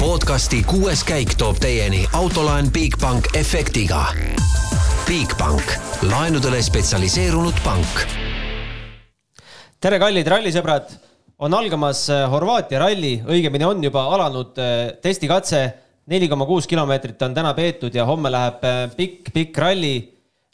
podcasti 0.00 0.62
kuues 0.64 1.02
käik 1.04 1.34
toob 1.36 1.58
teieni 1.60 1.98
autolaen 2.16 2.70
Bigbank 2.72 3.26
efektiga. 3.36 4.06
Bigbank, 5.04 5.74
laenudele 6.08 6.62
spetsialiseerunud 6.64 7.58
pank. 7.60 8.00
tere, 9.76 9.98
kallid 10.00 10.30
rallisõbrad, 10.32 10.94
on 11.44 11.56
algamas 11.58 12.06
äh, 12.08 12.24
Horvaatia 12.32 12.80
ralli, 12.80 13.18
õigemini 13.28 13.68
on 13.68 13.84
juba 13.84 14.06
alanud 14.14 14.56
äh, 14.56 14.78
testikatse. 15.04 15.60
neli 16.08 16.28
koma 16.32 16.48
kuus 16.48 16.66
kilomeetrit 16.66 17.20
on 17.22 17.36
täna 17.36 17.52
peetud 17.52 17.94
ja 17.94 18.08
homme 18.08 18.32
läheb 18.32 18.64
äh, 18.64 18.80
pikk, 18.96 19.34
pikk 19.34 19.58
ralli 19.58 19.94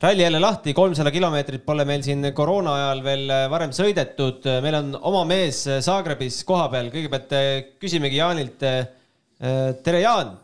ralli 0.03 0.27
jälle 0.27 0.43
lahti, 0.43 0.75
kolmsada 0.75 1.15
kilomeetrit 1.15 1.63
pole 1.65 1.85
meil 1.85 2.03
siin 2.03 2.33
koroona 2.35 2.75
ajal 2.75 3.05
veel 3.05 3.31
varem 3.51 3.71
sõidetud. 3.71 4.43
meil 4.63 4.83
on 4.83 4.93
oma 5.01 5.25
mees 5.25 5.63
Zagrebis 5.87 6.43
kohapeal, 6.45 6.91
kõigepealt 6.91 7.39
küsimegi 7.79 8.25
Jaanilt. 8.25 8.71
Tere, 9.85 10.01
Jaan. 10.01 10.35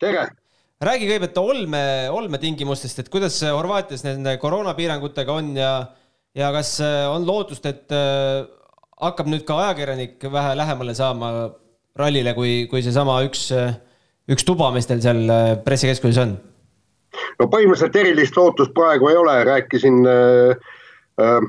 tere. 0.00 0.26
räägi 0.82 1.08
kõigepealt 1.08 1.40
olme, 1.40 1.82
olmetingimustest, 2.10 3.02
et 3.02 3.10
kuidas 3.12 3.38
Horvaatias 3.46 4.04
nende 4.04 4.36
koroonapiirangutega 4.42 5.32
on 5.32 5.52
ja, 5.56 5.72
ja 6.34 6.52
kas 6.52 6.76
on 6.82 7.26
lootust, 7.26 7.66
et 7.70 7.94
hakkab 9.00 9.30
nüüd 9.30 9.46
ka 9.48 9.60
ajakirjanik 9.64 10.22
vähe 10.32 10.56
lähemale 10.58 10.94
saama 10.98 11.32
rallile, 11.98 12.34
kui, 12.34 12.66
kui 12.70 12.82
seesama 12.82 13.20
üks, 13.28 13.50
üks 14.28 14.48
tuba, 14.48 14.72
mis 14.74 14.90
teil 14.90 15.04
seal 15.04 15.22
pressikeskuses 15.64 16.24
on 16.24 16.34
no 17.40 17.48
põhimõtteliselt 17.50 17.98
erilist 18.00 18.38
lootust 18.38 18.74
praegu 18.76 19.10
ei 19.10 19.18
ole, 19.18 19.36
rääkisin 19.48 20.00
äh, 20.08 20.72
äh, 21.22 21.46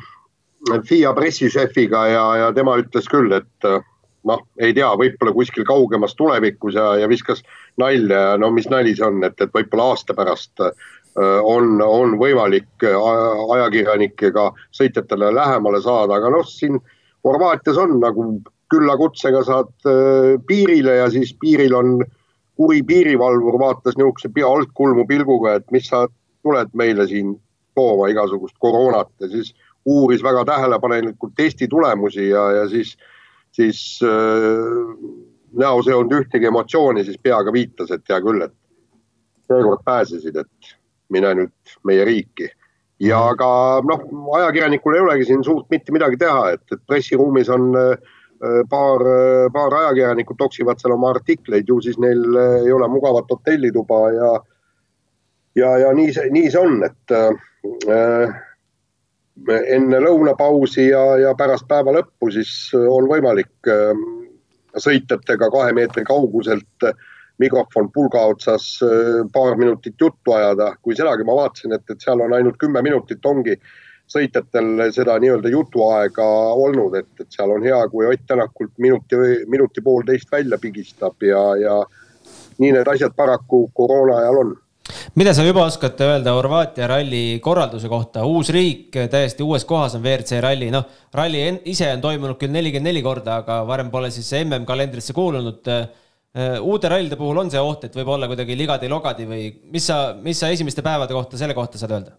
FIA 0.89 1.13
pressišefiga 1.17 2.05
ja, 2.11 2.25
ja 2.41 2.51
tema 2.55 2.77
ütles 2.81 3.09
küll, 3.11 3.31
et 3.35 3.69
äh, 3.69 3.81
noh, 4.29 4.43
ei 4.61 4.73
tea, 4.73 4.89
võib-olla 4.99 5.33
kuskil 5.35 5.65
kaugemas 5.67 6.15
tulevikus 6.19 6.77
ja, 6.79 6.93
ja 7.01 7.09
viskas 7.11 7.43
nalja 7.81 8.19
ja 8.29 8.33
no 8.39 8.51
mis 8.55 8.69
nali 8.71 8.95
see 8.95 9.05
on, 9.07 9.23
et, 9.27 9.39
et 9.41 9.53
võib-olla 9.53 9.91
aasta 9.93 10.15
pärast 10.17 10.63
äh, 10.63 10.89
on, 11.43 11.77
on 11.83 12.17
võimalik 12.21 12.87
äh, 12.87 12.97
ajakirjanikega 13.57 14.49
sõitjatele 14.71 15.33
lähemale 15.35 15.81
saada, 15.83 16.19
aga 16.19 16.33
noh, 16.37 16.47
siin 16.47 16.81
Horvaatias 17.23 17.77
on 17.79 18.01
nagu 18.01 18.25
küllakutsega 18.73 19.45
saad 19.47 19.71
äh, 19.87 20.33
piirile 20.47 20.99
ja 21.03 21.07
siis 21.13 21.35
piiril 21.39 21.75
on 21.77 21.95
äh, 22.01 22.11
kuri 22.55 22.83
piirivalvur 22.83 23.57
vaatas 23.59 23.97
niisuguse 23.97 24.45
altkulmu 24.47 25.07
pilguga, 25.07 25.57
et 25.57 25.71
mis 25.71 25.87
sa 25.89 26.05
tuled 26.43 26.73
meile 26.77 27.07
siin 27.07 27.35
tooma 27.75 28.09
igasugust 28.11 28.55
koroonat 28.61 29.09
ja 29.19 29.29
siis 29.29 29.53
uuris 29.85 30.23
väga 30.23 30.45
tähelepanelikult 30.45 31.33
testi 31.35 31.67
tulemusi 31.67 32.29
ja, 32.29 32.51
ja 32.51 32.67
siis, 32.69 32.97
siis 33.53 33.99
äh, 34.05 34.81
näos 35.53 35.87
ei 35.87 35.93
olnud 35.93 36.17
ühtegi 36.23 36.49
emotsiooni, 36.49 37.05
siis 37.05 37.21
peaga 37.21 37.53
viitas, 37.53 37.91
et 37.93 38.03
hea 38.09 38.19
küll, 38.25 38.41
et 38.41 38.55
seekord 39.47 39.85
pääsesid, 39.85 40.41
et 40.41 40.75
mine 41.13 41.33
nüüd 41.37 41.77
meie 41.87 42.05
riiki. 42.09 42.49
ja 43.03 43.17
aga 43.33 43.47
noh, 43.83 44.03
ajakirjanikul 44.37 44.95
ei 44.95 45.01
olegi 45.03 45.25
siin 45.27 45.41
suurt 45.43 45.65
mitte 45.73 45.91
midagi 45.91 46.17
teha, 46.17 46.51
et, 46.55 46.63
et 46.71 46.81
pressiruumis 46.87 47.49
on 47.51 47.73
äh, 47.75 48.11
Äh, 48.43 48.63
paar, 48.69 49.01
äh, 49.01 49.49
paar 49.53 49.73
ajakirjanikku 49.73 50.35
toksivad 50.35 50.81
seal 50.81 50.91
oma 50.97 51.13
artikleid, 51.13 51.69
ju 51.69 51.77
siis 51.81 51.95
neil 52.01 52.23
äh, 52.35 52.55
ei 52.65 52.71
ole 52.75 52.87
mugavat 52.91 53.29
hotellituba 53.31 53.99
ja 54.11 54.31
ja, 55.55 55.69
ja 55.77 55.93
nii 55.93 56.11
see, 56.13 56.31
nii 56.33 56.49
see 56.51 56.59
on, 56.59 56.81
et 56.83 57.13
äh, 57.15 58.33
enne 59.75 59.99
lõunapausi 60.03 60.89
ja, 60.91 61.03
ja 61.17 61.33
pärast 61.37 61.67
päeva 61.67 61.95
lõppu 61.95 62.29
siis 62.33 62.51
on 62.77 63.07
võimalik 63.09 63.71
äh, 63.71 64.03
sõitjatega 64.77 65.49
kahe 65.53 65.73
meetri 65.73 66.03
kauguselt 66.05 66.87
mikrofon 67.41 67.89
pulga 67.93 68.27
otsas 68.33 68.75
äh, 68.85 69.23
paar 69.33 69.57
minutit 69.57 69.95
juttu 70.01 70.37
ajada, 70.37 70.73
kui 70.81 70.95
sedagi 70.95 71.25
ma 71.25 71.37
vaatasin, 71.41 71.73
et, 71.73 71.87
et 71.89 72.01
seal 72.01 72.21
on 72.21 72.33
ainult 72.37 72.59
kümme 72.61 72.85
minutit 72.85 73.25
ongi 73.25 73.57
äh, 73.57 73.73
sõitjatel 74.11 74.89
seda 74.93 75.15
nii-öelda 75.21 75.51
jutuaega 75.53 76.25
olnud, 76.65 76.95
et, 76.99 77.09
et 77.21 77.29
seal 77.33 77.53
on 77.55 77.63
hea, 77.65 77.79
kui 77.91 78.07
Ott 78.09 78.25
Tänakult 78.27 78.73
minuti, 78.77 79.19
minuti 79.49 79.81
poolteist 79.81 80.31
välja 80.31 80.59
pigistab 80.61 81.23
ja, 81.23 81.43
ja 81.59 81.79
nii 82.59 82.73
need 82.75 82.89
asjad 82.89 83.15
paraku 83.15 83.65
koroona 83.73 84.19
ajal 84.21 84.41
on 84.43 84.53
mida 85.19 85.33
sa 85.33 85.45
juba 85.45 85.65
oskate 85.67 86.07
öelda 86.07 86.33
Horvaatia 86.37 86.87
ralli 86.91 87.39
korralduse 87.43 87.91
kohta, 87.91 88.25
uus 88.27 88.49
riik, 88.53 88.89
täiesti 89.11 89.45
uues 89.45 89.65
kohas 89.69 89.97
on 89.97 90.03
WRC 90.03 90.41
ralli, 90.43 90.71
noh, 90.73 90.85
ralli 91.13 91.45
ise 91.71 91.91
on 91.93 92.03
toimunud 92.03 92.39
küll 92.41 92.53
nelikümmend 92.55 92.91
neli 92.91 93.03
korda, 93.05 93.39
aga 93.43 93.61
varem 93.69 93.91
pole 93.93 94.11
siis 94.11 94.31
mm 94.43 94.65
kalendrisse 94.67 95.13
kuulunud. 95.13 95.69
uute 96.65 96.89
rallide 96.89 97.15
puhul 97.15 97.37
on 97.37 97.51
see 97.53 97.61
oht, 97.61 97.83
et 97.85 97.95
võib 97.95 98.07
olla 98.09 98.27
kuidagi 98.27 98.57
ligadi-logadi 98.57 99.25
või 99.29 99.49
mis 99.71 99.85
sa, 99.85 100.15
mis 100.19 100.39
sa 100.39 100.49
esimeste 100.49 100.81
päevade 100.81 101.13
kohta 101.13 101.37
selle 101.37 101.53
kohta 101.53 101.77
saad 101.77 101.91
öelda? 101.93 102.15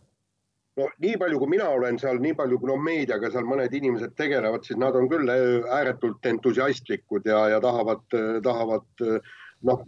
no 0.80 0.88
nii 1.04 1.16
palju, 1.20 1.38
kui 1.38 1.52
mina 1.54 1.68
olen 1.70 1.98
seal, 2.02 2.18
nii 2.22 2.34
palju, 2.38 2.58
kui 2.60 2.70
no 2.70 2.76
meediaga 2.82 3.30
seal 3.32 3.46
mõned 3.48 3.74
inimesed 3.78 4.14
tegelevad, 4.18 4.66
siis 4.66 4.78
nad 4.80 4.96
on 4.98 5.08
küll 5.10 5.30
äh, 5.30 5.68
ääretult 5.78 6.26
entusiastlikud 6.30 7.28
ja, 7.30 7.44
ja 7.54 7.60
tahavad, 7.62 8.04
äh, 8.18 8.38
tahavad 8.44 9.06
äh, 9.06 9.34
noh, 9.64 9.84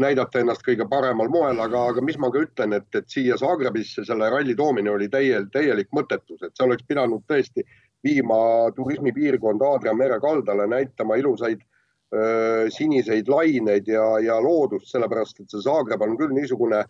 näidata 0.00 0.40
ennast 0.42 0.64
kõige 0.66 0.86
paremal 0.90 1.30
moel, 1.32 1.60
aga, 1.62 1.84
aga 1.92 2.02
mis 2.04 2.18
ma 2.20 2.30
ka 2.32 2.42
ütlen, 2.44 2.74
et, 2.76 2.88
et 2.96 3.08
siia 3.10 3.38
Zagrebisse 3.40 4.04
selle 4.06 4.30
ralli 4.32 4.56
toomine 4.58 4.90
oli 4.92 5.08
täiel, 5.12 5.46
täielik 5.54 5.90
mõttetus, 5.96 6.42
et 6.42 6.56
sa 6.56 6.66
oleks 6.66 6.86
pidanud 6.88 7.22
tõesti 7.30 7.64
viima 8.04 8.70
turismipiirkonda 8.76 9.74
Aadria 9.74 9.94
mere 9.94 10.18
kaldale, 10.22 10.66
näitama 10.70 11.18
ilusaid 11.20 11.60
öö, 12.14 12.70
siniseid 12.72 13.28
laineid 13.28 13.88
ja, 13.88 14.06
ja 14.24 14.40
loodust, 14.42 14.88
sellepärast 14.90 15.42
et 15.42 15.52
see 15.52 15.62
Zagreb 15.66 16.02
on 16.02 16.16
küll 16.18 16.34
niisugune 16.34 16.84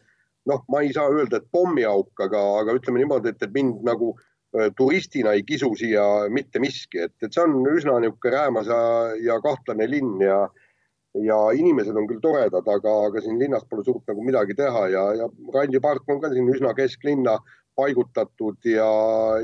noh, 0.49 0.65
ma 0.73 0.83
ei 0.85 0.93
saa 0.95 1.11
öelda, 1.13 1.41
et 1.41 1.51
pommiauk, 1.53 2.13
aga, 2.25 2.41
aga 2.63 2.75
ütleme 2.79 3.03
niimoodi, 3.03 3.35
et, 3.35 3.43
et 3.43 3.53
mind 3.55 3.83
nagu 3.87 4.15
äh, 4.17 4.71
turistina 4.79 5.35
ei 5.37 5.45
kisu 5.47 5.75
siia 5.79 6.07
mitte 6.33 6.63
miski, 6.63 7.05
et, 7.07 7.17
et 7.21 7.35
see 7.35 7.45
on 7.45 7.59
üsna 7.75 7.99
niisugune 8.01 8.37
räämas 8.37 8.71
ja, 8.71 8.81
ja 9.21 9.41
kahtlane 9.45 9.91
linn 9.91 10.23
ja 10.25 10.47
ja 11.19 11.39
inimesed 11.57 11.97
on 11.97 12.07
küll 12.07 12.21
toredad, 12.23 12.69
aga, 12.69 12.93
aga 13.09 13.23
siin 13.25 13.39
linnas 13.41 13.65
pole 13.71 13.85
suurt 13.85 14.07
nagu 14.09 14.23
midagi 14.25 14.55
teha 14.59 14.87
ja, 14.93 15.05
ja 15.19 15.29
rallipark 15.55 16.09
on 16.09 16.21
ka 16.23 16.31
siin 16.31 16.49
üsna 16.53 16.75
kesklinna 16.77 17.39
paigutatud 17.79 18.59
ja, 18.69 18.91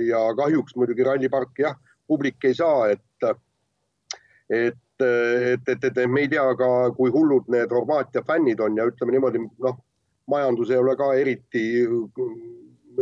ja 0.02 0.22
kahjuks 0.38 0.76
muidugi 0.76 1.06
ralliparki 1.06 1.66
jah, 1.66 1.76
publik 2.06 2.44
ei 2.44 2.54
saa, 2.54 2.90
et, 2.94 3.30
et 4.50 4.82
et, 5.00 5.68
et, 5.68 5.84
et 5.84 5.98
me 6.08 6.22
ei 6.24 6.28
tea 6.32 6.44
ka, 6.56 6.68
kui 6.96 7.10
hullud 7.12 7.50
need 7.52 7.68
Horvaatia 7.68 8.22
fännid 8.24 8.62
on 8.64 8.78
ja 8.78 8.86
ütleme 8.88 9.12
niimoodi, 9.12 9.42
noh, 9.60 9.74
majandus 10.30 10.70
ei 10.72 10.78
ole 10.80 10.94
ka 10.96 11.10
eriti, 11.14 11.64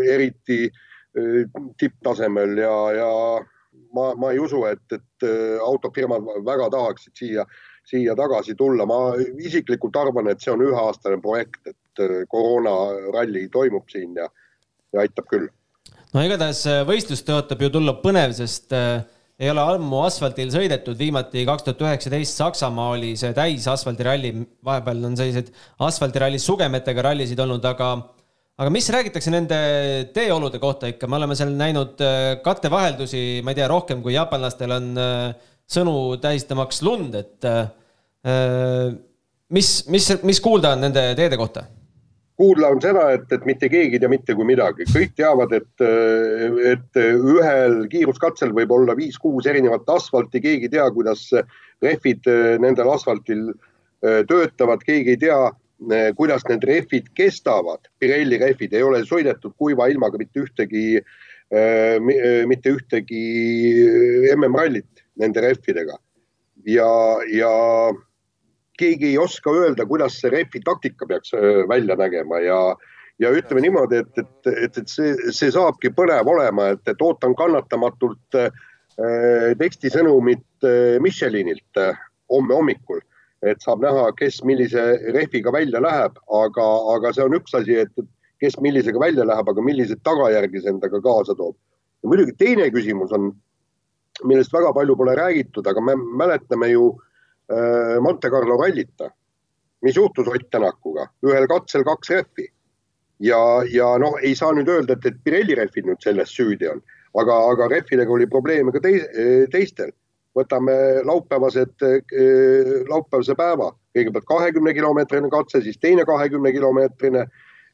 eriti 0.03 0.59
äh, 0.67 1.45
tipptasemel 1.79 2.59
ja, 2.59 2.75
ja 2.99 3.11
ma, 3.95 4.09
ma 4.19 4.33
ei 4.33 4.43
usu, 4.43 4.65
et, 4.67 4.83
et 4.91 5.29
äh, 5.29 5.61
autofirmad 5.63 6.27
väga 6.47 6.67
tahaksid 6.75 7.15
siia, 7.19 7.47
siia 7.89 8.15
tagasi 8.19 8.57
tulla. 8.59 8.87
ma 8.87 9.15
isiklikult 9.39 9.97
arvan, 9.97 10.31
et 10.33 10.41
see 10.41 10.53
on 10.53 10.65
üheaastane 10.65 11.21
projekt, 11.23 11.61
et 11.67 12.05
äh, 12.05 12.23
koroonaralli 12.29 13.49
toimub 13.53 13.89
siin 13.93 14.17
ja, 14.19 14.29
ja 14.93 15.05
aitab 15.05 15.29
küll. 15.31 15.51
no 16.15 16.25
igatahes 16.25 16.65
võistlus 16.89 17.25
tõotab 17.27 17.67
ju 17.67 17.73
tulla 17.75 17.99
põnev, 18.03 18.33
sest 18.37 18.73
äh, 18.77 19.05
ei 19.39 19.51
ole 19.51 19.63
ammu 19.75 20.05
asfaldil 20.07 20.51
sõidetud, 20.55 20.97
viimati 20.99 21.43
kaks 21.47 21.65
tuhat 21.67 21.81
üheksateist 21.83 22.39
Saksamaa 22.39 22.93
oli 22.95 23.15
see 23.19 23.33
täisasfaldiralli, 23.35 24.35
vahepeal 24.65 25.09
on 25.09 25.17
selliseid 25.19 25.51
asfaldiralli 25.83 26.39
sugemetega 26.39 27.09
rallisid 27.09 27.41
olnud, 27.43 27.65
aga 27.67 27.89
aga 28.55 28.71
mis 28.71 28.87
räägitakse 28.95 29.33
nende 29.35 29.57
teeolude 30.15 30.61
kohta 30.63 30.87
ikka, 30.93 31.09
me 31.11 31.19
oleme 31.19 31.35
seal 31.39 31.51
näinud 31.59 31.99
äh, 32.05 32.37
kattevaheldusi, 32.45 33.43
ma 33.43 33.51
ei 33.51 33.59
tea, 33.59 33.67
rohkem 33.71 34.05
kui 34.05 34.15
jaapanlastel 34.15 34.77
on 34.77 34.93
äh, 35.03 35.51
sõnu 35.71 36.17
tähistamaks 36.23 36.83
lund, 36.85 37.15
et 37.19 37.49
äh, 37.49 38.93
mis, 39.55 39.71
mis, 39.89 40.11
mis 40.23 40.43
kuulda 40.45 40.75
on 40.75 40.87
nende 40.89 41.09
teede 41.19 41.41
kohta? 41.41 41.67
kuulda 42.35 42.69
on 42.75 42.81
seda, 42.83 43.05
et, 43.15 43.29
et 43.31 43.45
mitte 43.47 43.69
keegi 43.71 43.95
ei 43.95 44.03
tea 44.03 44.11
mitte 44.11 44.35
kui 44.35 44.47
midagi, 44.49 44.89
kõik 44.91 45.13
teavad, 45.15 45.53
et, 45.55 45.85
et 46.67 46.99
ühel 46.99 47.77
kiiruskatsel 47.93 48.51
võib 48.57 48.73
olla 48.75 48.97
viis-kuus 48.99 49.47
erinevat 49.47 49.87
asfalti, 49.95 50.43
keegi 50.43 50.67
ei 50.67 50.73
tea, 50.73 50.89
kuidas 50.97 51.29
rehvid 51.85 52.27
nendel 52.63 52.91
asfaltil 52.91 53.53
äh, 53.53 54.23
töötavad, 54.29 54.83
keegi 54.87 55.15
ei 55.15 55.21
tea, 55.27 55.39
äh, 55.47 56.09
kuidas 56.19 56.43
need 56.51 56.67
rehvid 56.67 57.13
kestavad. 57.15 57.87
Pirelli 58.03 58.41
rehvid 58.43 58.75
ei 58.75 58.83
ole 58.83 59.05
sõidetud 59.07 59.55
kuiva 59.59 59.89
ilmaga 59.93 60.21
mitte 60.21 60.45
ühtegi, 60.45 60.85
äh, 60.99 61.23
mitte 62.49 62.73
ühtegi 62.75 63.21
MM-rallit 64.35 65.05
nende 65.21 65.43
rehvidega. 65.45 65.99
Ja, 66.67 66.89
ja 67.31 67.53
keegi 68.79 69.13
ei 69.13 69.19
oska 69.19 69.53
öelda, 69.55 69.87
kuidas 69.87 70.19
see 70.21 70.33
refi 70.33 70.63
taktika 70.65 71.07
peaks 71.07 71.35
äh, 71.35 71.63
välja 71.69 71.97
nägema 71.97 72.41
ja, 72.43 72.59
ja 73.23 73.31
ütleme 73.31 73.63
niimoodi, 73.65 74.03
et, 74.03 74.19
et, 74.19 74.53
et, 74.53 74.79
et 74.83 74.91
see, 74.91 75.15
see 75.31 75.53
saabki 75.55 75.93
põnev 75.95 76.29
olema, 76.31 76.73
et, 76.75 76.83
et 76.91 77.03
ootan 77.03 77.37
kannatamatult 77.39 78.41
äh, 78.41 78.51
tekstisõnumit 79.61 80.67
äh, 80.67 80.97
Michelinilt 81.03 81.83
äh, 81.83 81.99
homme 82.33 82.57
hommikul. 82.57 83.03
Et 83.45 83.61
saab 83.61 83.83
näha, 83.85 84.07
kes 84.17 84.39
millise 84.49 84.83
rehviga 85.13 85.53
välja 85.53 85.83
läheb, 85.85 86.15
aga, 86.33 86.69
aga 86.95 87.11
see 87.13 87.27
on 87.27 87.35
üks 87.37 87.53
asi, 87.59 87.77
et 87.83 88.07
kes 88.45 88.59
millisega 88.65 89.01
välja 89.01 89.27
läheb, 89.27 89.49
aga 89.51 89.65
milliseid 89.65 90.03
tagajärgi 90.07 90.63
see 90.63 90.73
endaga 90.75 91.01
kaasa 91.05 91.37
toob. 91.39 91.57
ja 92.03 92.11
muidugi 92.13 92.37
teine 92.39 92.69
küsimus 92.75 93.13
on, 93.17 93.33
millest 94.29 94.53
väga 94.53 94.73
palju 94.77 94.97
pole 94.97 95.17
räägitud, 95.19 95.67
aga 95.67 95.81
me 95.81 95.97
mäletame 95.97 96.71
ju 96.71 96.91
äh, 97.51 98.01
Monte 98.01 98.31
Carlo 98.31 98.59
rallit. 98.61 99.09
mis 99.83 99.97
juhtus 99.97 100.29
Ott 100.29 100.51
Tänakuga, 100.51 101.09
ühel 101.27 101.47
katsel 101.49 101.85
kaks 101.85 102.11
rehvi 102.11 102.47
ja, 103.21 103.41
ja 103.69 103.99
noh, 103.99 104.17
ei 104.23 104.35
saa 104.35 104.53
nüüd 104.53 104.69
öelda, 104.69 104.97
et, 104.97 105.07
et 105.07 105.19
Pirelli 105.25 105.57
rehvid 105.59 105.91
nüüd 105.91 106.01
selles 106.01 106.33
süüdi 106.33 106.71
on, 106.71 106.81
aga, 107.21 107.37
aga 107.51 107.69
rehvidega 107.69 108.13
oli 108.13 108.27
probleeme 108.27 108.73
ka 108.73 108.81
teis, 108.81 109.05
teistel 109.53 109.93
võtame 110.35 110.75
laupäevased, 111.07 111.83
eh, 111.83 112.85
laupäevase 112.91 113.37
päeva, 113.39 113.71
kõigepealt 113.95 114.27
kahekümne 114.29 114.75
kilomeetrine 114.75 115.31
katse, 115.31 115.63
siis 115.63 115.79
teine 115.79 116.05
kahekümne 116.05 116.53
kilomeetrine, 116.53 117.27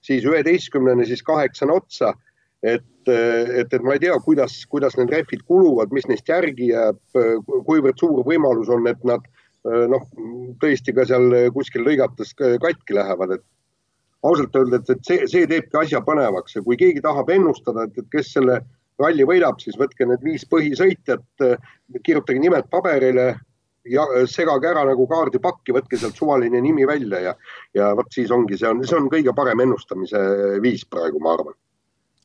siis 0.06 0.24
üheteistkümnene, 0.26 1.04
siis 1.08 1.22
kaheksane 1.26 1.72
otsa. 1.72 2.14
et, 2.62 2.84
et, 3.08 3.72
et 3.72 3.82
ma 3.82 3.94
ei 3.96 4.00
tea, 4.02 4.16
kuidas, 4.20 4.58
kuidas 4.68 4.96
need 4.98 5.08
rehvid 5.08 5.46
kuluvad, 5.48 5.92
mis 5.96 6.04
neist 6.10 6.28
järgi 6.28 6.66
jääb, 6.74 6.98
kuivõrd 7.64 7.96
suur 7.96 8.20
võimalus 8.26 8.68
on, 8.68 8.84
et 8.90 9.00
nad 9.08 9.24
noh, 9.64 10.04
tõesti 10.60 10.92
ka 10.92 11.06
seal 11.08 11.32
kuskil 11.56 11.86
lõigates 11.86 12.34
katki 12.36 12.98
lähevad, 12.98 13.38
et 13.38 13.46
ausalt 14.28 14.56
öeldes, 14.60 14.84
et 14.92 15.00
see, 15.08 15.24
see 15.30 15.48
teebki 15.48 15.80
asja 15.80 16.02
põnevaks 16.04 16.58
ja 16.58 16.62
kui 16.66 16.76
keegi 16.80 17.00
tahab 17.04 17.32
ennustada, 17.32 17.86
et, 17.88 17.96
et 17.96 18.08
kes 18.12 18.34
selle 18.36 18.60
ralli 19.00 19.24
võidab, 19.24 19.60
siis 19.64 19.78
võtke 19.80 20.04
need 20.08 20.24
viis 20.24 20.44
põhisõitjat, 20.48 21.46
kirjutage 22.04 22.42
nimed 22.42 22.68
paberile 22.72 23.32
ja 23.90 24.04
segage 24.30 24.70
ära 24.70 24.84
nagu 24.88 25.06
kaardipakki, 25.10 25.74
võtke 25.76 25.98
sealt 25.98 26.18
suvaline 26.18 26.60
nimi 26.62 26.86
välja 26.88 27.20
ja, 27.24 27.34
ja 27.74 27.90
vot 27.98 28.10
siis 28.14 28.30
ongi, 28.34 28.58
see 28.60 28.70
on, 28.70 28.84
see 28.86 28.98
on 28.98 29.10
kõige 29.12 29.34
parem 29.36 29.64
ennustamise 29.66 30.20
viis 30.62 30.86
praegu, 30.86 31.20
ma 31.22 31.34
arvan. 31.36 31.56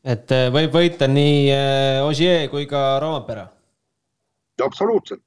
et 0.04 0.32
äh, 0.32 0.48
võib 0.54 0.76
võita 0.76 1.10
nii 1.12 1.52
äh, 1.54 2.06
Ogier 2.06 2.50
kui 2.54 2.68
ka 2.70 2.88
Roompere? 3.04 3.48
absoluutselt, 4.64 5.24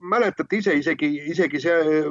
mäletate 0.00 0.60
ise 0.60 0.76
isegi, 0.78 1.08
isegi 1.32 1.60
see, 1.60 2.02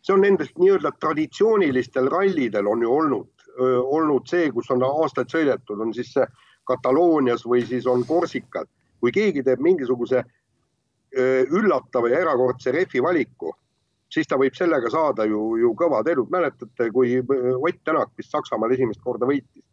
see 0.00 0.14
on 0.14 0.24
nendest 0.24 0.56
nii-öelda 0.56 0.94
traditsioonilistel 1.00 2.08
rallidel 2.08 2.70
on 2.70 2.82
ju 2.82 2.94
olnud, 2.94 3.48
olnud 3.58 4.30
see, 4.30 4.48
kus 4.54 4.70
on 4.70 4.84
aastaid 4.86 5.28
sõidetud, 5.32 5.80
on 5.82 5.92
siis 5.94 6.14
see 6.14 6.26
Kataloonias 6.68 7.46
või 7.48 7.62
siis 7.66 7.86
on 7.88 8.04
Korsikal. 8.06 8.66
kui 9.00 9.12
keegi 9.14 9.44
teeb 9.46 9.60
mingisuguse 9.62 10.24
üllatava 11.16 12.10
ja 12.12 12.20
erakordse 12.20 12.72
rehvi 12.74 13.00
valiku, 13.02 13.52
siis 14.12 14.28
ta 14.28 14.38
võib 14.40 14.56
sellega 14.56 14.90
saada 14.92 15.26
ju, 15.28 15.56
ju 15.60 15.72
kõvad 15.78 16.08
edud. 16.12 16.28
mäletate, 16.30 16.90
kui 16.92 17.18
Ott 17.20 17.80
Tänak 17.84 18.12
vist 18.18 18.32
Saksamaal 18.32 18.72
esimest 18.72 19.00
korda 19.04 19.26
võitis, 19.28 19.64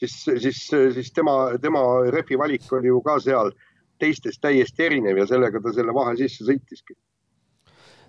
siis, 0.00 0.18
siis, 0.42 0.60
siis 0.68 1.12
tema, 1.12 1.56
tema 1.62 1.80
rehvi 2.10 2.38
valik 2.38 2.70
oli 2.72 2.92
ju 2.92 3.00
ka 3.04 3.18
seal 3.20 3.52
teistest 4.00 4.40
täiesti 4.42 4.86
erinev 4.88 5.18
ja 5.18 5.26
sellega 5.26 5.60
ta 5.62 5.72
selle 5.72 5.94
vahe 5.94 6.16
sisse 6.18 6.44
sõitiski 6.44 6.96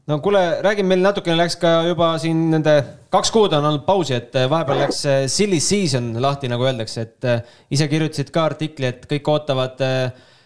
no 0.09 0.19
kuule, 0.19 0.41
räägime, 0.65 0.93
meil 0.93 1.03
natukene 1.05 1.37
läks 1.39 1.57
ka 1.61 1.75
juba 1.87 2.13
siin 2.21 2.47
nende 2.53 2.75
kaks 3.13 3.31
kuud 3.33 3.53
on 3.57 3.65
olnud 3.65 3.85
pausi, 3.87 4.15
et 4.17 4.35
eh, 4.37 4.49
vahepeal 4.49 4.83
läks 4.85 5.01
silly 5.33 5.59
season 5.63 6.13
lahti, 6.21 6.49
nagu 6.51 6.65
öeldakse, 6.65 7.05
et 7.05 7.73
ise 7.73 7.87
kirjutasid 7.91 8.31
ka 8.33 8.47
artikli, 8.51 8.89
et 8.91 9.05
kõik 9.09 9.29
ootavad 9.33 9.81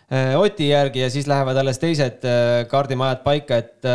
Oti 0.09 0.71
järgi 0.71 1.03
ja 1.03 1.09
siis 1.13 1.27
lähevad 1.29 1.57
alles 1.61 1.77
teised 1.77 2.23
kaardimajad 2.71 3.19
paika, 3.21 3.59
et 3.61 3.85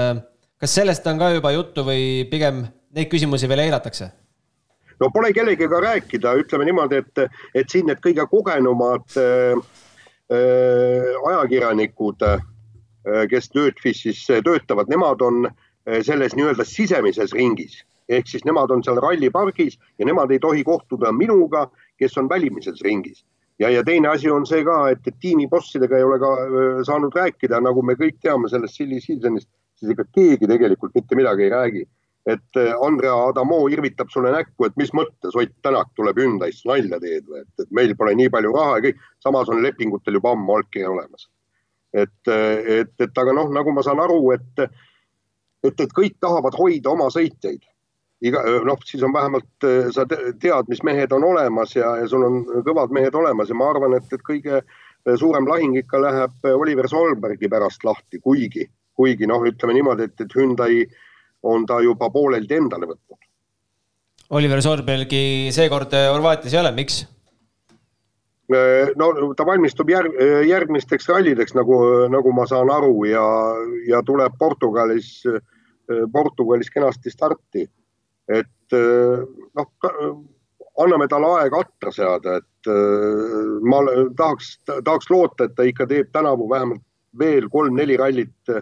kas 0.63 0.75
sellest 0.79 1.07
on 1.11 1.19
ka 1.19 1.33
juba 1.35 1.51
juttu 1.51 1.83
või 1.83 2.23
pigem 2.31 2.61
neid 2.95 3.11
küsimusi 3.11 3.51
veel 3.51 3.65
eiratakse? 3.65 4.13
no 5.03 5.09
pole 5.11 5.33
kellegagi 5.35 5.81
rääkida, 5.87 6.37
ütleme 6.39 6.69
niimoodi, 6.69 7.03
et, 7.03 7.43
et 7.55 7.67
siin 7.67 7.91
need 7.91 7.99
kõige 8.05 8.29
kogenumad 8.31 9.19
äh, 9.19 9.59
ajakirjanikud 11.33 12.23
äh, 12.23 12.39
Äh, 13.05 13.27
kes 13.29 13.51
Dirtfishis 13.53 14.31
äh, 14.31 14.41
töötavad, 14.43 14.89
nemad 14.89 15.21
on 15.21 15.45
äh, 15.47 16.01
selles 16.03 16.33
nii-öelda 16.33 16.65
sisemises 16.65 17.35
ringis 17.37 17.83
ehk 18.09 18.29
siis 18.29 18.45
nemad 18.49 18.73
on 18.73 18.81
seal 18.85 18.97
rallipargis 19.01 19.77
ja 19.99 20.07
nemad 20.09 20.33
ei 20.33 20.39
tohi 20.41 20.65
kohtuda 20.65 21.13
minuga, 21.13 21.67
kes 22.01 22.17
on 22.21 22.29
välimises 22.29 22.81
ringis. 22.85 23.25
Ja, 23.63 23.71
ja 23.71 23.83
teine 23.87 24.09
asi 24.11 24.31
on 24.31 24.47
see 24.47 24.65
ka, 24.67 24.79
et, 24.95 25.03
et 25.07 25.19
tiimibossidega 25.21 25.99
ei 25.99 26.07
ole 26.07 26.19
ka 26.23 26.31
saanud 26.87 27.15
rääkida, 27.15 27.61
nagu 27.65 27.83
me 27.83 27.99
kõik 28.01 28.19
teame 28.23 28.51
sellest 28.53 28.81
silly 28.81 29.01
season'ist, 29.03 29.51
siis 29.79 29.93
ega 29.95 30.07
keegi 30.15 30.49
tegelikult 30.51 30.95
mitte 30.95 31.19
midagi 31.19 31.49
ei 31.49 31.55
räägi. 31.55 31.87
et 32.25 32.57
Andrea 32.81 33.13
Adamo 33.29 33.59
irvitab 33.69 34.09
sulle 34.09 34.31
näkku, 34.33 34.65
et 34.65 34.77
mis 34.81 34.89
mõttes 34.97 35.35
Ott 35.37 35.51
Tänak 35.63 35.91
tuleb 35.95 36.17
Hyundai'st 36.17 36.65
nalja 36.65 36.97
teed 37.01 37.27
või 37.29 37.43
et, 37.43 37.51
et 37.61 37.71
meil 37.71 37.93
pole 37.97 38.15
nii 38.17 38.31
palju 38.33 38.53
raha 38.55 38.79
ja 38.79 38.85
kõik, 38.87 39.03
samas 39.21 39.53
on 39.53 39.61
lepingutel 39.63 40.17
juba 40.17 40.33
ammu 40.33 40.57
allkiri 40.57 40.87
olemas 40.89 41.29
et, 41.95 42.29
et, 42.29 42.93
et 43.01 43.23
aga 43.23 43.35
noh, 43.37 43.51
nagu 43.55 43.73
ma 43.75 43.85
saan 43.87 44.03
aru, 44.03 44.19
et, 44.35 44.65
et, 45.65 45.85
et 45.87 45.95
kõik 45.95 46.19
tahavad 46.23 46.57
hoida 46.59 46.93
oma 46.93 47.09
sõitjaid. 47.15 47.63
Iga 48.25 48.41
noh, 48.65 48.81
siis 48.89 49.03
on 49.05 49.13
vähemalt 49.13 49.67
sa 49.95 50.07
tead, 50.09 50.71
mis 50.71 50.83
mehed 50.87 51.13
on 51.13 51.25
olemas 51.29 51.75
ja, 51.77 51.95
ja 52.01 52.09
sul 52.09 52.25
on 52.27 52.43
kõvad 52.67 52.95
mehed 52.95 53.15
olemas 53.15 53.51
ja 53.53 53.59
ma 53.59 53.69
arvan, 53.73 53.97
et, 53.99 54.09
et 54.13 54.25
kõige 54.25 54.63
suurem 55.21 55.49
lahing 55.49 55.77
ikka 55.79 56.01
läheb 56.01 56.49
Oliver 56.55 56.89
Solbergi 56.89 57.51
pärast 57.53 57.85
lahti, 57.85 58.21
kuigi, 58.25 58.65
kuigi 58.97 59.29
noh, 59.29 59.45
ütleme 59.45 59.77
niimoodi, 59.77 60.09
et, 60.09 60.21
et 60.25 60.37
Hyundai 60.37 60.85
on 61.45 61.67
ta 61.69 61.81
juba 61.85 62.09
pooleldi 62.11 62.57
endale 62.57 62.89
võtnud. 62.89 63.21
Oliver 64.35 64.63
Solbergi 64.65 65.53
seekord 65.53 65.93
Horvaatias 65.93 66.55
ei 66.55 66.63
ole, 66.63 66.73
miks? 66.73 67.03
No 68.97 69.07
ta 69.37 69.45
valmistub 69.49 69.89
järg, 69.89 70.17
järgmisteks 70.49 71.09
rallideks, 71.09 71.55
nagu, 71.57 71.79
nagu 72.13 72.33
ma 72.37 72.45
saan 72.49 72.69
aru 72.73 73.07
ja, 73.09 73.25
ja 73.89 74.03
tuleb 74.05 74.37
Portugalis, 74.41 75.23
Portugalis 76.13 76.69
kenasti 76.73 77.13
starti. 77.13 77.65
Et 78.29 78.77
äh, 78.77 79.25
noh, 79.59 79.71
anname 80.85 81.09
talle 81.11 81.33
aega 81.41 81.63
atra 81.65 81.93
seada, 81.95 82.39
et 82.41 82.71
äh, 82.71 83.55
ma 83.63 83.83
tahaks, 84.17 84.57
tahaks 84.67 85.11
loota, 85.13 85.49
et 85.49 85.57
ta 85.57 85.67
ikka 85.69 85.89
teeb 85.91 86.13
tänavu 86.13 86.49
vähemalt 86.51 86.83
veel 87.19 87.49
kolm-neli 87.51 87.97
rallit 88.01 88.55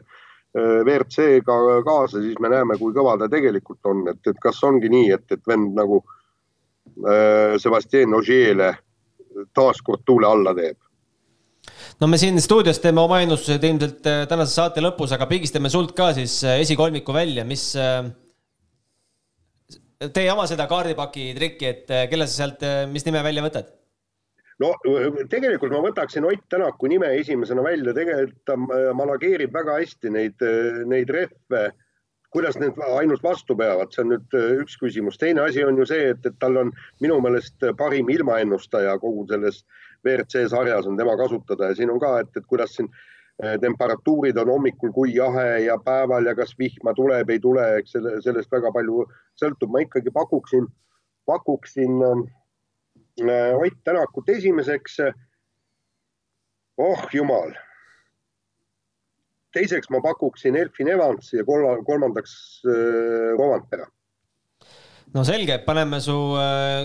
WRC-ga 0.52 1.54
kaasa, 1.86 2.20
siis 2.20 2.36
me 2.44 2.50
näeme, 2.52 2.76
kui 2.76 2.92
kõva 2.92 3.14
ta 3.16 3.30
tegelikult 3.32 3.88
on, 3.88 4.02
et, 4.12 4.20
et 4.28 4.36
kas 4.42 4.58
ongi 4.68 4.90
nii, 4.92 5.06
et, 5.16 5.24
et 5.32 5.48
vend 5.48 5.72
nagu 5.78 6.02
Sebastian 7.62 8.12
Ogier'le 8.18 8.68
taaskord 9.56 10.04
tuule 10.04 10.28
alla 10.28 10.52
teeb 10.52 10.76
no 12.00 12.08
me 12.10 12.18
siin 12.20 12.40
stuudios 12.42 12.80
teeme 12.82 13.02
oma 13.02 13.20
ennustused 13.22 13.62
ilmselt 13.66 14.08
äh, 14.10 14.24
tänase 14.30 14.56
saate 14.56 14.82
lõpus, 14.84 15.14
aga 15.14 15.28
pigistame 15.30 15.70
sult 15.72 15.94
ka 15.98 16.10
siis 16.16 16.40
äh, 16.46 16.60
esikolmiku 16.64 17.14
välja, 17.14 17.46
mis. 17.48 17.72
Äh, 17.78 18.10
tee 20.14 20.26
oma 20.32 20.46
seda 20.50 20.66
kaardipaki 20.70 21.30
trikki, 21.36 21.68
et 21.68 21.94
kelle 22.10 22.26
sa 22.26 22.42
sealt, 22.42 22.66
mis 22.92 23.06
nime 23.06 23.22
välja 23.24 23.44
võtad? 23.44 23.70
no 24.62 24.72
tegelikult 25.30 25.72
ma 25.74 25.80
võtaksin 25.82 26.26
Ott 26.28 26.44
Tänaku 26.52 26.86
nime 26.90 27.08
esimesena 27.18 27.64
välja, 27.64 27.94
tegelikult 27.96 28.42
ta 28.46 28.56
manageerib 28.94 29.54
väga 29.54 29.78
hästi 29.80 30.12
neid, 30.14 30.44
neid 30.86 31.10
rehve 31.10 31.62
kuidas 32.32 32.56
need 32.60 32.78
ainult 32.96 33.24
vastu 33.24 33.56
peavad, 33.58 33.90
see 33.92 34.04
on 34.04 34.14
nüüd 34.14 34.36
üks 34.62 34.78
küsimus. 34.80 35.18
teine 35.20 35.42
asi 35.44 35.64
on 35.64 35.76
ju 35.76 35.86
see, 35.88 36.12
et, 36.14 36.26
et 36.26 36.36
tal 36.40 36.56
on 36.56 36.70
minu 37.04 37.18
meelest 37.20 37.66
parim 37.76 38.08
ilmaennustaja 38.08 38.94
kogu 39.02 39.26
selles 39.28 39.64
WRC 40.04 40.46
sarjas 40.48 40.88
on 40.88 40.96
tema 40.96 41.16
kasutada 41.20 41.70
ja 41.70 41.76
siin 41.76 41.92
on 41.92 42.00
ka, 42.00 42.14
et, 42.24 42.30
et 42.36 42.46
kuidas 42.48 42.72
siin 42.78 42.88
äh, 42.88 43.11
temperatuurid 43.60 44.36
on 44.36 44.50
hommikul, 44.52 44.92
kui 44.92 45.14
jahe 45.14 45.64
ja 45.64 45.78
päeval 45.84 46.26
ja 46.26 46.34
kas 46.36 46.54
vihma 46.58 46.94
tuleb, 46.94 47.30
ei 47.30 47.40
tule, 47.40 47.64
eks 47.80 47.96
selle, 47.96 48.14
sellest 48.22 48.52
väga 48.52 48.70
palju 48.74 49.06
sõltub. 49.40 49.72
ma 49.72 49.82
ikkagi 49.82 50.12
pakuksin, 50.14 50.68
pakuksin 51.26 52.02
äh, 52.06 53.56
Ott 53.56 53.78
Tänakut 53.84 54.28
esimeseks. 54.28 55.00
oh 56.78 57.02
jumal 57.12 57.52
teiseks 59.52 59.90
ma 59.90 60.00
pakuksin 60.00 60.56
Elfin 60.56 60.88
Evansi 60.88 61.36
ja 61.36 61.44
kolmandaks 61.44 62.62
äh, 62.66 63.34
Rovanpera 63.38 63.86
no 65.14 65.24
selge, 65.24 65.58
paneme 65.66 66.00
su 66.00 66.14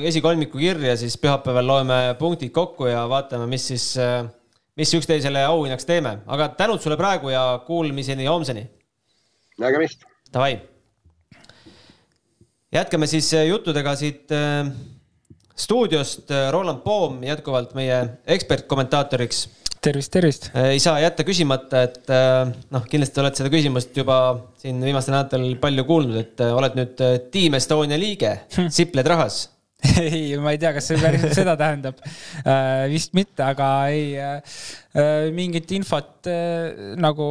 esikolmiku 0.03 0.59
kirja, 0.59 0.97
siis 0.99 1.15
pühapäeval 1.21 1.67
loeme 1.67 1.99
punktid 2.19 2.51
kokku 2.51 2.89
ja 2.89 3.05
vaatame, 3.09 3.47
mis 3.47 3.67
siis, 3.71 3.85
äh, 4.01 4.25
mis 4.77 4.93
üksteisele 4.93 5.43
auhinnaks 5.49 5.87
teeme, 5.89 6.19
aga 6.29 6.49
tänud 6.57 6.81
sulle 6.83 6.97
praegu 6.99 7.31
ja 7.33 7.43
kuulmiseni 7.67 8.27
homseni. 8.29 8.67
nägemist. 9.59 10.05
Davai. 10.33 10.59
jätkame 12.71 13.07
siis 13.07 13.31
juttudega 13.33 13.95
siit 13.95 14.33
stuudiost. 15.57 16.29
Roland 16.51 16.83
Poom 16.83 17.23
jätkuvalt 17.23 17.73
meie 17.73 18.03
ekspertkommentaatoriks 18.27 19.47
tervist, 19.81 20.11
tervist. 20.11 20.49
ei 20.67 20.79
saa 20.83 20.99
jätta 20.99 21.23
küsimata, 21.23 21.83
et 21.87 22.13
noh, 22.73 22.85
kindlasti 22.91 23.21
oled 23.23 23.37
seda 23.39 23.51
küsimust 23.53 23.97
juba 23.97 24.17
siin 24.61 24.81
viimastel 24.83 25.15
nädalatel 25.15 25.59
palju 25.61 25.85
kuulnud, 25.87 26.17
et 26.21 26.47
oled 26.47 26.77
nüüd 26.77 27.05
Team 27.33 27.57
Estonia 27.57 27.99
liige, 27.99 28.33
sipled 28.73 29.09
rahas 29.09 29.45
ei, 30.01 30.37
ma 30.41 30.53
ei 30.55 30.59
tea, 30.61 30.71
kas 30.73 30.87
see 30.89 30.97
päriselt 31.01 31.35
seda 31.37 31.53
tähendab 31.59 31.99
äh,. 32.01 32.87
vist 32.89 33.13
mitte, 33.17 33.43
aga 33.45 33.67
ei 33.93 34.15
äh,, 34.17 34.63
mingit 35.35 35.69
infot 35.77 36.29
äh, 36.31 36.95
nagu 36.97 37.27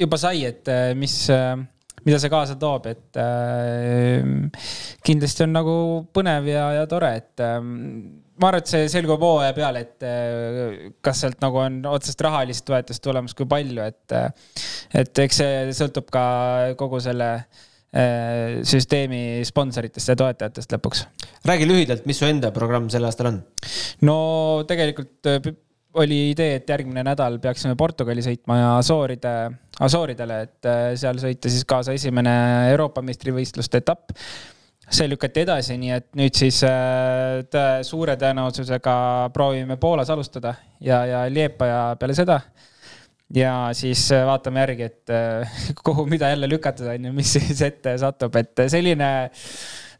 juba 0.00 0.18
sai, 0.18 0.42
et 0.48 0.66
äh, 0.70 0.90
mis 0.98 1.14
äh, 1.30 1.54
mida 2.04 2.18
see 2.20 2.32
kaasa 2.32 2.56
toob, 2.60 2.88
et 2.90 3.20
äh, 3.22 4.26
kindlasti 5.06 5.46
on 5.46 5.54
nagu 5.54 5.76
põnev 6.16 6.50
ja, 6.50 6.66
ja 6.80 6.88
tore, 6.90 7.12
et 7.22 7.44
äh, 7.44 7.60
ma 7.62 8.50
arvan, 8.50 8.64
et 8.64 8.72
see 8.72 8.88
selgub 8.90 9.22
hooaja 9.22 9.54
peale, 9.54 9.84
et 9.86 10.08
äh, 10.08 10.90
kas 11.06 11.22
sealt 11.22 11.38
nagu 11.44 11.62
on 11.62 11.78
otsest 11.92 12.26
rahalist 12.26 12.66
toetust 12.66 13.04
tulemas, 13.04 13.36
kui 13.38 13.46
palju, 13.46 13.86
et, 13.86 14.16
äh, 14.18 14.58
et 15.04 15.22
eks 15.22 15.40
see 15.44 15.78
sõltub 15.78 16.10
ka 16.12 16.26
kogu 16.80 16.98
selle 17.04 17.30
äh, 17.36 17.62
süsteemi 18.66 19.44
sponsoritest 19.46 20.08
ja 20.10 20.16
toetajatest 20.18 20.72
lõpuks. 20.74 21.04
räägi 21.46 21.68
lühidalt, 21.68 22.06
mis 22.10 22.18
su 22.18 22.26
enda 22.26 22.50
programm 22.50 22.88
sel 22.90 23.06
aastal 23.06 23.30
on? 23.30 23.36
no 24.02 24.16
tegelikult 24.66 25.30
oli 26.02 26.18
idee, 26.32 26.56
et 26.58 26.68
järgmine 26.68 27.04
nädal 27.06 27.38
peaksime 27.38 27.76
Portugali 27.78 28.24
sõitma 28.26 28.56
ja 28.58 28.72
Asooride, 28.80 29.34
Asooridele, 29.86 30.40
et 30.48 30.72
seal 30.98 31.22
sõita 31.22 31.52
siis 31.52 31.62
kaasa 31.70 31.94
esimene 31.94 32.34
Euroopa 32.72 33.04
meistrivõistluste 33.06 33.78
etapp 33.84 34.10
see 34.90 35.08
lükati 35.08 35.44
edasi, 35.44 35.76
nii 35.80 35.92
et 35.96 36.06
nüüd 36.18 36.36
siis 36.36 36.60
äh, 36.66 37.42
tõe, 37.50 37.82
suure 37.86 38.16
tõenäosusega 38.20 38.96
proovime 39.34 39.78
Poolas 39.80 40.10
alustada 40.12 40.54
ja, 40.80 41.04
ja 41.08 41.24
Liepaja 41.30 41.96
peale 42.00 42.16
seda. 42.16 42.40
Ja 43.34 43.54
siis 43.76 44.06
äh, 44.14 44.24
vaatame 44.26 44.64
järgi, 44.64 44.90
et 44.90 45.14
äh, 45.14 45.56
kuhu, 45.86 46.06
mida 46.10 46.30
jälle 46.32 46.48
lükatada, 46.50 46.94
on 46.94 47.10
ju, 47.10 47.14
mis 47.16 47.34
siis 47.36 47.62
ette 47.66 47.96
satub, 48.00 48.36
et 48.40 48.66
selline 48.72 49.10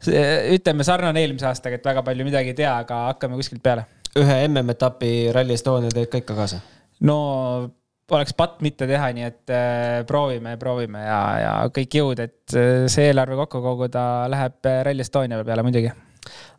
ütleme 0.05 0.85
sarnane 0.85 1.23
eelmise 1.23 1.47
aastaga, 1.49 1.79
et 1.79 1.87
väga 1.87 2.03
palju 2.05 2.27
midagi 2.27 2.53
ei 2.53 2.59
tea, 2.59 2.75
aga 2.83 3.05
hakkame 3.11 3.39
kuskilt 3.39 3.63
peale. 3.65 3.87
ühe 4.15 4.35
MM-etapi 4.47 5.31
Rally 5.35 5.55
Estonia 5.57 5.91
teed 5.91 6.11
ka 6.11 6.21
ikka 6.21 6.37
kaasa? 6.37 6.61
no 7.03 7.17
oleks 8.13 8.35
patt 8.37 8.61
mitte 8.61 8.85
teha, 8.89 9.09
nii 9.17 9.25
et 9.25 9.53
äh, 9.53 10.03
proovime, 10.07 10.55
proovime 10.61 11.01
ja, 11.07 11.21
ja 11.41 11.53
kõik 11.73 11.97
jõud, 11.99 12.21
et 12.21 12.55
äh, 12.57 12.85
see 12.91 13.09
eelarve 13.09 13.37
kokku 13.39 13.63
koguda 13.63 14.05
läheb 14.31 14.69
äh, 14.69 14.81
Rally 14.85 15.05
Estonia 15.05 15.41
peale 15.47 15.65
muidugi. 15.65 15.91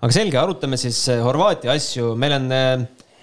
aga 0.00 0.12
selge, 0.14 0.38
arutame 0.40 0.78
siis 0.80 0.98
Horvaatia 1.22 1.74
asju, 1.76 2.14
meil 2.18 2.36
on 2.40 2.50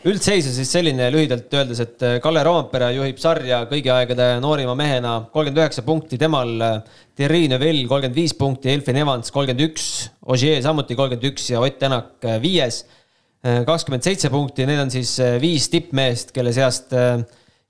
üldseis 0.10 0.48
on 0.50 0.56
siis 0.56 0.72
selline 0.76 1.10
lühidalt 1.14 1.54
öeldes, 1.56 1.80
et 1.84 2.08
Kalle 2.24 2.44
Roompere 2.44 2.90
juhib 2.96 3.22
sarja 3.22 3.62
kõigi 3.70 3.92
aegade 3.94 4.30
noorima 4.44 4.76
mehena, 4.76 5.14
kolmkümmend 5.32 5.62
üheksa 5.62 5.86
punkti 5.88 6.20
temal, 6.20 6.52
Thierry 7.16 7.46
Neuville 7.52 7.88
kolmkümmend 7.88 8.18
viis 8.18 8.36
punkti, 8.36 8.74
Elfin 8.74 9.00
Evans 9.04 9.32
kolmkümmend 9.32 9.70
üks, 9.70 9.88
Ogier 10.28 10.60
samuti 10.66 10.98
kolmkümmend 11.00 11.30
üks 11.32 11.48
ja 11.54 11.64
Ott 11.64 11.80
Tänak 11.80 12.28
viies, 12.44 12.84
kakskümmend 13.44 14.04
seitse 14.04 14.32
punkti, 14.34 14.68
need 14.68 14.84
on 14.84 14.92
siis 14.92 15.16
viis 15.44 15.70
tippmeest, 15.72 16.36
kelle 16.36 16.52
seast 16.56 16.92
äh, 16.96 17.24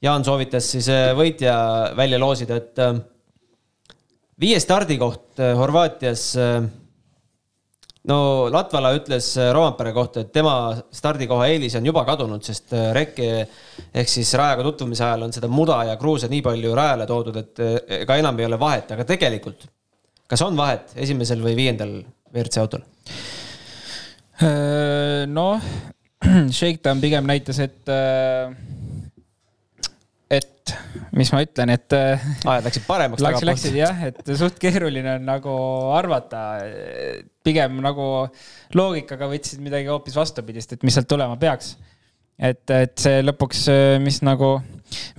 Jaan 0.03 0.25
soovitas 0.25 0.67
siis 0.73 0.89
äh, 0.91 1.13
võitja 1.15 1.55
välja 1.95 2.17
loosida, 2.19 2.57
et 2.59 2.79
äh, 2.83 2.97
viies 4.43 4.65
stardikoht 4.67 5.39
äh, 5.39 5.53
Horvaatias. 5.55 6.33
No 8.09 8.17
Latvala 8.51 8.91
ütles 8.97 9.29
Roompere 9.55 9.93
kohta, 9.95 10.23
et 10.23 10.33
tema 10.35 10.55
stardikoha 10.91 11.47
eelis 11.53 11.77
on 11.79 11.87
juba 11.87 12.03
kadunud, 12.07 12.43
sest 12.45 12.73
rekki 12.95 13.29
ehk 13.39 14.11
siis 14.11 14.33
rajaga 14.39 14.65
tutvumise 14.67 15.05
ajal 15.07 15.27
on 15.27 15.35
seda 15.35 15.49
muda 15.51 15.79
ja 15.89 15.95
kruusa 15.99 16.29
nii 16.31 16.43
palju 16.45 16.73
rajale 16.77 17.07
toodud, 17.09 17.39
et 17.39 17.63
ega 18.01 18.19
enam 18.19 18.39
ei 18.39 18.49
ole 18.49 18.59
vahet, 18.59 18.91
aga 18.95 19.07
tegelikult, 19.07 19.67
kas 20.27 20.43
on 20.45 20.59
vahet 20.59 20.95
esimesel 21.05 21.43
või 21.45 21.55
viiendal 21.59 22.01
WRC 22.33 22.61
autol? 22.63 22.83
noh, 25.29 25.67
Shakedown 26.57 26.99
pigem 27.03 27.27
näitas, 27.29 27.59
et 27.63 27.91
et 30.63 30.73
mis 31.17 31.29
ma 31.33 31.41
ütlen, 31.43 31.71
et. 31.73 31.95
Äh, 31.95 32.27
ajad 32.45 32.67
läksid 32.67 32.85
paremaks. 32.87 33.23
Läks, 33.23 33.45
läksid 33.47 33.77
jah, 33.77 34.03
et 34.09 34.21
suht 34.39 34.59
keeruline 34.61 35.17
on 35.17 35.25
nagu 35.27 35.55
arvata. 35.95 36.43
pigem 37.43 37.81
nagu 37.83 38.05
loogikaga 38.71 39.27
võtsid 39.27 39.59
midagi 39.63 39.89
hoopis 39.91 40.15
vastupidist, 40.15 40.73
et 40.73 40.85
mis 40.87 40.95
sealt 40.95 41.09
tulema 41.11 41.35
peaks. 41.39 41.75
et, 42.39 42.63
et 42.71 42.95
see 42.97 43.19
lõpuks, 43.21 43.65
mis 44.01 44.21
nagu, 44.23 44.55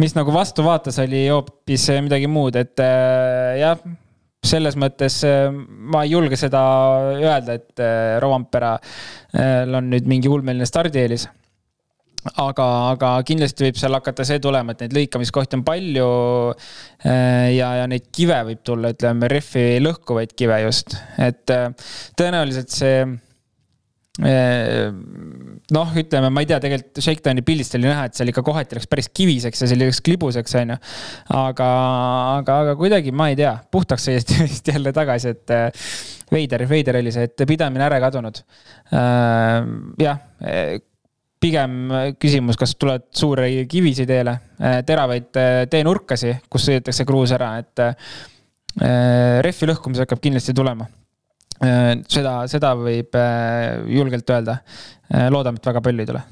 mis 0.00 0.16
nagu 0.16 0.32
vastu 0.34 0.64
vaatas, 0.64 0.98
oli 1.04 1.26
hoopis 1.28 1.90
midagi 2.02 2.30
muud, 2.30 2.56
et 2.56 2.80
äh, 2.82 3.60
jah 3.60 3.84
selles 4.44 4.74
mõttes 4.76 5.22
äh, 5.24 5.46
ma 5.52 6.02
ei 6.04 6.12
julge 6.12 6.36
seda 6.36 6.60
öelda, 7.16 7.54
et 7.56 7.80
Rovanpera'l 8.20 9.78
on 9.78 9.88
nüüd 9.88 10.08
mingi 10.10 10.28
ulmeline 10.28 10.66
stardieelis 10.68 11.28
aga, 12.32 12.66
aga 12.94 13.10
kindlasti 13.26 13.66
võib 13.66 13.78
seal 13.80 13.96
hakata 13.98 14.24
see 14.26 14.40
tulema, 14.42 14.74
et 14.74 14.84
neid 14.84 14.96
lõikamiskohti 14.96 15.58
on 15.58 15.66
palju. 15.66 16.08
Äh, 17.04 17.52
ja, 17.56 17.74
ja 17.82 17.90
neid 17.90 18.08
kive 18.14 18.38
võib 18.50 18.64
tulla, 18.66 18.94
ütleme, 18.94 19.28
rehvi 19.30 19.82
lõhkuvaid 19.84 20.34
kive 20.38 20.62
just, 20.64 20.96
et 21.20 21.52
äh, 21.52 21.68
tõenäoliselt 22.18 22.72
see 22.72 23.02
äh, 23.04 24.88
noh, 25.74 25.92
ütleme, 26.00 26.30
ma 26.32 26.44
ei 26.44 26.48
tea, 26.48 26.60
tegelikult 26.64 27.02
Shakedowni 27.04 27.44
pildist 27.44 27.76
oli 27.76 27.90
näha, 27.90 28.08
et 28.08 28.16
seal 28.16 28.32
ikka 28.32 28.44
kohati 28.46 28.78
läks 28.78 28.88
päris 28.88 29.10
kiviseks 29.12 29.64
ja 29.66 29.70
selliseks 29.74 30.00
klibuseks, 30.06 30.56
onju. 30.62 30.78
aga, 31.42 31.68
aga, 32.38 32.58
aga 32.64 32.78
kuidagi 32.80 33.12
ma 33.12 33.28
ei 33.32 33.38
tea, 33.42 33.52
puhtaks 33.74 34.08
sai 34.08 34.16
vist 34.46 34.72
jälle 34.72 34.94
tagasi, 34.96 35.36
et 35.36 35.54
veider, 36.32 36.64
veider 36.70 37.02
oli 37.02 37.12
see, 37.12 37.28
et 37.28 37.46
pidamine 37.52 37.84
ära 37.84 38.00
kadunud. 38.08 38.40
jah 40.00 40.18
pigem 41.44 41.78
äh, 41.92 42.10
küsimus, 42.20 42.58
kas 42.60 42.74
tulevad 42.80 43.08
suuri 43.16 43.64
kivisid 43.70 44.08
teele, 44.08 44.38
äh, 44.60 44.78
teravaid 44.86 45.40
äh, 45.40 45.64
teenurkasi, 45.70 46.38
kus 46.50 46.68
sõidetakse 46.68 47.06
kruus 47.08 47.34
ära, 47.36 47.56
et 47.62 47.88
rehvi 48.74 49.68
lõhkumis 49.70 50.00
hakkab 50.02 50.18
kindlasti 50.18 50.50
tulema. 50.50 50.88
seda, 52.10 52.32
seda 52.50 52.72
võib 52.74 53.14
julgelt 53.86 54.30
öelda. 54.34 54.56
loodame, 55.30 55.60
et 55.60 55.68
väga 55.68 55.80
palju 55.80 56.02
ei 56.02 56.08
tule 56.08 56.22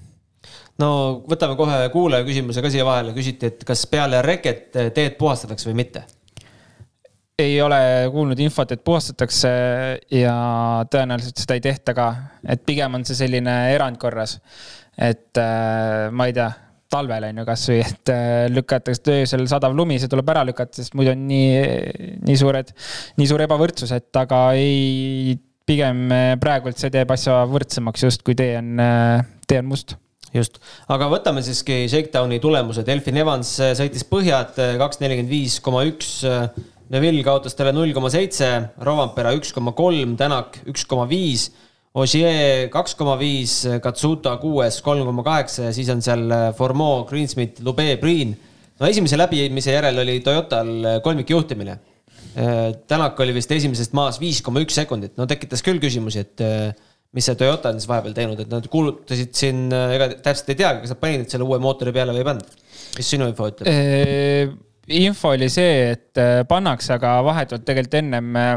no 0.82 0.88
võtame 1.30 1.54
kohe 1.54 1.76
kuulaja 1.92 2.26
küsimuse 2.26 2.64
ka 2.64 2.72
siia 2.74 2.82
vahele, 2.84 3.14
küsiti, 3.14 3.46
et 3.46 3.62
kas 3.64 3.84
peale 3.86 4.24
reket 4.26 4.74
teed 4.74 5.14
puhastatakse 5.20 5.70
või 5.70 5.78
mitte? 5.84 6.02
ei 7.38 7.54
ole 7.62 7.78
kuulnud 8.10 8.42
infot, 8.42 8.74
et 8.74 8.82
puhastatakse 8.82 9.54
ja 10.18 10.34
tõenäoliselt 10.90 11.38
seda 11.44 11.54
ei 11.54 11.62
tehta 11.62 11.94
ka, 11.94 12.08
et 12.42 12.66
pigem 12.66 12.98
on 12.98 13.06
see 13.06 13.22
selline 13.22 13.54
erandkorras 13.76 14.40
et 14.96 15.40
äh, 15.40 16.10
ma 16.12 16.28
ei 16.28 16.34
tea, 16.36 16.50
talvel 16.92 17.24
on 17.30 17.40
ju 17.40 17.46
kasvõi, 17.48 17.78
et 17.80 18.12
äh, 18.12 18.44
lükatakse 18.52 19.16
öösel 19.22 19.46
sadav 19.50 19.74
lumi, 19.76 19.96
see 20.00 20.10
tuleb 20.12 20.28
ära 20.28 20.44
lükata, 20.48 20.76
sest 20.80 20.96
muidu 20.98 21.14
on 21.14 21.24
nii, 21.28 22.18
nii 22.26 22.38
suured, 22.38 22.74
nii 23.20 23.30
suur 23.30 23.44
ebavõrdsus, 23.46 23.94
et 23.96 24.20
aga 24.20 24.44
ei, 24.58 25.38
pigem 25.68 26.04
äh, 26.12 26.34
praegult 26.42 26.80
see 26.80 26.92
teeb 26.92 27.12
asja 27.14 27.42
võrdsemaks 27.48 28.04
justkui 28.08 28.36
tee 28.38 28.56
on, 28.60 28.74
tee 29.48 29.62
on 29.62 29.70
must. 29.72 29.96
Just, 30.32 30.62
aga 30.88 31.10
võtame 31.12 31.42
siiski 31.44 31.82
Shakedowni 31.92 32.38
tulemused, 32.40 32.88
Elfin 32.88 33.18
Evans 33.20 33.50
sõitis 33.76 34.06
põhjad 34.08 34.56
kaks 34.80 35.02
nelikümmend 35.02 35.28
viis 35.28 35.58
koma 35.60 35.82
üks. 35.84 36.22
Neville 36.92 37.20
kaotas 37.24 37.52
talle 37.56 37.74
null 37.76 37.92
koma 37.92 38.08
seitse, 38.12 38.48
Rovanpera 38.80 39.34
üks 39.36 39.52
koma 39.52 39.74
kolm, 39.76 40.14
Tänak 40.16 40.56
üks 40.72 40.86
koma 40.88 41.04
viis 41.08 41.50
Ogier 41.92 42.70
kaks 42.72 42.94
koma 42.96 43.18
viis, 43.20 43.58
Katsuta 43.84 44.32
kuues 44.40 44.78
kolm 44.84 45.04
koma 45.04 45.24
kaheksa 45.26 45.66
ja 45.66 45.72
siis 45.76 45.90
on 45.92 46.00
seal 46.04 46.24
äh, 46.32 46.46
Formeau, 46.56 47.02
Greensmith, 47.08 47.60
Lube, 47.64 47.84
Priin. 48.00 48.32
no 48.80 48.88
esimese 48.88 49.18
läbimise 49.20 49.74
järel 49.74 50.00
oli 50.00 50.20
Toyotal 50.24 50.70
äh, 50.88 50.96
kolmikjuhtimine. 51.04 51.74
Äh, 52.32 52.62
Tänak 52.88 53.20
oli 53.20 53.36
vist 53.36 53.52
esimesest 53.52 53.92
maas 53.92 54.16
viis 54.22 54.40
koma 54.40 54.64
üks 54.64 54.80
sekundit, 54.80 55.18
no 55.20 55.28
tekitas 55.28 55.60
küll 55.66 55.82
küsimusi, 55.82 56.24
et 56.24 56.46
mis 57.12 57.28
see 57.28 57.36
Toyota 57.36 57.74
on 57.74 57.80
siis 57.82 57.90
vahepeal 57.90 58.16
teinud, 58.16 58.40
et 58.40 58.48
nad 58.48 58.72
kuulutasid 58.72 59.36
siin, 59.36 59.66
ega 59.68 60.08
täpselt 60.14 60.48
ei 60.54 60.62
teagi, 60.62 60.86
kas 60.86 60.94
nad 60.94 61.02
panid 61.02 61.28
selle 61.28 61.44
uue 61.44 61.60
mootori 61.60 61.92
peale 61.92 62.16
või 62.16 62.24
ei 62.24 62.30
pannud. 62.30 62.60
mis 62.96 63.12
sinu 63.12 63.28
info 63.28 63.52
ütleb? 63.52 63.68
Info 64.92 65.32
oli 65.34 65.48
see, 65.52 65.92
et 65.92 66.20
äh, 66.20 66.42
pannakse, 66.48 66.94
aga 66.96 67.16
vahetult 67.26 67.64
tegelikult 67.66 67.98
ennem 68.00 68.36
äh, 68.38 68.50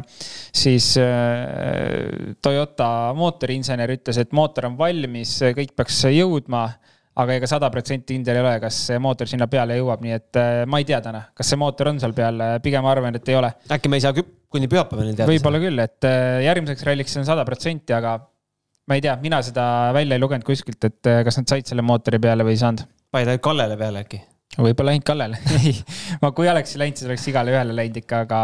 siis 0.55 0.93
äh, 1.01 2.35
Toyota 2.43 2.89
mootoriinsener 3.17 3.95
ütles, 3.95 4.19
et 4.21 4.35
mootor 4.35 4.69
on 4.69 4.77
valmis, 4.79 5.37
kõik 5.57 5.75
peaks 5.77 6.03
jõudma 6.13 6.67
aga 7.15 7.37
ega 7.39 7.47
sada 7.47 7.69
protsenti 7.71 8.17
kindel 8.17 8.41
ei 8.41 8.43
ole, 8.43 8.55
kas 8.63 8.79
see 8.89 8.99
mootor 8.99 9.29
sinna 9.31 9.47
peale 9.51 9.77
jõuab, 9.79 10.01
nii 10.03 10.15
et 10.17 10.39
ma 10.67 10.81
ei 10.81 10.87
tea 10.87 10.99
täna, 11.03 11.21
kas 11.31 11.47
see 11.47 11.59
mootor 11.59 11.93
on 11.93 12.01
seal 12.03 12.11
peal, 12.17 12.43
pigem 12.63 12.87
arvan, 12.91 13.15
et 13.15 13.31
ei 13.31 13.37
ole. 13.39 13.53
äkki 13.71 13.91
me 13.91 14.01
ei 14.01 14.03
saa 14.03 14.11
kuni 14.11 14.67
pühapäevani 14.67 15.13
teada? 15.13 15.29
võib-olla 15.31 15.61
küll, 15.63 15.79
et 15.79 16.09
järgmiseks 16.43 16.83
ralliks 16.89 17.15
on 17.21 17.27
sada 17.29 17.47
protsenti, 17.47 17.95
aga 17.95 18.17
ma 18.91 18.99
ei 18.99 19.05
tea, 19.07 19.15
mina 19.23 19.39
seda 19.47 19.63
välja 19.95 20.19
ei 20.19 20.25
lugenud 20.25 20.43
kuskilt, 20.43 20.91
et 20.91 21.13
kas 21.29 21.39
nad 21.39 21.55
said 21.55 21.71
selle 21.71 21.87
mootori 21.87 22.19
peale 22.19 22.43
või 22.43 22.57
ei 22.57 22.61
saanud 22.65 22.83
panid 23.15 23.31
ainult 23.31 23.47
Kallele 23.47 23.77
peale 23.79 24.03
äkki? 24.03 24.19
Võib-olla 24.57 24.93
ainult 24.93 25.05
Kallele 25.07 25.39
ei, 25.59 25.73
ma 26.21 26.31
kui 26.35 26.49
oleksin 26.51 26.81
läinud, 26.81 26.99
siis 26.99 27.09
oleks 27.09 27.25
igale 27.31 27.53
ühele 27.53 27.75
läinud 27.75 27.99
ikka, 28.01 28.21
aga, 28.25 28.39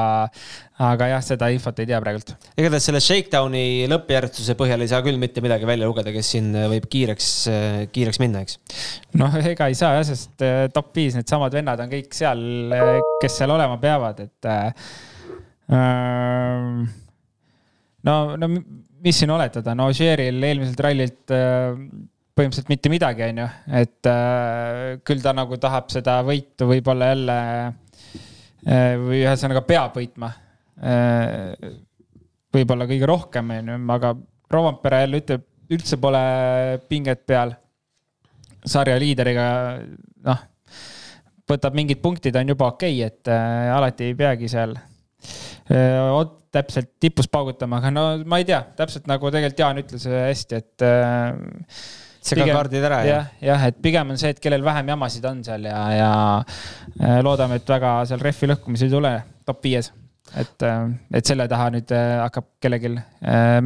aga 0.92 1.10
jah, 1.14 1.24
seda 1.26 1.50
infot 1.54 1.80
ei 1.82 1.90
tea 1.90 2.02
praegult. 2.04 2.34
igatahes 2.60 2.88
selle 2.90 3.02
Shakedowni 3.04 3.64
lõppjärjestuse 3.92 4.58
põhjal 4.60 4.86
ei 4.86 4.92
saa 4.92 5.02
küll 5.06 5.20
mitte 5.22 5.44
midagi 5.46 5.70
välja 5.70 5.90
lugeda, 5.90 6.14
kes 6.16 6.34
siin 6.36 6.52
võib 6.74 6.90
kiireks, 6.92 7.32
kiireks 7.96 8.22
minna, 8.24 8.44
eks. 8.46 8.60
noh, 9.22 9.40
ega 9.54 9.72
ei 9.72 9.78
saa 9.80 9.96
jah, 10.00 10.06
sest 10.12 10.46
eh, 10.48 10.66
top 10.74 10.92
viis 10.98 11.18
needsamad 11.18 11.56
vennad 11.56 11.86
on 11.86 11.92
kõik 11.92 12.12
seal, 12.18 12.46
kes 13.24 13.42
seal 13.42 13.56
olema 13.58 13.80
peavad, 13.82 14.24
et 14.28 14.52
äh,. 14.52 14.72
no, 18.08 18.16
no 18.36 18.56
mis 19.02 19.18
siin 19.18 19.32
oletada, 19.34 19.74
no 19.78 19.88
Ožeeril 19.92 20.42
eelmiselt 20.46 20.82
rallilt 20.86 21.34
äh, 21.34 21.78
põhimõtteliselt 22.36 22.72
mitte 22.72 22.92
midagi, 22.92 23.28
on 23.28 23.42
ju, 23.44 23.48
et 23.82 24.10
äh, 24.10 24.98
küll 25.08 25.24
ta 25.24 25.34
nagu 25.36 25.58
tahab 25.62 25.92
seda 25.94 26.20
võitu 26.26 26.68
võib-olla 26.70 27.12
jälle 27.12 27.38
äh, 27.68 28.94
või 29.02 29.22
ühesõnaga 29.24 29.64
peab 29.68 29.98
võitma 30.00 30.32
äh,. 30.82 31.72
võib-olla 32.52 32.88
kõige 32.90 33.08
rohkem, 33.10 33.52
on 33.58 33.74
ju, 33.74 33.80
aga 33.98 34.14
Rovampere 34.52 35.06
jälle 35.06 35.22
ütleb, 35.22 35.44
üldse 35.72 35.96
pole 36.02 36.22
pinget 36.92 37.22
peal. 37.28 37.54
sarja 38.68 38.98
liideriga, 39.00 39.46
noh, 40.28 40.42
võtab 41.50 41.76
mingid 41.76 42.02
punktid, 42.04 42.36
on 42.38 42.52
juba 42.52 42.68
okei 42.74 43.00
okay,, 43.00 43.08
et 43.08 43.32
äh, 43.32 43.72
alati 43.76 44.12
ei 44.12 44.18
peagi 44.20 44.50
seal 44.52 44.76
äh, 44.78 46.28
täpselt 46.52 46.92
tipus 47.00 47.30
paugutama, 47.32 47.80
aga 47.80 47.92
no 47.96 48.06
ma 48.28 48.42
ei 48.42 48.46
tea, 48.48 48.60
täpselt 48.78 49.08
nagu 49.10 49.32
tegelikult 49.32 49.64
Jaan 49.64 49.82
ütles 49.82 50.06
hästi, 50.12 50.60
et 50.60 50.86
äh, 50.86 51.32
segakaardid 52.22 52.86
ära 52.86 53.00
ja. 53.06 53.16
jah, 53.16 53.32
jah, 53.48 53.64
et 53.72 53.80
pigem 53.82 54.14
on 54.14 54.20
see, 54.22 54.34
et 54.34 54.42
kellel 54.44 54.64
vähem 54.66 54.94
jamasid 54.94 55.26
on 55.30 55.42
seal 55.46 55.66
ja, 55.66 55.80
ja 55.96 56.12
äh, 56.42 57.18
loodame, 57.26 57.58
et 57.62 57.74
väga 57.74 57.96
seal 58.10 58.22
rehvi 58.22 58.52
lõhkumisi 58.52 58.88
ei 58.88 58.94
tule 58.94 59.16
top 59.48 59.64
viies. 59.66 59.92
et, 60.38 60.64
äh, 60.64 60.84
et 61.18 61.28
selle 61.28 61.48
taha 61.52 61.72
nüüd 61.74 61.94
äh, 61.98 62.14
hakkab 62.22 62.52
kellelgi 62.62 62.94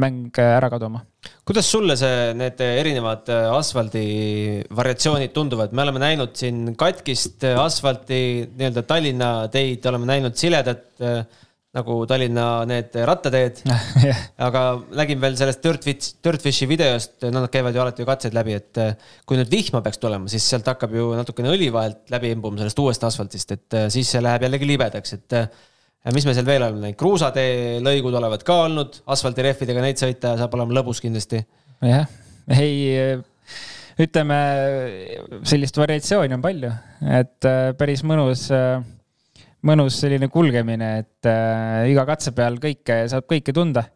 mäng 0.00 0.40
ära 0.40 0.70
kaduma. 0.72 1.04
kuidas 1.46 1.68
sulle 1.70 1.98
see, 2.00 2.32
need 2.38 2.60
erinevad 2.64 3.28
asfaldi 3.52 4.06
variatsioonid 4.76 5.34
tunduvad, 5.36 5.76
me 5.76 5.84
oleme 5.84 6.02
näinud 6.02 6.36
siin 6.38 6.72
katkist 6.78 7.44
asfalti, 7.60 8.20
nii-öelda 8.56 8.86
Tallinna 8.88 9.32
teid, 9.52 9.84
oleme 9.92 10.08
näinud 10.14 10.38
siledat 10.40 11.04
nagu 11.76 11.96
Tallinna 12.08 12.46
need 12.68 12.96
rattateed. 13.08 13.60
Aga 14.46 14.62
nägin 14.96 15.20
veel 15.22 15.36
sellest 15.38 15.62
Dirtfish, 15.64 16.16
Dirtfishi 16.24 16.68
videost, 16.70 17.18
no 17.26 17.42
nad 17.42 17.52
käivad 17.52 17.76
ju 17.76 17.82
alati 17.82 18.04
ju 18.04 18.08
katseid 18.08 18.36
läbi, 18.36 18.56
et 18.56 18.80
eh, 18.82 19.12
kui 19.28 19.38
nüüd 19.38 19.52
vihma 19.52 19.82
peaks 19.84 20.00
tulema, 20.02 20.30
siis 20.32 20.46
sealt 20.48 20.68
hakkab 20.70 20.96
ju 20.96 21.10
natukene 21.18 21.52
õli 21.52 21.68
vahelt 21.74 22.12
läbi 22.12 22.32
imbuma 22.34 22.62
sellest 22.62 22.82
uuest 22.82 23.06
asfaltist, 23.08 23.56
et 23.56 23.78
eh, 23.78 23.88
siis 23.92 24.10
see 24.14 24.24
läheb 24.24 24.46
jällegi 24.46 24.70
libedaks, 24.72 25.16
et 25.18 25.38
eh, 25.38 25.48
mis 26.16 26.26
me 26.28 26.36
seal 26.36 26.48
veel 26.48 26.64
oleme 26.68 26.94
kruusatee 26.98 27.78
lõigud 27.84 28.16
olevat 28.16 28.46
ka 28.46 28.60
olnud, 28.66 29.00
asfaldirehvidega 29.12 29.84
neid 29.84 30.00
sõita 30.00 30.36
saab 30.40 30.54
olema 30.56 30.80
lõbus 30.80 31.02
kindlasti. 31.04 31.42
jah, 31.84 32.06
ei 32.56 33.20
ütleme, 34.00 34.36
sellist 35.48 35.76
variatsiooni 35.80 36.36
on 36.36 36.44
palju, 36.44 36.70
et 37.16 37.48
päris 37.80 38.04
mõnus 38.04 38.50
mõnus 39.66 40.00
selline 40.02 40.28
kulgemine, 40.32 40.90
et 41.02 41.28
äh, 41.30 41.86
iga 41.92 42.06
katse 42.08 42.32
peal 42.36 42.58
kõike, 42.62 43.04
saab 43.10 43.28
kõike 43.30 43.54
tunda. 43.56 43.86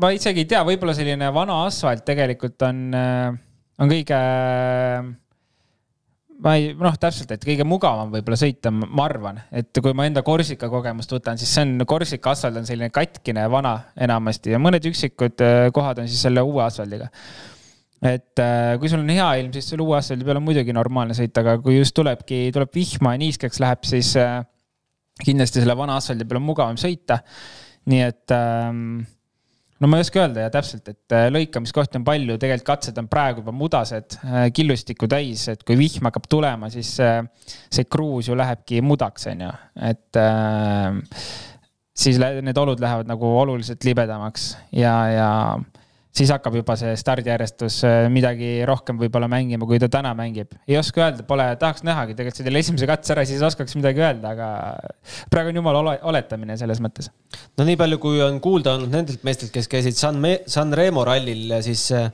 ma 0.00 0.12
isegi 0.16 0.44
ei 0.44 0.48
tea, 0.48 0.62
võib-olla 0.64 0.94
selline 0.96 1.26
vana 1.36 1.64
asfalt 1.66 2.04
tegelikult 2.06 2.62
on, 2.64 2.78
äh, 2.96 3.34
on 3.80 3.90
kõige, 3.90 4.20
ma 6.40 6.54
ei, 6.56 6.72
noh, 6.78 6.96
täpselt, 6.96 7.34
et 7.34 7.44
kõige 7.44 7.66
mugavam 7.68 8.12
võib-olla 8.14 8.38
sõita, 8.40 8.72
ma 8.72 9.04
arvan, 9.04 9.42
et 9.52 9.82
kui 9.82 9.92
ma 9.92 10.08
enda 10.08 10.22
Korsika 10.24 10.70
kogemust 10.72 11.12
võtan, 11.12 11.40
siis 11.40 11.52
see 11.52 11.66
on, 11.66 11.84
Korsika 11.88 12.32
asfalt 12.32 12.56
on 12.62 12.68
selline 12.68 12.88
katkine, 12.94 13.44
vana 13.52 13.76
enamasti 14.00 14.54
ja 14.54 14.62
mõned 14.62 14.86
üksikud 14.92 15.44
äh, 15.44 15.68
kohad 15.76 16.00
on 16.00 16.08
siis 16.08 16.24
selle 16.28 16.46
uue 16.46 16.64
asfaldiga 16.64 17.10
et 18.00 18.40
äh, 18.40 18.78
kui 18.80 18.88
sul 18.88 19.02
on 19.02 19.12
hea 19.12 19.28
ilm, 19.42 19.52
siis 19.52 19.70
selle 19.72 19.84
uue 19.84 19.98
asfaldi 19.98 20.24
peal 20.24 20.40
on 20.40 20.46
muidugi 20.46 20.74
normaalne 20.76 21.16
sõita, 21.16 21.44
aga 21.44 21.58
kui 21.60 21.76
just 21.76 21.94
tulebki, 21.96 22.46
tuleb 22.54 22.72
vihma 22.74 23.14
ja 23.14 23.20
niiskeks 23.20 23.60
läheb, 23.60 23.84
siis 23.88 24.14
äh, 24.20 24.40
kindlasti 25.20 25.60
selle 25.60 25.76
vana 25.76 25.98
asfaldi 26.00 26.24
peal 26.28 26.40
on 26.40 26.46
mugavam 26.48 26.80
sõita. 26.80 27.20
nii 27.90 28.00
et 28.04 28.32
ähm, 28.36 29.02
no 29.80 29.88
ma 29.88 29.98
ei 29.98 30.04
oska 30.06 30.22
öelda 30.22 30.46
ja 30.46 30.52
täpselt, 30.54 30.88
et 30.88 31.16
äh, 31.16 31.26
lõikamiskohti 31.32 32.00
on 32.00 32.06
palju, 32.08 32.38
tegelikult 32.40 32.70
katsed 32.72 33.00
on 33.00 33.08
praegu 33.12 33.44
juba 33.44 33.52
mudased, 33.56 34.16
killustikku 34.56 35.08
täis, 35.10 35.46
et 35.52 35.64
kui 35.68 35.76
vihm 35.80 36.08
hakkab 36.08 36.28
tulema, 36.32 36.72
siis 36.72 36.94
see 36.96 37.88
kruus 37.88 38.32
ju 38.32 38.36
lähebki 38.38 38.80
mudaks, 38.84 39.28
on 39.32 39.44
ju, 39.44 39.52
et 39.90 40.20
ähm, 40.20 41.02
siis 42.00 42.16
need 42.16 42.56
olud 42.56 42.80
lähevad 42.80 43.08
nagu 43.10 43.34
oluliselt 43.42 43.84
libedamaks 43.84 44.54
ja, 44.72 44.94
ja 45.12 45.30
siis 46.16 46.30
hakkab 46.34 46.56
juba 46.58 46.74
see 46.78 46.94
stardijärjestus 46.98 47.80
äh, 47.86 48.04
midagi 48.12 48.50
rohkem 48.68 48.98
võib-olla 49.00 49.28
mängima, 49.30 49.66
kui 49.68 49.78
ta 49.82 49.88
täna 49.92 50.12
mängib. 50.18 50.56
ei 50.68 50.78
oska 50.80 51.04
öelda, 51.04 51.26
pole, 51.26 51.46
tahaks 51.60 51.84
nähagi, 51.86 52.16
tegelikult 52.18 52.40
see 52.40 52.48
teil 52.48 52.60
esimese 52.60 52.88
katse 52.90 53.14
ära, 53.14 53.26
siis 53.28 53.44
oskaks 53.46 53.76
midagi 53.78 54.02
öelda, 54.02 54.34
aga 54.34 54.48
praegu 55.32 55.52
on 55.52 55.60
jumala 55.60 55.96
oletamine 56.10 56.58
selles 56.60 56.82
mõttes. 56.82 57.10
no 57.58 57.66
nii 57.68 57.78
palju, 57.80 58.00
kui 58.02 58.22
on 58.26 58.40
kuulda 58.42 58.74
olnud 58.76 58.90
nendelt 58.94 59.26
meestelt, 59.26 59.54
kes 59.54 59.70
käisid 59.70 59.98
San, 60.00 60.18
San 60.50 60.74
Remo 60.76 61.06
rallil, 61.06 61.60
siis 61.66 61.86
äh, 61.94 62.10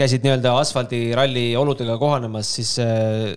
käisid 0.00 0.24
nii-öelda 0.24 0.56
asfaldiralli 0.60 1.52
oludega 1.60 1.96
kohanemas, 2.00 2.56
siis 2.60 2.76
äh, 2.82 3.30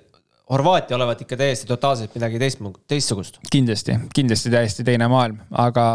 Horvaatia 0.52 0.98
olevat 0.98 1.22
ikka 1.24 1.38
täiesti 1.40 1.66
totaalselt 1.70 2.12
midagi 2.18 2.38
teist, 2.42 2.60
teistsugust. 2.92 3.40
kindlasti, 3.52 3.96
kindlasti 4.14 4.52
täiesti 4.52 4.84
teine 4.84 5.08
maailm, 5.08 5.40
aga 5.50 5.86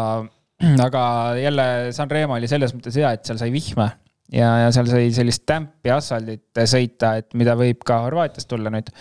aga 0.85 1.01
jälle 1.39 1.65
Sanremo 1.95 2.35
oli 2.35 2.49
selles 2.51 2.75
mõttes 2.75 2.99
hea, 2.99 3.13
et 3.15 3.25
seal 3.27 3.39
sai 3.39 3.51
vihma 3.53 3.89
ja, 4.33 4.51
ja 4.65 4.69
seal 4.75 4.89
sai 4.91 5.09
sellist 5.15 5.45
tämpi 5.49 5.91
asfaldit 5.93 6.63
sõita, 6.69 7.15
et 7.21 7.35
mida 7.39 7.55
võib 7.59 7.83
ka 7.87 8.01
Horvaatiast 8.05 8.49
tulla 8.51 8.71
nüüd. 8.73 8.91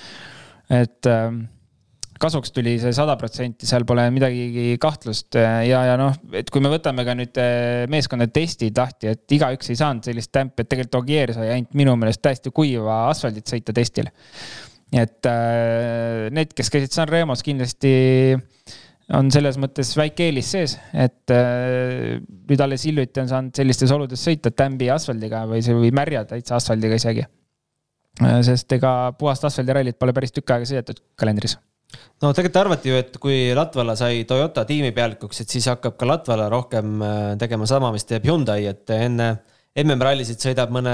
et 0.70 1.08
ähm, 1.10 1.42
kasuks 2.18 2.52
tuli 2.54 2.76
see 2.82 2.92
sada 2.96 3.14
protsenti, 3.18 3.66
seal 3.68 3.86
pole 3.88 4.04
midagi 4.14 4.76
kahtlust 4.82 5.38
ja, 5.38 5.82
ja 5.90 5.98
noh, 6.00 6.14
et 6.36 6.50
kui 6.52 6.62
me 6.64 6.70
võtame 6.72 7.04
ka 7.06 7.14
nüüd 7.18 7.38
äh, 7.42 7.84
meeskondade 7.90 8.34
testid 8.34 8.78
lahti, 8.78 9.12
et 9.14 9.38
igaüks 9.38 9.70
ei 9.72 9.78
saanud 9.78 10.08
sellist 10.08 10.32
tämpi, 10.34 10.64
et 10.64 10.70
tegelikult 10.70 11.02
Ogier 11.02 11.34
sai 11.36 11.52
ainult 11.54 11.76
minu 11.78 11.94
meelest 11.98 12.22
täiesti 12.24 12.54
kuiva 12.54 13.04
asfaldit 13.08 13.50
sõita 13.50 13.74
testil. 13.76 14.10
et 14.94 15.30
äh, 15.30 16.28
need, 16.34 16.54
kes 16.56 16.70
käisid 16.72 16.94
Sanremos 16.94 17.44
kindlasti 17.46 17.94
on 19.16 19.30
selles 19.32 19.56
mõttes 19.60 19.94
väike 19.96 20.26
eelis 20.28 20.50
sees, 20.52 20.76
et 20.92 21.32
äh, 21.32 22.18
nüüd 22.20 22.60
alles 22.64 22.84
hiljuti 22.88 23.22
on 23.22 23.30
saanud 23.30 23.56
sellistes 23.56 23.92
oludes 23.94 24.22
sõita 24.24 24.52
tämbi 24.52 24.90
asfaldiga 24.92 25.46
või, 25.48 25.62
või 25.64 25.92
märja 25.96 26.26
täitsa 26.28 26.58
asfaldiga 26.58 26.98
isegi. 27.00 27.24
Äh, 28.20 28.38
sest 28.46 28.72
ega 28.76 29.14
puhast 29.18 29.46
asfaldirallit 29.48 29.98
pole 29.98 30.12
päris 30.16 30.34
tükk 30.34 30.56
aega 30.56 30.68
sõidetud 30.68 31.02
kalendris 31.18 31.56
no 32.20 32.32
tegelikult 32.34 32.58
arvati 32.60 32.90
ju, 32.90 32.96
et 33.00 33.14
kui 33.22 33.36
Latvala 33.56 33.94
sai 33.96 34.24
Toyota 34.28 34.64
tiimipealikuks, 34.68 35.40
et 35.40 35.54
siis 35.54 35.68
hakkab 35.70 35.96
ka 35.96 36.08
Latvala 36.08 36.48
rohkem 36.52 36.98
äh, 37.00 37.20
tegema 37.40 37.68
sama, 37.70 37.92
mis 37.94 38.04
teeb 38.08 38.26
Hyundai, 38.28 38.66
et 38.68 38.92
enne 38.92 39.30
MM-rallisid 39.78 40.40
sõidab 40.42 40.72
mõne 40.74 40.92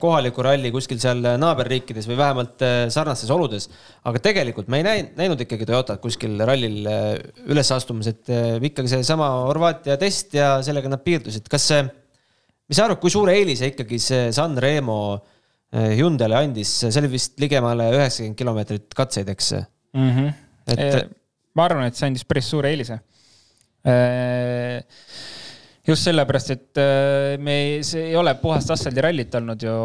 kohaliku 0.00 0.42
ralli 0.44 0.70
kuskil 0.74 0.98
seal 1.00 1.22
naaberriikides 1.40 2.08
või 2.10 2.18
vähemalt 2.18 2.64
äh, 2.64 2.80
sarnastes 2.92 3.30
oludes. 3.32 3.68
aga 4.08 4.20
tegelikult 4.24 4.68
me 4.68 4.82
ei 4.82 4.86
näinud, 4.86 5.14
näinud 5.16 5.44
ikkagi 5.44 5.68
Toyotat 5.68 6.02
kuskil 6.02 6.36
rallil 6.48 6.88
äh, 6.90 7.06
üles 7.48 7.72
astumas, 7.72 8.10
et 8.10 8.28
äh, 8.32 8.58
ikkagi 8.68 8.92
seesama 8.92 9.30
Horvaatia 9.46 9.96
test 10.00 10.36
ja 10.36 10.58
sellega 10.64 10.92
nad 10.92 11.04
piirdusid. 11.06 11.48
kas 11.48 11.70
see, 11.72 11.80
mis 12.68 12.80
sa 12.80 12.88
arvad, 12.88 13.00
kui 13.00 13.14
suure 13.14 13.36
eelise 13.38 13.72
ikkagi 13.72 14.00
see 14.02 14.28
San 14.36 14.58
Remo 14.60 15.00
Hyundai'le 15.72 16.36
andis, 16.36 16.70
see 16.80 17.00
oli 17.00 17.10
vist 17.12 17.34
ligemale 17.40 17.90
üheksakümmend 17.92 18.38
kilomeetrit 18.38 18.94
katseid, 18.96 19.28
eks 19.28 19.52
mm? 19.56 20.12
-hmm. 20.12 20.30
et. 20.72 21.10
ma 21.56 21.66
arvan, 21.68 21.88
et 21.88 21.96
see 21.96 22.08
andis 22.08 22.24
päris 22.28 22.48
suure 22.48 22.72
eelise 22.72 23.00
just 25.88 26.08
sellepärast, 26.08 26.52
et 26.54 26.80
äh, 26.80 27.34
me 27.40 27.56
ei, 27.62 27.80
see 27.86 28.10
ei 28.10 28.16
ole 28.18 28.34
puhast 28.42 28.70
asfaldirallit 28.74 29.34
olnud 29.40 29.64
ju. 29.64 29.76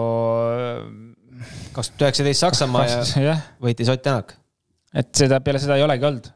kaks 1.74 1.90
tuhat 1.92 2.06
üheksateist 2.08 2.46
Saksamaa 2.46 2.86
ja 3.20 3.38
võitis 3.62 3.90
Ott 3.92 4.04
Tänak. 4.06 4.36
et 4.94 5.10
seda, 5.18 5.40
peale 5.44 5.62
seda 5.64 5.80
ei 5.80 5.86
olegi 5.86 6.06
olnud 6.08 6.30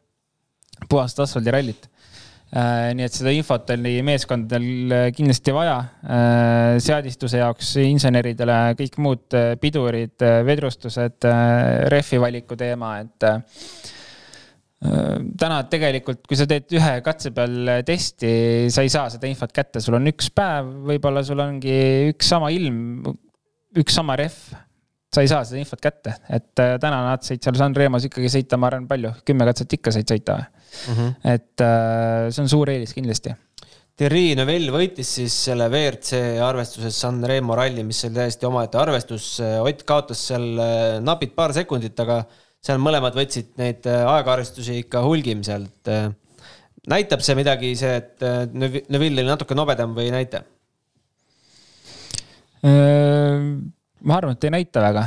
puhast 0.89 1.19
asfaldirallit. 1.23 1.87
Äh, 2.47 2.93
nii 2.95 3.03
et 3.03 3.15
seda 3.15 3.31
infot 3.35 3.69
oli 3.75 3.97
meeskondadel 4.07 4.95
äh, 4.95 5.05
kindlasti 5.15 5.55
vaja. 5.55 5.77
seadistuse 6.79 7.41
jaoks 7.41 7.73
inseneridele 7.83 8.57
kõik 8.79 8.95
muud 9.03 9.35
pidurid, 9.61 10.23
vedrustused, 10.47 11.27
rehvi 11.91 12.21
valiku 12.23 12.55
teema, 12.59 12.97
et 13.03 13.27
Äh, 13.27 14.06
täna 14.77 15.63
tegelikult, 15.71 16.21
kui 16.29 16.37
sa 16.37 16.45
teed 16.49 16.69
ühe 16.77 16.91
katse 17.05 17.31
peal 17.33 17.81
testi, 17.85 18.29
sa 18.69 18.83
ei 18.85 18.91
saa 18.93 19.09
seda 19.09 19.29
infot 19.29 19.53
kätte, 19.53 19.81
sul 19.81 19.97
on 19.97 20.09
üks 20.11 20.29
päev, 20.37 20.69
võib-olla 20.91 21.23
sul 21.25 21.41
ongi 21.41 21.77
üks 22.11 22.29
sama 22.29 22.51
ilm, 22.53 23.01
üks 23.81 23.97
sama 23.97 24.17
rehv. 24.19 24.37
sa 25.07 25.23
ei 25.23 25.29
saa 25.31 25.45
seda 25.47 25.57
infot 25.57 25.79
kätte, 25.81 26.13
et 26.29 26.61
äh, 26.61 26.75
täna 26.83 26.99
nad 27.07 27.23
said 27.25 27.41
seal 27.41 27.55
Sanremos 27.57 28.05
ikkagi 28.05 28.29
sõita, 28.29 28.57
ma 28.59 28.67
arvan, 28.69 28.85
palju, 28.89 29.13
kümme 29.25 29.47
katset 29.47 29.73
ikka 29.79 29.93
said 29.95 30.11
sõita 30.11 30.35
mm. 30.43 30.93
-hmm. 30.93 31.13
et 31.33 31.63
äh, 31.63 32.27
see 32.29 32.43
on 32.43 32.51
suur 32.51 32.69
eelis 32.69 32.93
kindlasti. 32.93 33.33
Thierry 33.97 34.35
Neuville 34.37 34.69
võitis 34.69 35.09
siis 35.17 35.33
selle 35.47 35.71
WRC 35.71 36.19
arvestuses 36.45 36.99
Sanremo 37.01 37.55
ralli, 37.57 37.81
mis 37.87 38.03
oli 38.05 38.19
täiesti 38.19 38.45
omaette 38.45 38.77
arvestus. 38.77 39.39
Ott 39.41 39.81
kaotas 39.89 40.21
seal 40.27 40.51
äh, 40.53 40.99
napid 41.01 41.33
paar 41.33 41.55
sekundit, 41.55 41.97
aga 42.03 42.19
seal 42.67 42.81
mõlemad 42.83 43.15
võtsid 43.15 43.53
neid 43.61 43.87
aegaarvestusi 43.87 44.81
ikka 44.83 45.01
hulgim 45.05 45.43
sealt. 45.47 45.91
näitab 46.91 47.23
see 47.23 47.35
midagi, 47.39 47.73
see, 47.79 47.95
et 47.95 48.25
Neuville 48.53 49.23
oli 49.23 49.29
natuke 49.29 49.55
nobedam 49.55 49.95
või 49.95 50.09
ei 50.09 50.15
näita? 50.15 50.43
ma 52.67 54.17
arvan, 54.17 54.35
et 54.35 54.43
ei 54.47 54.53
näita 54.57 54.81
väga. 54.83 55.03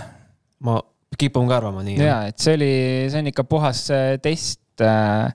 ma 0.65 0.79
kipun 1.21 1.49
ka 1.49 1.59
arvama 1.61 1.85
nii. 1.85 1.99
ja, 2.01 2.19
et 2.31 2.41
see 2.41 2.57
oli, 2.59 2.75
see 3.13 3.23
on 3.23 3.31
ikka 3.33 3.47
puhas 3.49 3.85
äh, 3.95 4.13
test. 4.23 4.61
Äh, 4.81 5.33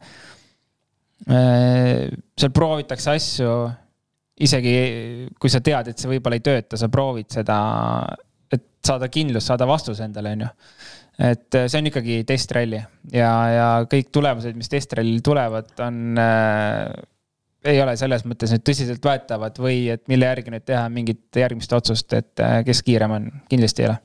äh, 1.29 2.05
seal 2.35 2.53
proovitakse 2.55 3.13
asju, 3.13 3.51
isegi 4.45 4.75
kui 5.39 5.51
sa 5.51 5.61
tead, 5.63 5.91
et 5.91 6.01
see 6.01 6.11
võib-olla 6.11 6.39
ei 6.39 6.45
tööta, 6.45 6.79
sa 6.79 6.89
proovid 6.91 7.29
seda, 7.33 7.57
et 8.51 8.65
saada 8.85 9.09
kindlust, 9.11 9.51
saada 9.51 9.67
vastuse 9.69 10.07
endale, 10.07 10.35
on 10.35 10.45
ju 10.47 10.51
et 11.15 11.55
see 11.55 11.79
on 11.79 11.89
ikkagi 11.89 12.21
testralli 12.27 12.79
ja, 13.13 13.31
ja 13.51 13.67
kõik 13.91 14.09
tulemused, 14.13 14.55
mis 14.57 14.71
testrallil 14.71 15.21
tulevad, 15.23 15.69
on 15.85 16.19
äh, 16.19 16.89
ei 17.65 17.81
ole 17.81 17.95
selles 17.99 18.25
mõttes 18.27 18.53
nüüd 18.53 18.63
tõsiseltvõetavad 18.67 19.59
või 19.61 19.85
et 19.93 20.03
mille 20.11 20.27
järgi 20.29 20.53
nüüd 20.53 20.65
teha 20.67 20.85
mingit 20.93 21.39
järgmist 21.41 21.73
otsust, 21.75 22.13
et 22.17 22.43
äh, 22.43 22.59
kes 22.67 22.81
kiirem 22.85 23.15
on, 23.17 23.29
kindlasti 23.51 23.85
ei 23.85 23.89
ole. 23.89 23.99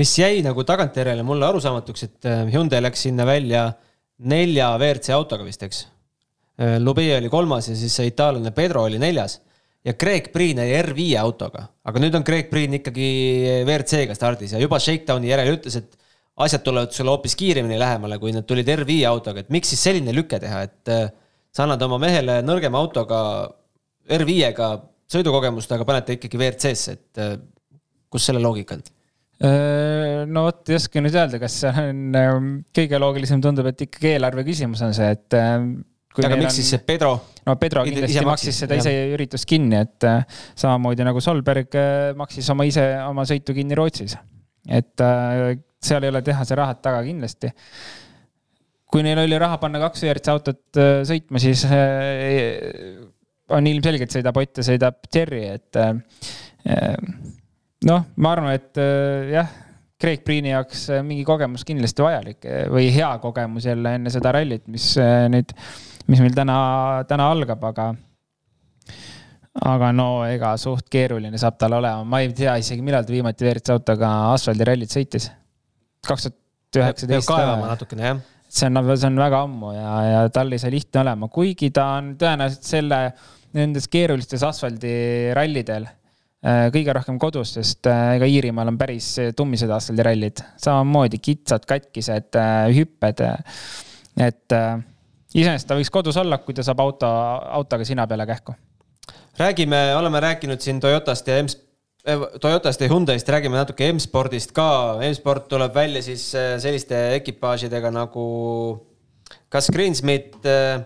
mis 0.00 0.12
jäi 0.18 0.40
nagu 0.44 0.64
tagantjärele 0.66 1.24
mulle 1.26 1.46
arusaamatuks, 1.48 2.06
et 2.08 2.30
äh, 2.30 2.44
Hyundai 2.52 2.82
läks 2.82 3.06
sinna 3.06 3.26
välja 3.26 3.68
nelja 4.18 4.72
WRC 4.78 5.12
autoga 5.14 5.44
vist, 5.44 5.62
eks. 5.62 5.84
Äh, 6.60 6.78
Lubie 6.82 7.16
oli 7.18 7.30
kolmas 7.32 7.68
ja 7.70 7.76
siis 7.76 7.94
see 7.96 8.10
itaallane 8.10 8.52
Pedro 8.56 8.86
oli 8.88 8.98
neljas 9.02 9.40
ja 9.86 9.94
Craig 9.94 10.32
Priin 10.32 10.58
jäi 10.64 10.80
R5 10.80 11.06
autoga, 11.20 11.68
aga 11.84 12.02
nüüd 12.02 12.16
on 12.18 12.26
Craig 12.26 12.50
Priin 12.50 12.80
ikkagi 12.80 13.10
WRC-ga 13.62 14.16
stardis 14.18 14.56
ja 14.56 14.62
juba 14.62 14.80
Shakedowni 14.82 15.30
järel 15.30 15.54
ütles, 15.58 15.78
et 15.78 16.05
asjad 16.44 16.64
tulevad 16.64 16.92
sulle 16.92 17.14
hoopis 17.14 17.36
kiiremini 17.38 17.78
lähemale, 17.80 18.18
kui 18.20 18.34
nad 18.34 18.44
tulid 18.48 18.68
R5 18.68 18.98
autoga, 19.08 19.44
et 19.44 19.54
miks 19.54 19.72
siis 19.72 19.86
selline 19.88 20.12
lüke 20.12 20.40
teha, 20.42 20.66
et 20.66 20.92
sa 21.56 21.64
annad 21.64 21.80
oma 21.86 21.96
mehele 22.02 22.42
nõrgema 22.44 22.82
autoga, 22.82 23.20
R5-ga 24.12 24.68
sõidukogemust, 25.12 25.72
aga 25.74 25.86
paned 25.88 26.06
ta 26.06 26.14
ikkagi 26.16 26.38
WRC-sse, 26.38 26.94
et 26.96 27.22
äh, 27.22 27.34
kus 28.12 28.28
selle 28.28 28.42
loogika 28.42 28.76
on? 28.76 28.84
Äh, 29.46 30.22
no 30.30 30.46
vot, 30.46 30.62
ei 30.70 30.78
oska 30.78 31.02
nüüd 31.04 31.16
öelda, 31.16 31.40
kas 31.42 31.58
see 31.62 31.72
on, 31.82 32.06
ähm, 32.18 32.54
kõige 32.76 33.00
loogilisem 33.02 33.42
tundub, 33.44 33.68
et 33.70 33.86
ikkagi 33.86 34.14
eelarve 34.14 34.46
küsimus 34.46 34.82
on 34.86 34.96
see, 34.96 35.10
et. 35.16 35.28
Ähm, 35.38 35.76
aga 36.16 36.32
miks 36.38 36.54
on... 36.54 36.56
siis 36.56 36.70
see 36.72 36.80
Pedro? 36.86 37.18
no 37.46 37.54
Pedro 37.60 37.82
kindlasti 37.86 38.22
maksis, 38.24 38.62
seda 38.64 38.78
ise 38.80 38.94
üritust 39.12 39.46
kinni, 39.48 39.82
et 39.84 40.06
äh, 40.08 40.40
samamoodi 40.58 41.04
nagu 41.06 41.20
Solberg 41.22 41.76
maksis 42.18 42.48
oma 42.54 42.64
ise 42.66 42.86
oma 43.04 43.26
sõitu 43.28 43.54
kinni 43.56 43.76
Rootsis. 43.78 44.16
et 44.66 45.04
seal 45.86 46.04
ei 46.04 46.12
ole 46.12 46.22
tehase 46.26 46.58
rahad 46.58 46.82
taga 46.84 47.04
kindlasti 47.06 47.52
kui 48.90 49.04
neil 49.04 49.20
oli 49.24 49.38
raha 49.40 49.58
panna 49.62 49.80
kaks 49.82 50.04
WRC 50.06 50.32
autot 50.32 50.80
äh, 50.80 51.02
sõitma, 51.06 51.42
siis 51.42 51.66
äh, 51.68 53.02
on 53.54 53.66
ilmselgelt 53.68 54.14
sõidab 54.14 54.38
Ott 54.40 54.62
ja 54.62 54.66
sõidab 54.66 55.02
Cherry, 55.10 55.44
et 55.56 55.78
äh, 55.80 56.96
noh, 57.86 58.06
ma 58.16 58.32
arvan, 58.34 58.54
et 58.56 58.80
jah, 59.30 59.52
Craig 60.00 60.24
Priini 60.26 60.50
jaoks 60.52 60.88
mingi 61.06 61.24
kogemus 61.24 61.64
kindlasti 61.66 62.04
vajalik 62.04 62.48
või 62.72 62.90
hea 62.92 63.10
kogemus 63.22 63.68
jälle 63.68 63.94
enne 63.96 64.12
seda 64.12 64.34
rallit, 64.36 64.66
mis 64.68 64.90
nüüd, 65.32 65.54
mis 66.10 66.20
meil 66.20 66.34
täna, 66.36 66.58
täna 67.08 67.30
algab, 67.32 67.62
aga 67.70 67.86
aga 69.66 69.88
no 69.96 70.10
ega 70.28 70.52
suht 70.60 70.90
keeruline 70.92 71.38
saab 71.40 71.56
tal 71.60 71.78
olema, 71.78 72.04
ma 72.04 72.20
ei 72.20 72.34
tea 72.36 72.58
isegi, 72.60 72.84
millal 72.84 73.06
ta 73.06 73.14
viimati 73.14 73.46
WRC 73.46 73.72
autoga 73.78 74.12
asfaldirallit 74.34 74.92
sõitis. 74.92 75.30
Kaks 76.08 76.28
tuhat 76.28 76.82
üheksateist. 76.82 77.28
kaevama 77.28 77.74
natukene 77.74 78.10
jah 78.10 78.24
see 78.48 78.66
on, 78.70 78.96
see 78.96 79.08
on 79.08 79.18
väga 79.20 79.42
ammu 79.46 79.72
ja, 79.74 79.92
ja 80.06 80.24
tal 80.34 80.52
ei 80.52 80.62
saa 80.62 80.72
lihtne 80.72 81.02
olema, 81.02 81.28
kuigi 81.32 81.70
ta 81.74 81.86
on 81.98 82.14
tõenäoliselt 82.20 82.68
selle, 82.68 83.00
nendes 83.56 83.88
keerulistes 83.92 84.44
asfaldirallidel 84.46 85.88
äh, 85.88 86.66
kõige 86.74 86.94
rohkem 86.96 87.18
kodus, 87.22 87.56
sest 87.58 87.88
äh, 87.90 88.16
ega 88.18 88.28
Iirimaal 88.30 88.72
on 88.72 88.78
päris 88.80 89.12
tummised 89.36 89.72
asfaldirallid, 89.72 90.42
samamoodi 90.62 91.20
kitsad, 91.22 91.66
katkised 91.68 92.38
äh, 92.40 92.68
hüpped. 92.76 93.24
et 94.16 94.56
iseenesest 95.36 95.68
ta 95.68 95.76
võiks 95.76 95.92
kodus 95.92 96.16
olla, 96.20 96.38
kui 96.44 96.56
ta 96.56 96.64
saab 96.66 96.80
auto, 96.84 97.10
autoga 97.60 97.84
sina 97.84 98.06
peale 98.06 98.26
kähku. 98.28 98.54
räägime, 99.38 99.94
oleme 99.96 100.20
rääkinud 100.20 100.60
siin 100.60 100.80
Toyotast 100.80 101.28
ja 101.28 101.40
Toyotast 102.06 102.80
ja 102.80 102.86
Hyundai'st 102.86 103.28
räägime 103.34 103.58
natuke 103.58 103.88
M-spordist 103.90 104.52
ka. 104.54 104.94
M-sport 105.02 105.48
tuleb 105.50 105.72
välja 105.74 106.04
siis 106.06 106.28
eh, 106.38 106.52
selliste 106.62 107.00
ekipaažidega 107.16 107.90
nagu 107.90 108.26
Gus 109.50 109.70
Greensmith 109.74 110.46
eh, 110.46 110.84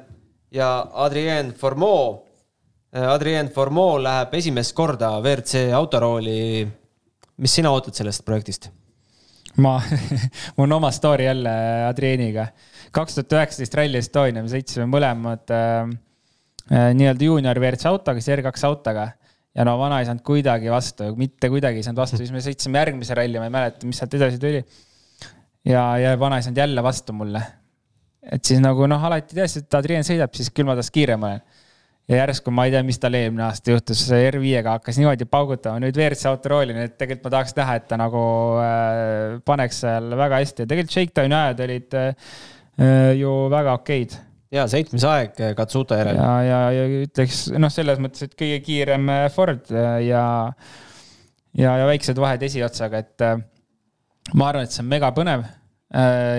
ja 0.57 0.71
Adrien 1.05 1.53
Formeau. 1.53 2.23
Adrien 2.91 3.53
Formeau 3.53 4.01
läheb 4.01 4.33
esimest 4.41 4.73
korda 4.75 5.13
WRC 5.21 5.69
autorooli. 5.77 6.67
mis 7.37 7.53
sina 7.55 7.71
ootad 7.71 7.95
sellest 7.95 8.25
projektist? 8.25 8.71
ma 9.61 9.77
mul 10.57 10.65
on 10.65 10.73
oma 10.73 10.91
story 10.91 11.25
jälle 11.25 11.53
Adrieniga. 11.85 12.47
kaks 12.91 13.15
tuhat 13.15 13.33
üheksateist 13.33 13.75
Rally 13.75 13.99
Estonia, 13.99 14.43
me 14.43 14.49
sõitsime 14.49 14.89
mõlemad 14.89 15.53
äh, 15.53 15.93
nii-öelda 16.97 17.25
juunior 17.25 17.59
WRC 17.61 17.87
autoga, 17.93 18.21
siis 18.21 18.41
R2 18.41 18.67
autoga 18.67 19.11
ja 19.57 19.67
no 19.67 19.77
vana 19.81 20.01
ei 20.01 20.09
saanud 20.09 20.25
kuidagi 20.27 20.71
vastu, 20.73 21.11
mitte 21.19 21.51
kuidagi 21.53 21.81
ei 21.81 21.87
saanud 21.87 22.03
vastu, 22.03 22.19
siis 22.21 22.33
me 22.35 22.43
sõitsime 22.45 22.83
järgmise 22.83 23.17
ralli, 23.19 23.41
ma 23.41 23.49
ei 23.49 23.55
mäleta, 23.55 23.89
mis 23.89 23.99
sealt 24.01 24.15
edasi 24.19 24.39
tuli. 24.43 24.61
ja, 25.67 25.85
ja 25.99 26.13
vana 26.21 26.39
ei 26.39 26.47
saanud 26.47 26.63
jälle 26.63 26.85
vastu 26.87 27.17
mulle. 27.17 27.43
et 28.23 28.45
siis 28.45 28.63
nagu 28.63 28.87
noh, 28.91 29.09
alati 29.11 29.35
teadsid, 29.35 29.67
et 29.67 29.81
Adrien 29.81 30.07
sõidab, 30.07 30.35
siis 30.37 30.53
küll 30.55 30.69
ma 30.69 30.79
tast 30.79 30.95
kiirem 30.95 31.27
olen. 31.27 31.43
ja 32.11 32.23
järsku 32.23 32.55
ma 32.55 32.69
ei 32.69 32.75
tea, 32.77 32.85
mis 32.87 33.03
tal 33.03 33.19
eelmine 33.19 33.49
aasta 33.49 33.75
juhtus, 33.75 34.07
R5-ga 34.15 34.79
hakkas 34.79 35.03
niimoodi 35.03 35.27
paugutama, 35.31 35.83
nüüd 35.83 35.99
WRC 35.99 36.31
autorooli, 36.31 36.77
nii 36.77 36.89
et 36.91 36.97
tegelikult 36.99 37.29
ma 37.29 37.37
tahaks 37.37 37.59
näha, 37.59 37.77
et 37.81 37.91
ta 37.91 37.99
nagu 37.99 38.25
äh, 38.63 39.37
paneks 39.47 39.85
seal 39.87 40.11
väga 40.15 40.43
hästi 40.45 40.67
ja 40.67 40.73
tegelikult 40.75 40.99
shakedowni 40.99 41.41
ajad 41.43 41.63
olid 41.67 42.01
äh, 42.01 42.35
ju 43.19 43.39
väga 43.51 43.79
okeid 43.83 44.19
ja 44.55 44.67
seitsmes 44.71 45.05
aeg 45.07 45.39
eh, 45.41 45.53
Katsuta 45.59 45.99
järel. 46.01 46.19
ja, 46.19 46.31
ja, 46.47 46.61
ja 46.75 47.05
ütleks 47.07 47.45
noh, 47.55 47.73
selles 47.73 48.01
mõttes, 48.03 48.27
et 48.27 48.37
kõige 48.39 48.59
kiirem 48.67 49.11
eh, 49.15 49.27
Ford 49.35 49.71
eh, 49.73 49.93
ja, 50.09 50.25
ja, 51.59 51.77
ja 51.83 51.87
väiksed 51.91 52.19
vahed 52.21 52.43
esiotsaga, 52.49 53.05
et 53.05 53.27
ma 54.35 54.51
arvan, 54.51 54.67
et 54.67 54.75
see 54.75 54.85
on 54.85 54.91
megapõnev. 54.91 55.49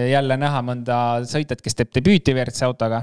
jälle 0.08 0.38
näha 0.40 0.62
mõnda 0.64 0.98
sõitjat, 1.28 1.60
kes 1.60 1.76
teeb 1.76 1.90
debüüti 1.92 2.32
WRC 2.32 2.64
autoga. 2.64 3.02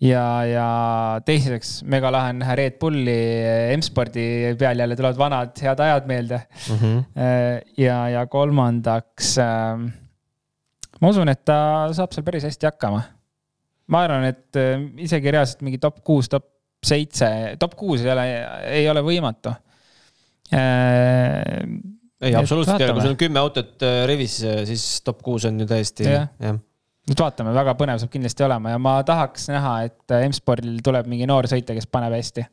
ja, 0.00 0.26
ja 0.46 0.66
teiseks 1.26 1.72
megalahe 1.82 2.30
on 2.30 2.38
näha 2.44 2.54
Red 2.60 2.78
Bulli 2.80 3.16
M-spordi 3.74 4.54
peal 4.58 4.78
jälle 4.78 4.96
tulevad 4.96 5.18
vanad 5.18 5.58
head 5.62 5.82
ajad 5.82 6.06
meelde 6.06 6.38
mm. 6.70 6.76
-hmm. 6.76 7.02
ja, 7.76 7.98
ja 8.08 8.26
kolmandaks 8.26 9.34
ma 11.00 11.10
usun, 11.12 11.30
et 11.32 11.42
ta 11.48 11.58
saab 11.96 12.14
seal 12.14 12.26
päris 12.26 12.46
hästi 12.48 12.68
hakkama. 12.68 13.02
ma 13.90 14.04
arvan, 14.06 14.28
et 14.30 14.58
äh, 14.60 14.76
isegi 15.02 15.32
reaalselt 15.34 15.64
mingi 15.66 15.80
top 15.82 16.02
kuus, 16.06 16.28
top 16.30 16.46
seitse, 16.86 17.28
top 17.60 17.74
kuus 17.76 18.04
ei 18.04 18.12
ole, 18.12 18.26
ei 18.70 18.86
ole 18.88 19.02
võimatu 19.04 19.52
äh,. 20.54 21.58
ei, 22.22 22.34
absoluutselt 22.36 22.78
ei 22.78 22.86
ole, 22.86 22.96
kui 22.96 23.04
sul 23.04 23.16
on 23.16 23.20
kümme 23.20 23.42
autot 23.42 23.84
äh, 23.86 24.02
rivis, 24.08 24.38
äh, 24.46 24.62
siis 24.68 25.00
top 25.04 25.24
kuus 25.26 25.48
on 25.48 25.60
ju 25.60 25.68
täiesti, 25.68 26.06
jah 26.06 26.30
ja. 26.38 26.54
nüüd 27.10 27.24
vaatame, 27.24 27.52
väga 27.56 27.74
põnev 27.80 28.00
saab 28.02 28.14
kindlasti 28.14 28.46
olema 28.46 28.76
ja 28.76 28.80
ma 28.82 29.00
tahaks 29.06 29.50
näha, 29.50 29.74
et 29.90 30.16
M-spordil 30.30 30.78
tuleb 30.86 31.10
mingi 31.10 31.28
noor 31.28 31.50
sõitja, 31.50 31.76
kes 31.76 31.90
paneb 31.90 32.14
hästi. 32.16 32.46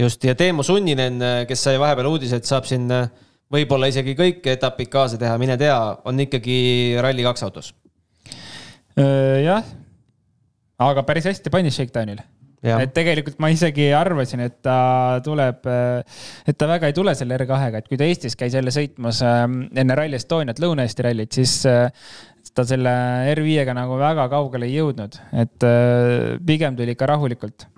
just 0.00 0.24
ja 0.24 0.34
Teemu 0.38 0.66
Sunninen, 0.66 1.20
kes 1.50 1.68
sai 1.68 1.78
vahepeal 1.82 2.10
uudise, 2.14 2.40
et 2.40 2.48
saab 2.48 2.66
siin 2.70 2.88
võib-olla 3.52 3.88
isegi 3.90 4.14
kõik 4.18 4.44
etapid 4.54 4.90
kaasa 4.92 5.18
teha, 5.20 5.36
mine 5.40 5.56
tea, 5.60 5.76
on 6.08 6.20
ikkagi 6.24 6.58
Rally2 7.02 7.46
autos. 7.46 7.72
jah, 8.96 9.66
aga 10.78 11.02
päris 11.06 11.26
hästi 11.30 11.50
panis 11.50 11.76
Shakedownil. 11.78 12.22
et 12.64 12.94
tegelikult 12.96 13.40
ma 13.42 13.50
isegi 13.52 13.90
arvasin, 13.92 14.40
et 14.46 14.60
ta 14.64 15.20
tuleb, 15.24 15.66
et 16.48 16.56
ta 16.56 16.68
väga 16.70 16.88
ei 16.88 16.96
tule 16.96 17.14
selle 17.14 17.36
R2-ga, 17.36 17.82
et 17.82 17.90
kui 17.90 17.98
ta 18.00 18.06
Eestis 18.08 18.38
käis 18.40 18.54
jälle 18.56 18.72
sõitmas 18.72 19.20
enne 19.24 19.98
Rally 19.98 20.16
Estoniat, 20.16 20.62
Lõuna-Eesti 20.62 21.04
rallit, 21.04 21.36
siis 21.36 21.58
ta 22.54 22.64
selle 22.64 22.94
R5-ga 23.34 23.74
nagu 23.76 23.98
väga 24.00 24.28
kaugele 24.32 24.70
ei 24.70 24.78
jõudnud, 24.78 25.18
et 25.44 25.68
pigem 26.46 26.78
tuli 26.78 26.96
ikka 26.96 27.10
rahulikult. 27.12 27.68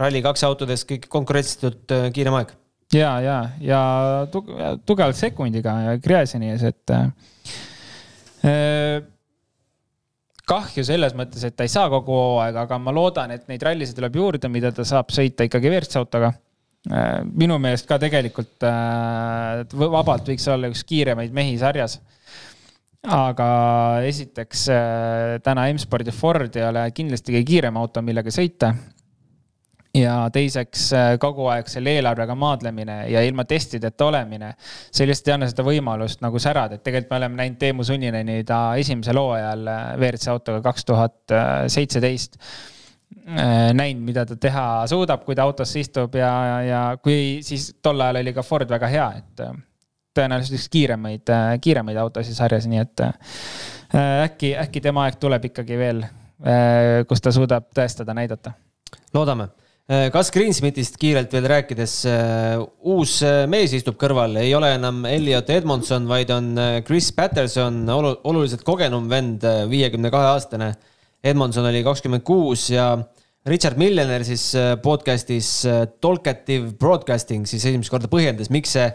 Rally2 0.00 0.48
autodes 0.48 0.86
kõik 0.88 1.06
konkurentsitult 1.12 1.94
kiirem 2.16 2.40
aeg 2.40 2.56
ja, 2.94 3.12
ja, 3.24 3.38
ja 3.60 3.80
tugevalt 4.32 5.18
sekundiga 5.18 5.96
Gräzini 6.02 6.52
ees, 6.52 6.62
et 6.68 6.92
äh, 6.92 7.08
kahju 10.48 10.84
selles 10.86 11.14
mõttes, 11.18 11.42
et 11.46 11.56
ta 11.56 11.66
ei 11.66 11.72
saa 11.72 11.88
kogu 11.92 12.14
hooaega, 12.14 12.66
aga 12.66 12.78
ma 12.82 12.94
loodan, 12.94 13.34
et 13.34 13.44
neid 13.50 13.62
rallisid 13.64 13.98
tuleb 13.98 14.16
juurde, 14.18 14.50
mida 14.52 14.72
ta 14.74 14.86
saab 14.86 15.12
sõita 15.14 15.46
ikkagi 15.46 15.70
WRC-autoga. 15.70 16.32
Äh, 16.90 17.20
minu 17.38 17.60
meelest 17.62 17.86
ka 17.86 17.98
tegelikult 18.02 18.64
äh, 18.66 19.62
vabalt 19.78 20.32
võiks 20.32 20.48
olla 20.50 20.70
üks 20.72 20.82
kiiremaid 20.88 21.34
mehi 21.34 21.54
sarjas. 21.60 22.00
aga 23.02 23.46
esiteks 24.06 24.66
äh, 24.70 25.36
täna 25.42 25.68
M-spordi 25.72 26.14
Ford 26.14 26.56
ei 26.58 26.66
ole 26.66 26.84
kindlasti 26.94 27.34
kõige 27.34 27.46
kiirem 27.46 27.78
auto, 27.78 28.02
millega 28.02 28.34
sõita 28.34 28.72
ja 29.94 30.14
teiseks 30.32 30.86
äh, 30.96 31.06
kogu 31.20 31.46
aeg 31.52 31.68
selle 31.68 31.92
eelarvega 31.98 32.34
maadlemine 32.38 32.96
ja 33.12 33.22
ilma 33.26 33.44
testideta 33.48 34.08
olemine, 34.08 34.54
see 34.90 35.06
lihtsalt 35.08 35.28
ei 35.28 35.34
anna 35.36 35.48
seda 35.50 35.64
võimalust 35.66 36.22
nagu 36.24 36.40
särada, 36.40 36.78
et 36.78 36.84
tegelikult 36.86 37.12
me 37.12 37.18
oleme 37.20 37.40
näinud 37.42 37.58
Teemu 37.60 37.84
Sunnineni 37.84 38.38
ta 38.48 38.62
esimesel 38.80 39.20
hooajal 39.20 39.68
äh, 39.68 39.82
WRC 39.98 40.32
autoga 40.32 40.62
kaks 40.64 40.88
tuhat 40.88 41.36
seitseteist. 41.72 42.40
Äh, 43.28 43.68
näinud, 43.76 44.06
mida 44.08 44.24
ta 44.26 44.38
teha 44.40 44.64
suudab, 44.88 45.26
kui 45.26 45.36
ta 45.36 45.44
autosse 45.44 45.82
istub 45.82 46.16
ja, 46.16 46.32
ja 46.64 46.80
kui 47.02 47.42
siis 47.44 47.68
tol 47.84 48.00
ajal 48.00 48.22
oli 48.22 48.32
ka 48.32 48.44
Ford 48.46 48.72
väga 48.72 48.88
hea, 48.88 49.10
et 49.20 49.44
tõenäoliselt 50.16 50.56
üks 50.56 50.68
kiiremaid, 50.72 51.32
kiiremaid 51.64 52.00
autosid 52.00 52.36
sarjas, 52.36 52.64
nii 52.68 52.80
et 52.80 53.04
äkki, 54.24 54.54
äkki 54.60 54.80
tema 54.84 55.06
aeg 55.06 55.16
tuleb 55.20 55.44
ikkagi 55.48 55.78
veel, 55.80 56.02
kus 57.08 57.24
ta 57.24 57.32
suudab 57.32 57.70
tõestada, 57.76 58.16
näidata. 58.16 58.52
loodame 59.14 59.48
kas 60.12 60.30
Greensmithist 60.32 60.94
kiirelt 61.00 61.32
veel 61.34 61.46
rääkides, 61.50 61.94
äh, 62.08 62.60
uus 62.88 63.18
äh, 63.26 63.42
mees 63.50 63.74
istub 63.76 63.98
kõrval, 64.00 64.38
ei 64.40 64.54
ole 64.56 64.70
enam 64.76 65.02
Elliot 65.08 65.50
Edmondson, 65.52 66.06
vaid 66.08 66.30
on 66.32 66.54
Chris 66.86 67.10
Patterson, 67.12 67.82
oluliselt 67.90 68.64
kogenum 68.64 69.10
vend, 69.10 69.44
viiekümne 69.68 70.12
kahe 70.14 70.30
aastane. 70.32 70.70
Edmondson 71.22 71.68
oli 71.68 71.84
kakskümmend 71.84 72.24
kuus 72.26 72.70
ja 72.72 72.94
Richard 73.46 73.76
Millener 73.78 74.24
siis 74.24 74.48
podcast'is 74.82 75.50
Talkative 76.02 76.72
Broadcasting 76.78 77.44
siis 77.50 77.66
esimest 77.66 77.92
korda 77.92 78.10
põhjendas, 78.10 78.50
miks 78.54 78.74
see, 78.78 78.88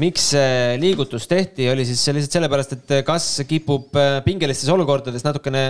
miks 0.00 0.30
see 0.34 0.78
liigutus 0.82 1.28
tehti, 1.30 1.68
oli 1.70 1.84
siis 1.86 2.02
lihtsalt 2.10 2.38
sellepärast, 2.38 2.72
et 2.76 2.94
kas 3.06 3.28
kipub 3.48 3.94
pingelistes 4.26 4.70
olukordades 4.74 5.24
natukene 5.26 5.68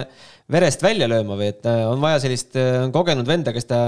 verest 0.52 0.82
välja 0.84 1.08
lööma 1.08 1.38
või 1.38 1.48
et 1.54 1.64
äh, 1.68 1.82
on 1.88 2.02
vaja 2.02 2.20
sellist 2.24 2.56
äh, 2.60 2.84
kogenud 2.92 3.28
venda, 3.28 3.54
kes 3.56 3.68
ta, 3.68 3.80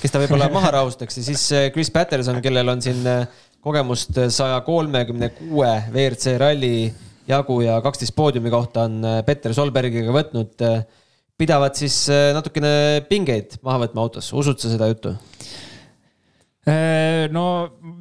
kes 0.00 0.14
ta 0.14 0.22
võib-olla 0.22 0.48
maha 0.52 0.72
rahustaks 0.74 1.20
ja 1.20 1.26
siis 1.28 1.44
äh, 1.54 1.68
Chris 1.74 1.92
Patterson, 1.94 2.40
kellel 2.42 2.72
on 2.72 2.82
siin 2.82 3.06
kogemust 3.64 4.18
saja 4.34 4.58
kolmekümne 4.66 5.30
kuue 5.38 5.70
WRC 5.92 6.34
ralli 6.40 6.90
jagu 7.28 7.60
ja 7.64 7.78
kaksteist 7.84 8.14
poodiumi 8.16 8.52
kohta 8.52 8.88
on 8.88 8.98
Petter 9.24 9.54
Solbergiga 9.56 10.12
võtnud, 10.12 10.60
pidavad 11.40 11.78
siis 11.78 12.02
natukene 12.36 13.04
pingeid 13.08 13.56
maha 13.64 13.86
võtma 13.86 14.04
autos, 14.04 14.28
usud 14.36 14.60
sa 14.60 14.74
seda 14.74 14.90
juttu? 14.90 15.14
No 17.32 17.46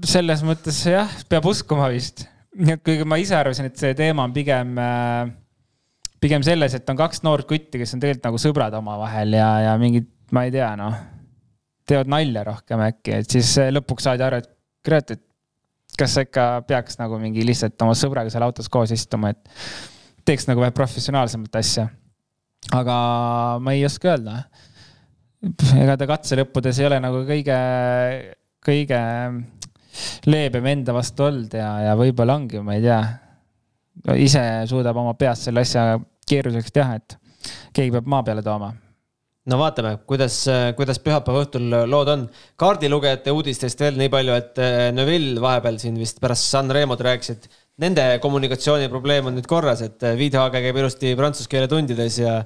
selles 0.08 0.44
mõttes 0.46 0.82
jah, 0.90 1.12
peab 1.30 1.46
uskuma 1.50 1.88
vist, 1.94 2.26
kuigi 2.84 3.08
ma 3.08 3.20
ise 3.22 3.38
arvasin, 3.38 3.70
et 3.70 3.80
see 3.80 3.96
teema 3.98 4.26
on 4.28 4.36
pigem 4.36 4.76
äh, 4.82 5.32
pigem 6.24 6.44
selles, 6.46 6.78
et 6.78 6.90
on 6.90 7.00
kaks 7.00 7.24
noort 7.26 7.48
kutti, 7.50 7.80
kes 7.82 7.96
on 7.96 8.04
tegelikult 8.04 8.30
nagu 8.30 8.42
sõbrad 8.42 8.76
omavahel 8.80 9.36
ja, 9.36 9.50
ja 9.68 9.76
mingid, 9.82 10.08
ma 10.36 10.46
ei 10.48 10.54
tea, 10.56 10.70
noh, 10.80 10.96
teevad 11.90 12.12
nalja 12.12 12.46
rohkem 12.48 12.84
äkki, 12.86 13.20
et 13.20 13.36
siis 13.36 13.56
lõpuks 13.76 14.08
saadi 14.08 14.24
aru, 14.26 14.40
et 14.44 14.52
kurat, 14.86 15.16
et 15.16 15.24
kas 16.00 16.16
sa 16.16 16.24
ikka 16.26 16.46
peaks 16.68 16.98
nagu 17.00 17.20
mingi 17.22 17.44
lihtsalt 17.46 17.82
oma 17.86 17.96
sõbraga 17.98 18.32
seal 18.34 18.46
autos 18.46 18.70
koos 18.72 18.94
istuma, 18.96 19.34
et 19.34 20.24
teeks 20.28 20.48
nagu 20.50 20.64
vähe 20.64 20.74
professionaalsemat 20.76 21.60
asja. 21.60 21.90
aga 22.74 22.96
ma 23.62 23.74
ei 23.76 23.84
oska 23.86 24.14
öelda. 24.14 24.44
ega 25.84 25.98
ta 26.00 26.08
katselõppudes 26.08 26.80
ei 26.80 26.88
ole 26.88 27.02
nagu 27.04 27.26
kõige, 27.28 27.58
kõige 28.66 29.00
leebem 30.26 30.70
enda 30.72 30.96
vastu 30.96 31.28
olnud 31.28 31.54
ja, 31.58 31.70
ja 31.90 31.98
võib-olla 32.00 32.38
ongi, 32.40 32.62
ma 32.66 32.78
ei 32.78 32.86
tea 32.86 33.02
ise 34.20 34.44
suudab 34.70 34.98
oma 34.98 35.14
peast 35.18 35.50
selle 35.50 35.62
asja 35.66 36.00
keeruliseks 36.28 36.74
teha, 36.74 36.98
et 36.98 37.20
keegi 37.76 37.94
peab 37.94 38.10
maa 38.10 38.24
peale 38.26 38.42
tooma 38.46 38.72
no 39.50 39.60
vaatame, 39.60 39.98
kuidas, 40.08 40.38
kuidas 40.78 41.02
pühapäeva 41.04 41.44
õhtul 41.44 41.68
lood 41.90 42.12
on. 42.14 42.28
kaardilugejate 42.60 43.34
uudistest 43.36 43.82
veel 43.84 44.00
nii 44.00 44.12
palju, 44.14 44.38
et 44.40 44.62
eh, 44.64 44.86
Neville 44.96 45.42
vahepeal 45.44 45.80
siin 45.82 45.98
vist 46.00 46.22
pärast 46.24 46.48
San 46.52 46.72
Remot 46.72 47.02
rääkis, 47.04 47.34
et 47.36 47.50
nende 47.84 48.06
kommunikatsiooniprobleem 48.24 49.28
on 49.30 49.38
nüüd 49.38 49.50
korras, 49.50 49.84
et 49.86 50.04
eh, 50.08 50.16
Viidhaage 50.20 50.64
käib 50.64 50.80
ilusti 50.80 51.12
prantsuse 51.20 51.52
keele 51.52 51.68
tundides 51.72 52.22
ja 52.22 52.40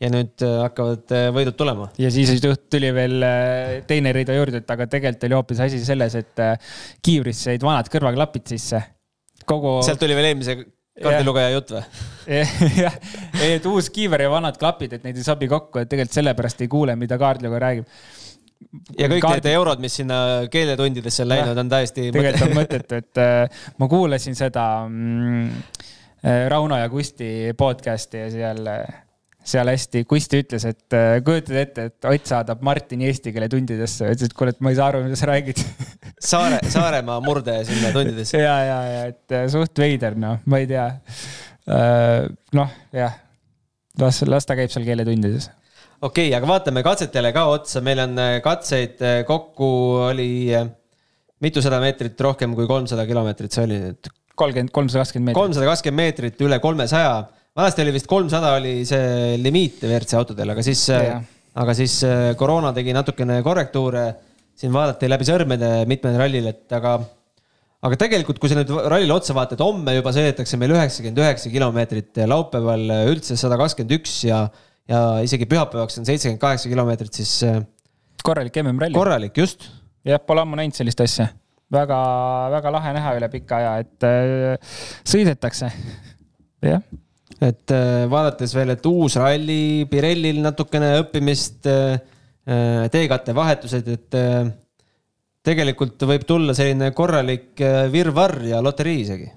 ja 0.00 0.10
nüüd 0.12 0.46
eh, 0.46 0.56
hakkavad 0.64 1.14
võidud 1.36 1.58
tulema. 1.58 1.90
ja 2.00 2.10
siis 2.14 2.40
tuli 2.42 2.92
veel 2.96 3.20
teine 3.88 4.14
rida 4.16 4.36
juurde, 4.38 4.64
et 4.64 4.74
aga 4.76 4.88
tegelikult 4.90 5.28
oli 5.28 5.38
hoopis 5.38 5.62
asi 5.66 5.84
selles, 5.84 6.18
et 6.18 6.44
kiivrisse 7.04 7.54
jäid 7.54 7.64
vanad 7.66 7.90
kõrvaklapid 7.92 8.52
sisse. 8.54 8.82
kogu. 9.44 9.80
sealt 9.86 10.00
tuli 10.02 10.18
veel 10.18 10.32
eelmise 10.32 10.60
kaardilugeja 11.00 11.50
jutt 11.54 11.74
või? 11.74 11.82
jah, 12.84 12.96
et 13.46 13.68
uus 13.68 13.90
kiiver 13.94 14.26
ja 14.26 14.32
vanad 14.32 14.58
klapid, 14.60 14.96
et 14.96 15.04
neid 15.06 15.18
ei 15.18 15.26
sobi 15.26 15.48
kokku, 15.50 15.82
et 15.82 15.90
tegelikult 15.90 16.18
sellepärast 16.18 16.64
ei 16.64 16.70
kuule, 16.72 16.96
mida 17.00 17.18
kaardilugeja 17.20 17.62
räägib. 17.64 18.00
ja 18.98 19.10
kõik 19.10 19.24
Kaard... 19.24 19.40
need 19.40 19.50
eurod, 19.54 19.82
mis 19.82 20.00
sinna 20.02 20.20
keeletundidesse 20.52 21.24
on 21.24 21.32
läinud, 21.32 21.62
on 21.62 21.72
täiesti. 21.72 22.08
tegelikult 22.14 22.48
on 22.48 22.58
mõttetu, 22.58 23.02
et 23.04 23.22
äh, 23.22 23.62
ma 23.80 23.90
kuulasin 23.90 24.38
seda 24.38 24.66
mm, 24.88 25.46
äh, 26.24 26.42
Rauno 26.52 26.78
ja 26.80 26.90
Kusti 26.92 27.30
podcast'i 27.58 28.26
ja 28.26 28.32
seal 28.34 28.68
äh, 28.70 29.06
seal 29.46 29.70
hästi, 29.72 30.02
Kusti 30.08 30.40
ütles, 30.42 30.64
et 30.68 30.96
äh, 30.96 31.18
kujutad 31.24 31.56
ette, 31.62 31.86
et 31.90 32.08
Ott 32.10 32.28
saadab 32.28 32.64
Martini 32.66 33.08
eesti 33.08 33.32
keele 33.34 33.48
tundidesse, 33.52 34.10
ütles, 34.12 34.30
et 34.30 34.36
kuule, 34.36 34.54
et 34.54 34.60
ma 34.64 34.72
ei 34.72 34.78
saa 34.78 34.90
aru, 34.92 35.04
mida 35.06 35.18
sa 35.18 35.30
räägid 35.30 35.62
Saare, 36.30 36.60
Saaremaa 36.70 37.20
murde 37.24 37.54
sinna 37.68 37.92
tundidesse. 37.94 38.42
ja, 38.46 38.56
ja, 38.66 38.80
ja 38.88 39.06
et 39.12 39.36
äh, 39.36 39.46
suht 39.52 39.80
veider, 39.80 40.18
noh, 40.20 40.42
ma 40.44 40.60
ei 40.60 40.68
tea. 40.70 40.84
Äh, 41.70 42.28
noh, 42.56 42.76
jah, 42.96 43.16
las, 44.00 44.20
las 44.28 44.48
ta 44.48 44.58
käib 44.58 44.72
seal 44.72 44.86
keeletundides 44.88 45.50
okei 46.00 46.30
okay,, 46.30 46.36
aga 46.36 46.48
vaatame 46.48 46.84
katsetele 46.84 47.32
ka 47.36 47.48
otsa, 47.52 47.82
meil 47.84 48.00
on 48.00 48.20
katseid 48.44 49.02
kokku 49.28 49.66
oli 50.06 50.30
mitusada 51.44 51.80
meetrit 51.82 52.20
rohkem 52.24 52.54
kui 52.56 52.68
kolmsada 52.68 53.04
kilomeetrit, 53.08 53.52
see 53.52 53.66
oli 53.66 53.80
nüüd. 53.82 54.08
kolmkümmend, 54.40 54.72
kolmsada 54.72 55.04
kakskümmend 55.04 55.28
meetrit. 55.28 55.40
kolmsada 55.40 55.68
kakskümmend 55.68 56.00
meetrit 56.00 56.40
üle 56.46 56.58
kolmesaja 56.64 57.12
vanasti 57.60 57.84
oli 57.84 57.92
vist 57.94 58.08
kolmsada 58.08 58.54
oli 58.56 58.80
see 58.88 59.36
limiit 59.40 59.84
WRC 59.84 60.16
autodel, 60.18 60.54
aga 60.54 60.64
siis 60.64 60.88
yeah., 60.88 61.20
aga 61.60 61.74
siis 61.76 62.00
äh, 62.06 62.32
koroona 62.38 62.72
tegi 62.76 62.94
natukene 62.96 63.40
korrektuure. 63.46 64.04
siin 64.60 64.74
vaadati 64.74 65.08
läbi 65.08 65.24
sõrmede 65.24 65.68
mitmel 65.88 66.18
rallil, 66.20 66.50
et 66.50 66.72
aga, 66.76 66.98
aga 67.88 67.96
tegelikult, 68.02 68.36
kui 68.42 68.50
sa 68.50 68.58
nüüd 68.58 68.68
rallile 68.92 69.14
otsa 69.14 69.32
vaatad, 69.32 69.62
homme 69.64 69.94
juba 69.96 70.12
sõidetakse 70.12 70.58
meil 70.60 70.74
üheksakümmend 70.74 71.20
üheksa 71.22 71.52
kilomeetrit, 71.52 72.20
laupäeval 72.28 72.84
üldse 73.08 73.38
sada 73.40 73.56
kakskümmend 73.60 73.96
üks 73.96 74.18
ja, 74.28 74.42
ja 74.90 75.00
isegi 75.24 75.48
pühapäevaks 75.48 75.96
on 76.02 76.08
seitsekümmend 76.08 76.42
kaheksa 76.44 76.68
kilomeetrit, 76.68 77.22
siis. 77.22 77.34
Äh, 77.48 77.62
korralik 78.20 78.60
MM-ralli. 78.60 78.98
korralik, 78.98 79.40
just. 79.40 79.70
jah, 80.04 80.20
pole 80.20 80.44
ammu 80.44 80.60
näinud 80.60 80.76
sellist 80.76 81.00
asja. 81.00 81.30
väga, 81.72 82.00
väga 82.58 82.76
lahe 82.76 82.96
näha 83.00 83.16
üle 83.16 83.32
pika 83.32 83.62
aja, 83.62 83.76
et 83.86 84.10
äh, 84.10 84.74
sõidetakse. 85.08 85.72
jah 86.68 86.84
et 87.40 87.72
äh, 87.72 88.04
vaadates 88.10 88.52
veel, 88.56 88.74
et 88.74 88.86
uus 88.88 89.16
ralli, 89.20 89.86
Pirellil 89.90 90.42
natukene 90.44 90.92
õppimist, 91.00 91.64
äh, 91.70 91.96
äh, 92.44 92.84
teekatte 92.92 93.34
vahetused, 93.36 93.88
et 93.88 94.18
tegelikult 95.40 96.04
võib 96.04 96.26
tulla 96.28 96.52
selline 96.56 96.90
korralik 96.92 97.62
virvarr 97.92 98.44
ja 98.50 98.60
loterii 98.60 99.00
isegi. 99.06 99.30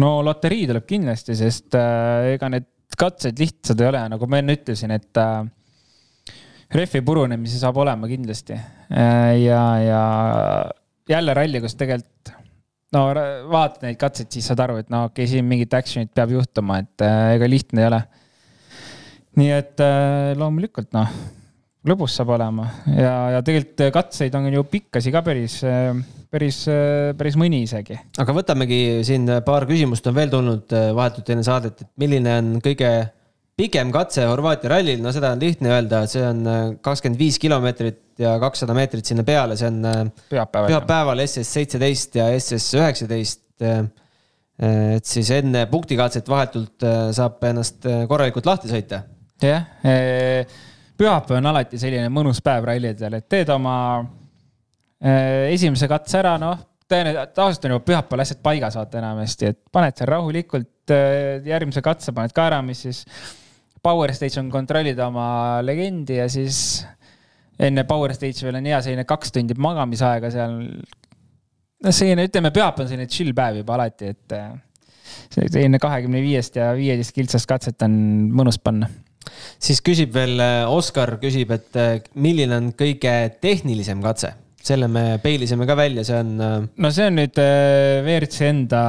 no 0.00 0.18
loterii 0.24 0.66
tuleb 0.70 0.86
kindlasti, 0.88 1.36
sest 1.36 1.76
ega 1.76 2.48
need 2.48 2.68
katsed 2.98 3.38
lihtsad 3.38 3.80
ei 3.82 3.90
ole, 3.90 4.00
nagu 4.14 4.26
ma 4.26 4.40
enne 4.40 4.56
ütlesin, 4.56 4.94
et 4.96 5.20
rehvi 6.72 7.02
purunemisi 7.04 7.60
saab 7.60 7.76
olema 7.84 8.08
kindlasti 8.08 8.56
ja, 8.56 9.62
ja 9.84 10.02
jälle 11.08 11.36
ralli, 11.36 11.60
kus 11.60 11.76
tegelikult 11.76 12.32
no 12.96 13.04
vaatad 13.52 13.84
neid 13.84 13.98
katseid, 14.00 14.30
siis 14.32 14.48
saad 14.48 14.62
aru, 14.64 14.78
et 14.82 14.92
no 14.92 15.06
okei 15.08 15.24
okay,, 15.24 15.32
siin 15.32 15.48
mingit 15.48 15.74
action'it 15.76 16.12
peab 16.16 16.32
juhtuma, 16.36 16.80
et 16.84 17.04
äh, 17.04 17.34
ega 17.36 17.50
lihtne 17.50 17.84
ei 17.84 17.90
ole. 17.90 18.00
nii 19.38 19.50
et 19.54 19.82
äh, 19.84 20.32
loomulikult 20.38 20.94
noh, 20.96 21.12
lõbus 21.88 22.16
saab 22.18 22.32
olema 22.34 22.66
ja, 22.90 23.12
ja 23.36 23.42
tegelikult 23.44 23.92
katseid 23.94 24.34
on 24.38 24.48
ju 24.50 24.64
pikkasi 24.70 25.12
ka 25.14 25.22
päris, 25.26 25.60
äh, 25.68 25.92
päris, 26.32 26.62
äh, 26.72 27.12
päris 27.18 27.38
mõni 27.40 27.62
isegi. 27.66 27.98
aga 28.18 28.34
võtamegi 28.40 28.80
siin 29.06 29.28
paar 29.46 29.68
küsimust 29.68 30.08
on 30.10 30.16
veel 30.16 30.32
tulnud 30.32 30.74
äh, 30.74 30.90
vahetult 30.96 31.30
enne 31.34 31.46
saadet, 31.46 31.84
et 31.84 31.92
milline 32.00 32.34
on 32.40 32.50
kõige 32.64 32.90
pikem 33.58 33.92
katse 33.94 34.26
Horvaatia 34.30 34.76
rallil, 34.76 35.00
no 35.02 35.12
seda 35.14 35.32
on 35.34 35.40
lihtne 35.42 35.72
öelda, 35.74 36.04
see 36.10 36.22
on 36.22 36.44
kakskümmend 36.84 37.18
viis 37.20 37.40
kilomeetrit 37.42 38.04
ja 38.18 38.34
kakssada 38.42 38.74
meetrit 38.76 39.06
sinna 39.06 39.24
peale, 39.26 39.56
see 39.58 39.68
on 39.70 40.10
pühapäeval, 40.30 40.70
pühapäeval 40.72 41.24
SS 41.26 41.52
seitseteist 41.58 42.18
ja 42.20 42.28
SS 42.38 42.78
üheksateist. 42.78 43.44
et 44.58 45.06
siis 45.06 45.30
enne 45.36 45.66
punktikatset 45.70 46.28
vahetult 46.28 46.86
saab 47.14 47.44
ennast 47.46 47.86
korralikult 48.10 48.46
lahti 48.46 48.70
sõita. 48.70 49.02
jah, 49.42 49.66
pühapäev 50.98 51.38
on 51.38 51.52
alati 51.52 51.78
selline 51.78 52.10
mõnus 52.10 52.42
päev 52.44 52.66
rallidel, 52.66 53.20
et 53.20 53.28
teed 53.28 53.50
oma 53.54 53.76
esimese 54.98 55.86
katse 55.90 56.18
ära, 56.18 56.34
noh 56.42 56.58
tõenäoliselt, 56.88 57.34
tavaliselt 57.36 57.66
on 57.66 57.74
juba 57.74 57.84
pühapäeval 57.86 58.24
asjad 58.24 58.40
paigas, 58.44 58.76
vaata 58.78 59.00
enamasti, 59.02 59.52
et 59.52 59.58
paned 59.72 59.98
seal 59.98 60.10
rahulikult 60.10 60.94
järgmise 61.48 61.82
katse 61.84 62.14
paned 62.16 62.32
ka 62.36 62.46
ära, 62.48 62.62
mis 62.64 62.80
siis 62.86 63.02
Power 63.84 64.12
Stage 64.16 64.40
on 64.40 64.48
kontrollida 64.50 65.06
oma 65.06 65.28
legendi 65.62 66.18
ja 66.18 66.26
siis 66.32 66.80
enne 67.58 67.84
Power 67.88 68.14
Stage'i 68.14 68.46
veel 68.46 68.60
on 68.60 68.70
hea 68.70 68.78
selline 68.84 69.04
kaks 69.08 69.34
tundi 69.34 69.56
magamisaega 69.58 70.30
seal. 70.34 70.56
noh, 71.84 71.94
selline, 71.94 72.28
ütleme, 72.30 72.52
pühapäev 72.54 72.86
on 72.86 72.92
selline 72.92 73.10
chill 73.12 73.34
päev 73.36 73.62
juba 73.62 73.76
alati, 73.78 74.14
et 74.14 74.38
selline 75.34 75.80
kahekümne 75.82 76.22
viiest 76.22 76.58
ja 76.60 76.72
viieteist 76.76 77.14
kiltsast 77.16 77.48
katset 77.50 77.86
on 77.86 77.94
mõnus 78.34 78.60
panna 78.62 78.90
siis 79.60 79.80
küsib 79.84 80.14
veel, 80.14 80.40
Oskar 80.72 81.18
küsib, 81.20 81.50
et 81.52 82.10
milline 82.16 82.54
on 82.56 82.70
kõige 82.76 83.14
tehnilisem 83.42 84.00
katse 84.04 84.32
selle 84.68 84.88
me 84.90 85.04
peilisime 85.22 85.66
ka 85.68 85.76
välja, 85.78 86.04
see 86.06 86.18
on. 86.18 86.34
Äh, 86.42 86.56
no 86.82 86.90
see 86.94 87.06
on 87.08 87.16
nüüd 87.18 87.38
äh, 87.42 88.00
WRC 88.04 88.50
enda 88.50 88.82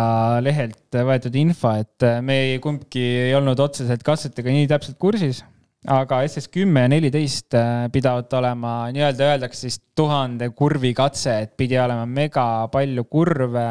lehelt 0.44 1.00
võetud 1.10 1.38
info, 1.40 1.74
et 1.84 2.08
äh, 2.08 2.20
me 2.26 2.40
ei, 2.46 2.60
kumbki 2.64 3.04
ei 3.30 3.36
olnud 3.38 3.60
otseselt 3.64 4.04
katsetega 4.06 4.54
nii 4.56 4.70
täpselt 4.72 5.00
kursis. 5.02 5.44
Aga 5.88 6.18
SS 6.28 6.50
kümme 6.52 6.82
ja 6.84 6.90
neliteist 6.92 7.56
pidavat 7.94 8.34
olema 8.36 8.74
nii-öelda 8.92 9.30
öeldakse 9.32 9.62
siis 9.68 9.78
tuhande 9.96 10.50
kurvi 10.52 10.92
katse, 10.98 11.38
et 11.46 11.54
pidi 11.58 11.78
olema 11.80 12.04
mega 12.06 12.68
palju 12.72 13.06
kurve, 13.08 13.64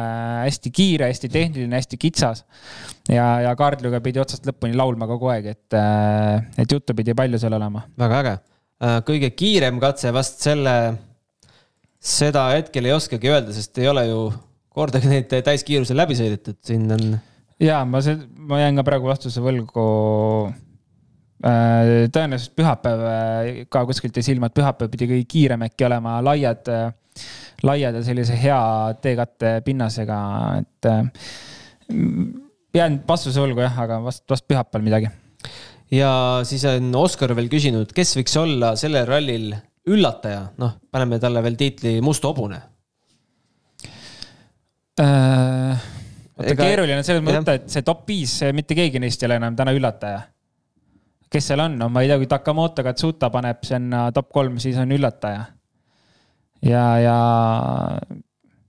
hästi 0.45 0.71
kiire, 0.73 1.11
hästi 1.11 1.29
tehniline, 1.29 1.75
hästi 1.77 1.99
kitsas. 2.01 2.45
ja, 3.09 3.27
ja 3.45 3.53
kaardluga 3.55 4.01
pidi 4.01 4.21
otsast 4.21 4.47
lõpuni 4.49 4.77
laulma 4.77 5.05
kogu 5.09 5.29
aeg, 5.29 5.51
et, 5.53 5.77
et 6.57 6.71
juttu 6.71 6.97
pidi 6.97 7.13
palju 7.13 7.41
seal 7.41 7.53
olema. 7.59 7.85
väga 7.99 8.23
äge. 8.23 8.35
kõige 9.05 9.29
kiirem 9.37 9.79
katse 9.79 10.13
vast 10.15 10.41
selle 10.41 10.75
seda 11.99 12.47
hetkel 12.55 12.87
ei 12.87 12.95
oskagi 12.95 13.29
öelda, 13.29 13.53
sest 13.53 13.77
ei 13.77 13.89
ole 13.91 14.05
ju 14.07 14.21
kordagi 14.73 15.11
neid 15.11 15.33
täiskiirusel 15.45 15.99
läbi 15.99 16.17
sõidetud, 16.17 16.57
siin 16.65 16.87
on. 16.95 17.05
ja 17.61 17.83
ma 17.85 18.01
ma 18.49 18.63
jään 18.63 18.79
ka 18.79 18.87
praegu 18.87 19.11
vastuse 19.11 19.43
võlgu. 19.43 19.85
Äh, 21.39 22.09
tõenäoliselt 22.11 22.51
pühapäev 22.59 23.01
äh, 23.07 23.49
ka 23.71 23.85
kuskilt 23.87 24.17
jäi 24.19 24.25
silma, 24.27 24.49
et 24.49 24.55
pühapäev 24.57 24.89
pidi 24.91 25.05
kõige 25.07 25.27
kiirem 25.31 25.61
äkki 25.69 25.85
olema 25.87 26.17
laiad, 26.19 26.67
äh, 26.67 26.89
laiad 27.63 27.95
ja 27.95 28.01
sellise 28.03 28.35
hea 28.35 28.57
teekatte 28.99 29.53
pinnasega, 29.63 30.17
et. 30.59 30.89
jään 32.75 32.97
vastuse 33.07 33.39
võlgu 33.39 33.63
jah, 33.63 33.77
aga 33.85 34.01
vast, 34.03 34.25
vast 34.29 34.43
pühapäeval 34.51 34.83
midagi. 34.83 35.11
ja 35.95 36.09
siis 36.43 36.65
on 36.67 36.91
Oskar 36.99 37.31
veel 37.37 37.47
küsinud, 37.49 37.93
kes 37.95 38.11
võiks 38.17 38.35
olla 38.41 38.73
sellel 38.75 39.07
rallil 39.07 39.53
üllataja, 39.87 40.41
noh, 40.59 40.73
paneme 40.91 41.21
talle 41.23 41.43
veel 41.45 41.55
tiitli 41.55 42.01
Must 42.03 42.27
hobune 42.27 42.59
äh,. 44.99 45.87
Ega... 46.39 46.65
keeruline 46.65 46.99
on 46.99 47.07
selles 47.07 47.23
mõttes, 47.23 47.63
et 47.63 47.71
see 47.71 47.87
top 47.87 48.03
viis, 48.11 48.35
mitte 48.55 48.75
keegi 48.75 48.99
neist 48.99 49.23
ei 49.23 49.27
ole 49.31 49.39
enam 49.39 49.55
täna 49.59 49.71
üllataja. 49.75 50.19
Kes 51.29 51.51
seal 51.51 51.63
on, 51.63 51.77
no 51.79 51.89
ma 51.93 52.03
ei 52.03 52.09
tea, 52.11 52.17
kui 52.21 52.29
Takamoto 52.29 52.85
Katsuta 52.85 53.29
paneb 53.33 53.63
sinna 53.67 54.07
top 54.15 54.31
kolm, 54.33 54.59
siis 54.61 54.77
on 54.81 54.91
üllataja. 54.95 55.45
ja, 56.65 56.85
ja 56.99 57.17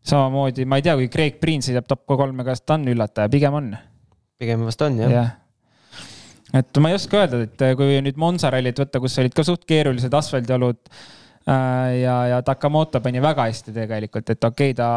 samamoodi, 0.06 0.64
ma 0.68 0.80
ei 0.80 0.86
tea, 0.86 0.96
kui 0.98 1.08
Craig 1.12 1.40
Priin 1.40 1.64
sõidab 1.64 1.88
top 1.88 2.06
kolme, 2.08 2.44
kas 2.46 2.64
ta 2.64 2.78
on 2.78 2.88
üllataja, 2.92 3.32
pigem 3.32 3.56
on. 3.56 3.70
pigem 4.40 4.64
vast 4.64 4.82
on 4.86 4.98
jah 5.00 5.14
ja 5.14 5.28
et 6.56 6.78
ma 6.82 6.90
ei 6.90 6.98
oska 6.98 7.22
öelda, 7.22 7.44
et 7.46 7.64
kui 7.78 7.98
nüüd 8.02 8.18
Monza 8.18 8.50
rallit 8.50 8.78
võtta, 8.80 9.00
kus 9.02 9.18
olid 9.22 9.34
ka 9.36 9.44
suht 9.46 9.66
keerulised 9.68 10.14
asfaldiolud 10.18 10.80
äh, 10.90 12.00
ja, 12.00 12.16
ja 12.34 12.40
Takamoto 12.46 13.02
pani 13.04 13.22
väga 13.22 13.46
hästi 13.50 13.74
tegelikult, 13.76 14.32
et 14.34 14.48
okei 14.48 14.74
okay,, 14.74 14.78
ta 14.78 14.90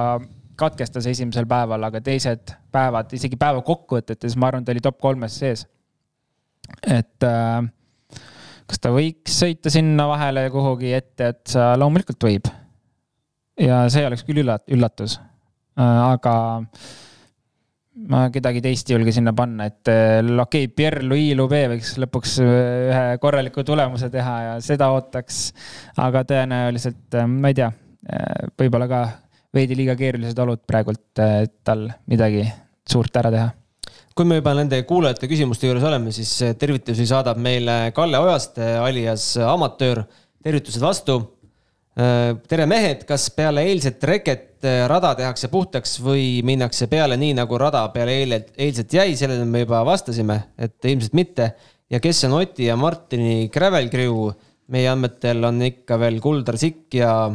katkestas 0.60 1.08
esimesel 1.10 1.47
päeval, 1.49 1.82
aga 1.88 2.02
teised 2.04 2.54
päevad, 2.73 3.13
isegi 3.17 3.38
päeva 3.39 3.63
kokkuvõtetes, 3.65 4.38
ma 4.38 4.49
arvan, 4.49 4.65
ta 4.65 4.73
oli 4.73 4.84
top 4.84 4.99
kolmes 5.02 5.38
sees. 5.41 5.65
Et 6.88 7.28
äh, 7.28 7.62
kas 8.69 8.82
ta 8.84 8.91
võiks 8.95 9.38
sõita 9.43 9.71
sinna 9.73 10.08
vahele 10.10 10.47
kuhugi 10.54 10.93
ette, 10.95 11.34
et 11.36 11.56
loomulikult 11.80 12.28
võib. 12.28 12.49
ja 13.60 13.84
see 13.93 14.06
oleks 14.08 14.26
küll 14.28 14.43
üllat-, 14.43 14.67
üllatus 14.73 15.19
äh,, 15.19 15.84
aga 15.84 16.36
ma 18.10 18.23
kedagi 18.34 18.63
teist 18.63 18.89
ei 18.89 18.95
julge 18.95 19.13
sinna 19.13 19.34
panna, 19.38 19.67
et 19.69 19.91
äh, 19.91 20.19
okei 20.23 20.65
okay,, 20.65 20.71
Pierre-Louis 20.73 21.36
Lube 21.38 21.62
võiks 21.76 21.95
lõpuks 22.02 22.39
ühe 22.45 23.04
korraliku 23.21 23.65
tulemuse 23.67 24.10
teha 24.13 24.38
ja 24.47 24.56
seda 24.65 24.89
ootaks. 24.95 25.43
aga 26.02 26.23
tõenäoliselt, 26.30 27.19
ma 27.30 27.52
ei 27.52 27.60
tea, 27.62 27.69
võib-olla 28.60 28.89
ka 28.89 29.04
veidi 29.54 29.78
liiga 29.78 29.95
keerulised 29.97 30.39
olud 30.41 30.63
praegult, 30.67 31.12
et 31.21 31.60
tal 31.63 31.88
midagi 32.10 32.45
suurt 32.89 33.21
ära 33.21 33.32
teha. 33.34 33.52
Kui 34.13 34.28
me 34.30 34.38
juba 34.38 34.54
nende 34.58 34.82
kuulajate 34.86 35.28
küsimuste 35.30 35.69
juures 35.69 35.86
oleme, 35.89 36.12
siis 36.13 36.32
tervitusi 36.60 37.06
saadab 37.10 37.39
meile 37.41 37.91
Kalle 37.95 38.19
Ojaste 38.21 38.76
alias 38.78 39.34
amatöör. 39.38 40.04
tervitused 40.43 40.82
vastu 40.82 41.21
tere 41.93 42.65
mehed, 42.65 43.04
kas 43.06 43.30
peale 43.36 43.62
eilset 43.69 44.04
reket 44.04 44.65
rada 44.89 45.13
tehakse 45.15 45.47
puhtaks 45.52 45.99
või 46.02 46.41
minnakse 46.45 46.88
peale 46.89 47.17
nii, 47.21 47.36
nagu 47.38 47.58
rada 47.62 47.84
peale 47.93 48.15
eile, 48.23 48.39
eilset 48.58 48.93
jäi, 48.93 49.13
sellele 49.15 49.45
me 49.45 49.62
juba 49.62 49.84
vastasime, 49.86 50.39
et 50.58 50.86
ilmselt 50.86 51.13
mitte. 51.13 51.54
ja 51.89 51.99
kes 51.99 52.23
on 52.26 52.34
Oti 52.41 52.65
ja 52.65 52.76
Martini 52.76 53.49
Gravel 53.54 53.89
Crew? 53.89 54.32
meie 54.73 54.88
andmetel 54.89 55.43
on 55.43 55.62
ikka 55.62 55.97
veel 55.99 56.21
Kuldar 56.23 56.58
Sikk 56.58 56.95
ja, 56.95 57.30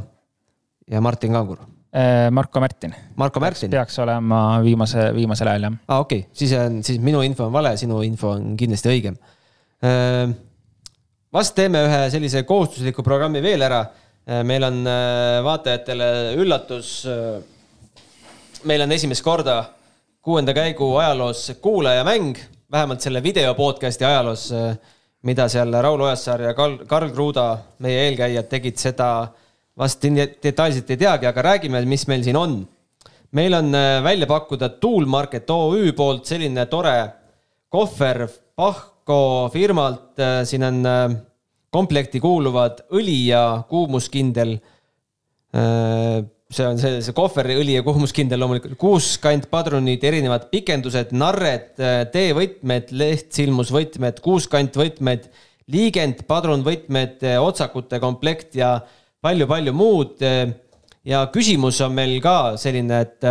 ja 0.90 1.00
Martin 1.00 1.36
Kangur. 1.36 1.60
Äh, 1.88 2.30
Marko 2.30 2.60
Märtin. 2.60 2.94
Marko 3.16 3.40
Märtin. 3.40 3.70
peaks 3.70 3.98
olema 3.98 4.58
viimase, 4.64 5.08
viimasel 5.16 5.48
ajal 5.48 5.68
jah. 5.68 5.78
aa 5.86 5.94
ah,, 5.94 6.02
okei 6.04 6.24
okay., 6.26 6.36
siis 6.36 6.52
on, 6.58 6.82
siis 6.84 7.00
minu 7.00 7.22
info 7.24 7.46
on 7.46 7.52
vale, 7.52 7.76
sinu 7.80 8.02
info 8.04 8.34
on 8.36 8.56
kindlasti 8.60 8.92
õigem. 8.92 9.16
vast 11.32 11.54
teeme 11.54 11.80
ühe 11.86 12.02
sellise 12.10 12.42
kohustusliku 12.42 13.02
programmi 13.06 13.40
veel 13.42 13.62
ära 13.62 13.86
Äh, 14.28 14.44
meil 14.44 14.64
on 14.66 14.82
äh, 14.84 15.40
vaatajatele 15.44 16.06
üllatus. 16.36 17.06
Äh, 17.08 17.40
meil 18.68 18.82
on 18.84 18.92
esimest 18.92 19.24
korda 19.24 19.62
kuuenda 20.20 20.52
käigu 20.52 20.90
ajaloos 21.00 21.46
kuulajamäng, 21.64 22.36
vähemalt 22.70 23.00
selle 23.00 23.22
video 23.24 23.54
podcast'i 23.56 24.04
ajaloos, 24.04 24.50
mida 25.24 25.46
seal 25.48 25.72
Raul 25.72 26.02
Ojasaar 26.04 26.42
ja 26.44 26.52
Karl, 26.58 26.82
Karl 26.90 27.14
Kruda, 27.14 27.46
meie 27.80 28.02
eelkäijad, 28.08 28.50
tegid 28.50 28.76
seda 28.76 29.08
vast 29.78 30.02
detailselt 30.02 30.90
ei 30.90 30.98
teagi, 30.98 31.28
aga 31.30 31.44
räägime, 31.52 31.84
mis 31.86 32.06
meil 32.10 32.24
siin 32.26 32.36
on. 32.36 32.58
meil 33.30 33.54
on 33.54 33.72
välja 34.02 34.26
pakkuda 34.26 34.68
Tool 34.80 35.06
Market 35.06 35.50
OÜ 35.50 35.92
poolt 35.92 36.26
selline 36.26 36.66
tore 36.66 36.96
kohver 37.68 38.26
Pahko 38.56 39.50
firmalt, 39.52 40.18
siin 40.44 40.64
on 40.64 40.86
komplekti 41.74 42.20
kuuluvad 42.20 42.82
õli 42.96 43.28
ja 43.28 43.62
kuumuskindel. 43.68 44.56
Äh, 45.56 46.24
see 46.48 46.64
on 46.64 46.78
see, 46.80 47.00
see 47.04 47.16
kohveri 47.16 47.58
õli 47.60 47.76
ja 47.76 47.84
kuumuskindel 47.84 48.40
loomulikult, 48.40 48.78
kuuskant 48.80 49.48
padrunid, 49.52 50.04
erinevad 50.04 50.48
pikendused, 50.52 51.12
narred, 51.16 51.74
äh, 51.80 52.00
teevõtmed, 52.12 52.94
lehtsilmusvõtmed, 52.96 54.22
kuuskantvõtmed, 54.24 55.28
liigend, 55.72 56.24
padrunvõtmed, 56.28 57.20
äh, 57.24 57.36
otsakute 57.44 58.00
komplekt 58.04 58.56
ja 58.58 58.78
palju-palju 59.28 59.76
muud. 59.76 60.24
ja 61.04 61.26
küsimus 61.32 61.80
on 61.84 61.92
meil 61.96 62.16
ka 62.24 62.56
selline, 62.60 63.02
et 63.04 63.24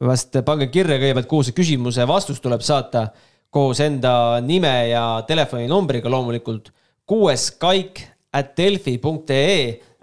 vast 0.00 0.36
pange 0.46 0.68
kirja 0.72 0.98
kõigepealt, 1.00 1.28
kuhu 1.28 1.46
see 1.46 1.56
küsimuse 1.56 2.06
vastus 2.08 2.40
tuleb 2.40 2.62
saata 2.64 3.08
koos 3.50 3.80
enda 3.82 4.40
nime 4.44 4.72
ja 4.92 5.22
telefoninumbriga 5.26 6.12
loomulikult 6.12 6.70
kuues 7.10 7.48
kaik 7.58 8.04
at 8.30 8.52
delfi.ee, 8.58 9.56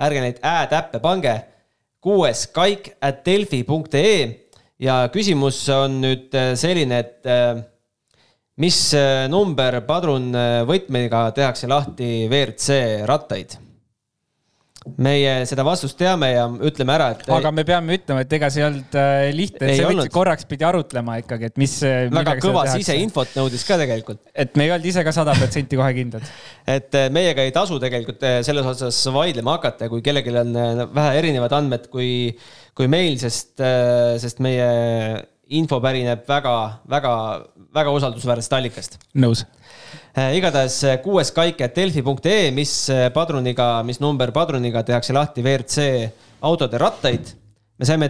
ärge 0.03 0.23
neid 0.23 0.41
ä-täppe 0.43 0.99
pange. 1.03 1.35
kuues 2.03 2.47
kaik 2.53 2.91
at 3.01 3.23
delfi.ee 3.25 4.17
ja 4.79 4.99
küsimus 5.13 5.61
on 5.73 6.01
nüüd 6.03 6.35
äh, 6.35 6.51
selline, 6.59 6.99
et 6.99 7.31
mis 8.57 8.79
number 9.31 9.79
padrunvõtmega 9.87 11.23
tehakse 11.37 11.69
lahti 11.71 12.27
WRC 12.27 13.07
rattaid? 13.07 13.57
Meie 15.01 15.33
seda 15.49 15.63
vastust 15.67 15.97
teame 15.99 16.29
ja 16.31 16.45
ütleme 16.47 16.93
ära, 16.95 17.09
et. 17.15 17.23
aga 17.33 17.51
me 17.55 17.65
peame 17.67 17.97
ütlema, 17.97 18.23
et 18.25 18.35
ega 18.37 18.49
see 18.53 18.61
ei 18.61 18.67
olnud 18.67 18.97
äh, 18.99 19.27
lihtne, 19.35 19.71
see 19.71 19.87
võttis 19.89 20.13
korraks 20.13 20.47
pidi 20.49 20.67
arutlema 20.67 21.17
ikkagi, 21.21 21.51
et 21.51 21.59
mis. 21.61 21.75
Äh, 21.87 22.07
väga 22.13 22.37
kõva 22.43 22.65
siseinfot 22.71 23.35
nõudis 23.37 23.65
ka 23.67 23.79
tegelikult. 23.81 24.21
et 24.33 24.55
me 24.59 24.67
ei 24.67 24.73
olnud 24.75 24.89
ise 24.89 25.03
ka 25.07 25.13
sada 25.15 25.35
protsenti 25.37 25.79
kohe 25.79 25.89
kindlad. 25.97 26.31
et 26.77 26.99
äh, 26.99 27.09
meiega 27.13 27.45
ei 27.45 27.53
tasu 27.55 27.79
tegelikult 27.83 28.23
selles 28.47 28.71
osas 28.73 29.01
vaidlema 29.13 29.57
hakata, 29.57 29.91
kui 29.91 30.05
kellelgi 30.05 30.35
on 30.37 30.53
vähe 30.95 31.17
erinevad 31.21 31.57
andmed 31.57 31.89
kui, 31.93 32.11
kui 32.77 32.89
meil, 32.91 33.17
sest, 33.21 33.57
sest 34.21 34.41
meie 34.43 34.71
info 35.57 35.79
pärineb 35.83 36.25
väga, 36.27 36.55
väga, 36.91 37.13
väga 37.75 37.93
usaldusväärsest 37.99 38.57
allikast. 38.57 38.99
nõus 39.17 39.45
igatahes 40.37 40.77
äh, 40.87 40.97
kuues 41.03 41.31
kaik, 41.35 41.61
et 41.65 41.75
delfi.ee, 41.77 42.51
mis 42.55 42.73
äh, 42.93 43.07
padruniga, 43.13 43.81
mis 43.87 44.01
number 44.03 44.31
padruniga 44.35 44.83
tehakse 44.87 45.15
lahti 45.15 45.43
WRC 45.45 45.87
autode 46.47 46.79
rattaid. 46.81 47.33
me 47.77 47.85
saime 47.85 48.09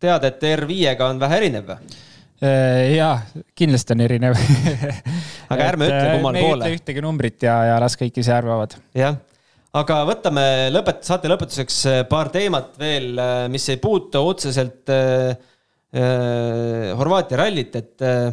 teada, 0.00 0.30
et 0.30 0.42
R5-ga 0.42 1.08
on 1.08 1.20
vähe 1.20 1.40
erinev 1.42 1.72
või? 1.72 1.96
jaa, 2.38 3.16
kindlasti 3.58 3.96
on 3.96 4.02
erinev 4.04 4.36
aga 5.52 5.64
ärme 5.72 5.88
ütle 5.88 6.12
kummale 6.12 6.38
poole. 6.38 6.38
me 6.38 6.44
ei 6.44 6.54
ütle 6.54 6.76
ühtegi 6.76 7.02
numbrit 7.02 7.42
ja, 7.42 7.56
ja 7.72 7.80
las 7.82 7.98
kõik 7.98 8.20
ise 8.22 8.30
arvavad. 8.36 8.76
jah, 8.94 9.16
aga 9.74 9.96
võtame 10.06 10.44
lõpet-, 10.70 11.02
saate 11.08 11.32
lõpetuseks 11.32 11.80
paar 12.12 12.30
teemat 12.30 12.78
veel, 12.78 13.18
mis 13.50 13.66
ei 13.74 13.80
puutu 13.82 14.22
otseselt 14.30 14.94
äh, 14.94 15.34
Horvaatia 17.00 17.40
rallit, 17.40 17.74
et 17.80 18.04
äh, 18.04 18.28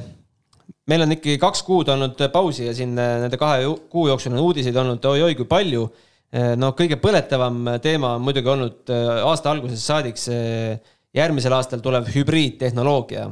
meil 0.89 1.05
on 1.05 1.15
ikkagi 1.15 1.37
kaks 1.41 1.63
kuud 1.65 1.89
olnud 1.93 2.19
pausi 2.33 2.67
ja 2.67 2.73
siin 2.77 2.93
äh, 2.99 3.19
nende 3.23 3.39
kahe 3.41 3.63
kuu 3.91 4.07
jooksul 4.11 4.35
on 4.35 4.43
uudiseid 4.45 4.75
olnud 4.77 5.05
oi-oi 5.11 5.37
kui 5.37 5.47
palju. 5.49 5.87
Äh, 6.35 6.51
no 6.59 6.73
kõige 6.77 6.99
põletavam 7.01 7.77
teema 7.83 8.15
on 8.17 8.25
muidugi 8.25 8.51
olnud 8.53 8.93
äh, 8.93 9.23
aasta 9.25 9.53
algusest 9.53 9.85
saadik 9.85 10.21
see 10.21 10.75
järgmisel 11.15 11.55
aastal 11.55 11.79
tulev 11.79 12.09
hübriidtehnoloogia. 12.11 13.29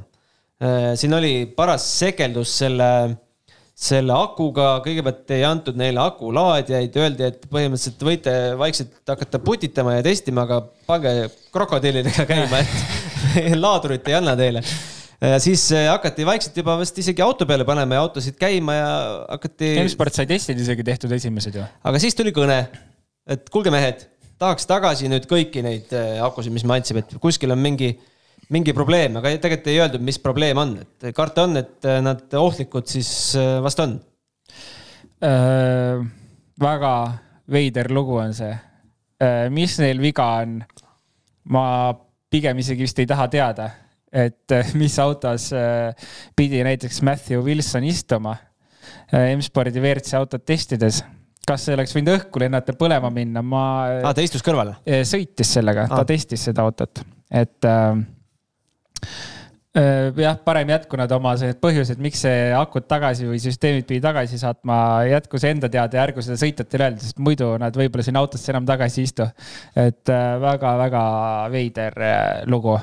siin 0.95 1.13
oli 1.17 1.31
paras 1.57 1.83
sekeldus 1.99 2.53
selle, 2.61 2.85
selle 3.75 4.13
akuga, 4.15 4.77
kõigepealt 4.85 5.33
ei 5.35 5.43
antud 5.43 5.75
neile 5.75 5.99
akulaadjaid, 5.99 6.95
öeldi, 6.95 7.27
et 7.27 7.43
põhimõtteliselt 7.51 8.07
võite 8.07 8.37
vaikselt 8.61 9.03
hakata 9.11 9.43
putitama 9.43 9.97
ja 9.97 10.07
testima, 10.07 10.47
aga 10.47 10.61
pange 10.87 11.27
krokodillidega 11.51 12.23
käima, 12.29 12.63
et 12.63 13.59
laadurit 13.65 14.07
ei 14.07 14.19
anna 14.21 14.39
teile 14.39 14.63
siis 15.39 15.65
äh, 15.71 15.87
hakati 15.87 16.25
vaikselt 16.27 16.57
juba 16.57 16.75
vist 16.79 16.97
isegi 16.99 17.23
auto 17.23 17.45
peale 17.47 17.65
panema 17.67 17.97
ja 17.97 18.05
autosid 18.05 18.35
käima 18.39 18.75
ja 18.75 18.87
hakati. 19.29 19.75
M-sport 19.83 20.15
sai 20.17 20.27
testid 20.29 20.59
isegi 20.59 20.83
tehtud 20.83 21.11
esimesed 21.15 21.59
ju. 21.59 21.67
aga 21.83 22.01
siis 22.01 22.17
tuli 22.17 22.33
kõne, 22.35 22.57
et 23.31 23.45
kuulge, 23.53 23.71
mehed, 23.73 24.03
tahaks 24.41 24.67
tagasi 24.69 25.11
nüüd 25.11 25.27
kõiki 25.29 25.63
neid 25.63 25.93
äh, 25.95 26.17
akusid, 26.25 26.53
mis 26.55 26.65
me 26.67 26.75
andsime, 26.77 27.05
et 27.05 27.15
kuskil 27.23 27.55
on 27.55 27.61
mingi, 27.63 27.93
mingi 28.53 28.75
probleem, 28.75 29.15
aga 29.19 29.31
tegelikult 29.37 29.71
ei 29.71 29.79
öeldud, 29.83 30.03
mis 30.03 30.19
probleem 30.19 30.59
on, 30.59 30.75
et 30.83 31.13
karta 31.15 31.47
on, 31.47 31.61
et 31.61 31.87
äh, 31.87 32.01
nad 32.03 32.39
ohtlikud 32.39 32.89
siis 32.91 33.13
vast 33.63 33.79
on 33.83 33.97
äh,. 35.23 36.03
väga 36.59 36.95
veider 37.51 37.89
lugu 37.95 38.19
on 38.19 38.35
see 38.35 38.51
äh,. 38.51 39.47
mis 39.53 39.77
neil 39.79 40.03
viga 40.03 40.27
on? 40.43 40.59
ma 41.53 41.63
pigem 42.31 42.59
isegi 42.59 42.85
vist 42.85 42.99
ei 42.99 43.07
taha 43.07 43.29
teada 43.31 43.69
et 44.13 44.53
eh, 44.53 44.71
mis 44.81 44.95
autos 45.01 45.49
eh, 45.57 46.07
pidi 46.37 46.61
näiteks 46.65 47.01
Matthew 47.05 47.43
Wilson 47.45 47.89
istuma 47.89 48.37
eh, 49.11 49.33
M-spordi 49.33 49.81
WRC 49.81 50.17
autot 50.19 50.45
testides 50.45 51.01
kas 51.43 51.65
see 51.65 51.75
oleks 51.75 51.91
võinud 51.91 52.13
õhku 52.13 52.39
lennata, 52.39 52.75
põlema 52.79 53.09
minna, 53.11 53.41
ma 53.43 53.63
ah,. 53.99 54.13
ta 54.15 54.23
istus 54.23 54.45
kõrval? 54.45 54.77
sõitis 55.03 55.57
sellega 55.57 55.89
ah., 55.89 55.97
ta 55.99 56.05
testis 56.07 56.45
seda 56.47 56.63
autot, 56.63 57.01
et 57.27 57.67
äh, 57.67 57.97
jah, 60.23 60.37
parem 60.45 60.71
jätku 60.71 60.95
nad 61.01 61.11
oma 61.11 61.33
need 61.41 61.59
põhjused, 61.59 61.99
miks 61.99 62.23
see 62.23 62.45
akud 62.55 62.87
tagasi 62.87 63.27
või 63.27 63.41
süsteemid 63.43 63.89
pidi 63.89 63.99
tagasi 64.05 64.39
saatma, 64.39 64.77
jätku 65.09 65.41
see 65.41 65.51
enda 65.57 65.67
teada 65.73 65.99
ja 65.99 66.07
ärgu 66.07 66.23
seda 66.23 66.39
sõitjatele 66.39 66.87
öelda, 66.87 67.03
sest 67.03 67.19
muidu 67.19 67.51
nad 67.59 67.75
võib-olla 67.75 68.07
sinna 68.07 68.23
autosse 68.23 68.53
enam 68.55 68.69
tagasi 68.69 69.03
ei 69.03 69.11
istu. 69.11 69.27
et 69.75 70.15
väga-väga 70.47 71.03
veider 71.51 71.99
lugu 72.47 72.77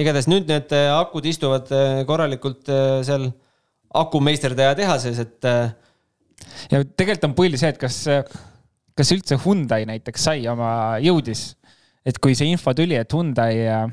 igatahes 0.00 0.28
nüüd 0.30 0.48
need 0.50 0.72
äh, 0.76 0.90
akud 0.94 1.26
istuvad 1.28 1.70
äh, 1.74 2.02
korralikult 2.08 2.68
äh, 2.72 3.00
seal 3.06 3.30
akumeisterdaja 3.96 4.74
tehases, 4.76 5.20
et. 5.22 5.46
ja 6.68 6.80
tegelikult 6.84 7.30
on 7.30 7.36
põhiline 7.38 7.60
see, 7.60 7.70
et 7.72 7.78
kas, 7.80 8.00
kas 8.98 9.12
üldse 9.14 9.38
Hyundai 9.40 9.86
näiteks 9.88 10.26
sai 10.28 10.42
oma, 10.52 10.98
jõudis, 11.00 11.54
et 12.04 12.18
kui 12.20 12.36
see 12.36 12.50
info 12.52 12.74
tuli, 12.76 12.98
et 12.98 13.14
Hyundai 13.16 13.62
äh, 13.64 13.86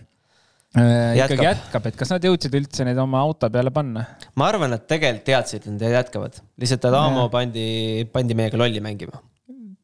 jätkab. 0.73 1.37
ikkagi 1.37 1.47
jätkab, 1.47 1.87
et 1.87 1.99
kas 2.01 2.11
nad 2.11 2.27
jõudsid 2.27 2.57
üldse 2.59 2.87
need 2.89 2.99
oma 2.99 3.21
auto 3.23 3.47
peale 3.53 3.71
panna? 3.71 4.03
ma 4.35 4.49
arvan, 4.51 4.75
et 4.75 4.89
tegelikult 4.91 5.29
teadsid, 5.29 5.69
et 5.69 5.77
nad 5.77 6.01
jätkavad, 6.01 6.41
lihtsalt 6.59 6.89
Adamo 6.91 7.29
pandi, 7.31 7.67
pandi 8.11 8.35
meiega 8.41 8.59
lolli 8.59 8.83
mängima 8.83 9.23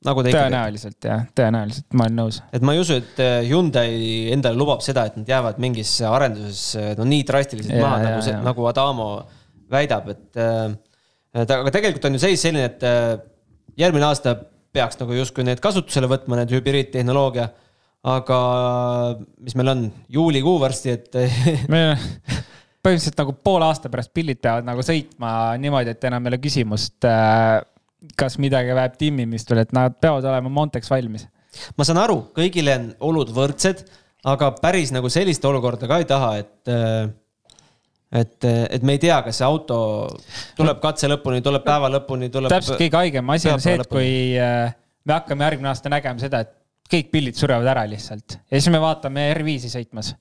nagu 0.07 0.23
ta 0.23 0.31
tõenäoliselt 0.31 1.07
jah, 1.09 1.25
tõenäoliselt, 1.35 1.87
ma 1.97 2.05
olen 2.07 2.19
nõus. 2.21 2.39
et 2.55 2.63
ma 2.65 2.75
ei 2.75 2.83
usu, 2.83 2.99
et 3.01 3.19
äh, 3.23 3.39
Hyundai 3.49 4.29
endale 4.33 4.55
lubab 4.59 4.83
seda, 4.85 5.05
et 5.09 5.17
nad 5.19 5.27
jäävad 5.27 5.59
mingisse 5.59 6.07
arenduses 6.07 6.61
no 6.97 7.07
nii 7.07 7.25
drastiliselt 7.27 7.75
ja, 7.75 7.83
maha, 7.83 8.03
nagu 8.05 8.21
see, 8.23 8.37
nagu 8.45 8.69
Adamo 8.71 9.09
väidab, 9.71 10.07
et 10.13 10.39
äh, 10.39 10.69
aga 11.43 11.73
tegelikult 11.75 12.07
on 12.09 12.15
ju 12.15 12.23
seis 12.23 12.45
selline, 12.45 12.69
et 12.71 12.85
äh, 12.87 13.17
järgmine 13.79 14.07
aasta 14.07 14.37
peaks 14.75 14.99
nagu 15.01 15.17
justkui 15.17 15.43
need 15.47 15.59
kasutusele 15.63 16.09
võtma, 16.09 16.39
need 16.39 16.53
hübriidtehnoloogia. 16.53 17.49
aga 18.09 18.37
mis 19.43 19.57
meil 19.59 19.73
on, 19.73 19.81
juulikuu 20.07 20.55
varsti, 20.61 20.95
et 20.95 21.17
me 21.73 21.81
põhimõtteliselt 22.79 23.19
nagu 23.19 23.35
poole 23.43 23.67
aasta 23.67 23.91
pärast 23.91 24.13
pillid 24.15 24.39
peavad 24.39 24.63
nagu 24.63 24.85
sõitma 24.85 25.57
niimoodi, 25.59 25.91
et 25.91 26.07
enam 26.07 26.23
ei 26.23 26.31
ole 26.31 26.39
küsimust 26.39 27.03
kas 28.19 28.37
midagi 28.41 28.75
vajab 28.75 28.97
timmimist 28.99 29.49
veel, 29.51 29.63
et 29.65 29.73
nad 29.75 29.95
peavad 30.01 30.27
olema 30.29 30.51
Monteks 30.53 30.91
valmis? 30.91 31.27
ma 31.77 31.87
saan 31.87 31.99
aru, 32.01 32.21
kõigile 32.35 32.75
on 32.77 32.91
olud 33.09 33.31
võrdsed, 33.33 33.81
aga 34.29 34.51
päris 34.61 34.93
nagu 34.95 35.09
sellist 35.11 35.45
olukorda 35.45 35.89
ka 35.89 35.97
ei 35.99 36.07
taha, 36.09 36.29
et 36.43 36.71
äh, 36.71 37.09
et, 38.11 38.45
et 38.45 38.85
me 38.85 38.95
ei 38.97 39.01
tea, 39.01 39.19
kas 39.25 39.37
see 39.39 39.45
auto 39.45 39.79
tuleb 40.57 40.79
katse 40.81 41.09
lõpuni, 41.11 41.43
tuleb 41.45 41.65
päeva 41.65 41.91
lõpuni, 41.93 42.31
tuleb. 42.33 42.51
täpselt, 42.53 42.79
kõige 42.81 42.97
haigem 42.97 43.35
asi 43.35 43.51
on 43.51 43.61
see, 43.63 43.75
et 43.77 43.91
kui 43.91 44.13
äh, 44.41 44.71
me 45.05 45.17
hakkame 45.17 45.45
järgmine 45.45 45.69
aasta 45.71 45.91
nägema 45.93 46.21
seda, 46.21 46.41
et 46.45 46.55
kõik 46.89 47.11
pillid 47.13 47.37
surevad 47.37 47.69
ära 47.69 47.85
lihtsalt 47.89 48.39
ja 48.39 48.55
siis 48.55 48.71
me 48.73 48.81
vaatame 48.81 49.27
R5-i 49.35 49.69
sõitmas. 49.71 50.15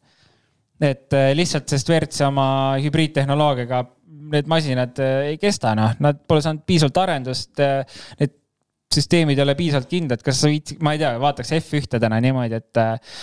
et 0.81 1.17
äh, 1.17 1.31
lihtsalt, 1.37 1.69
sest 1.71 1.89
WRC 1.89 2.27
oma 2.29 2.49
hübriidtehnoloogiaga 2.83 3.85
need 4.33 4.51
masinad 4.51 5.01
äh, 5.03 5.33
ei 5.33 5.39
kesta, 5.41 5.75
noh, 5.79 5.95
nad 6.05 6.21
pole 6.29 6.45
saanud 6.45 6.65
piisavalt 6.69 7.03
arendust. 7.05 7.55
Äh, 7.63 8.01
need 8.21 8.37
süsteemid 8.95 9.39
ei 9.39 9.45
ole 9.45 9.55
piisavalt 9.59 9.91
kindlad, 9.91 10.23
kas 10.25 10.43
sa 10.43 10.51
viitsid, 10.51 10.81
ma 10.85 10.95
ei 10.97 11.03
tea, 11.03 11.13
vaataks 11.21 11.53
F1-e 11.59 12.01
täna 12.01 12.21
niimoodi, 12.25 12.61
et 12.63 12.81
äh, 12.81 13.19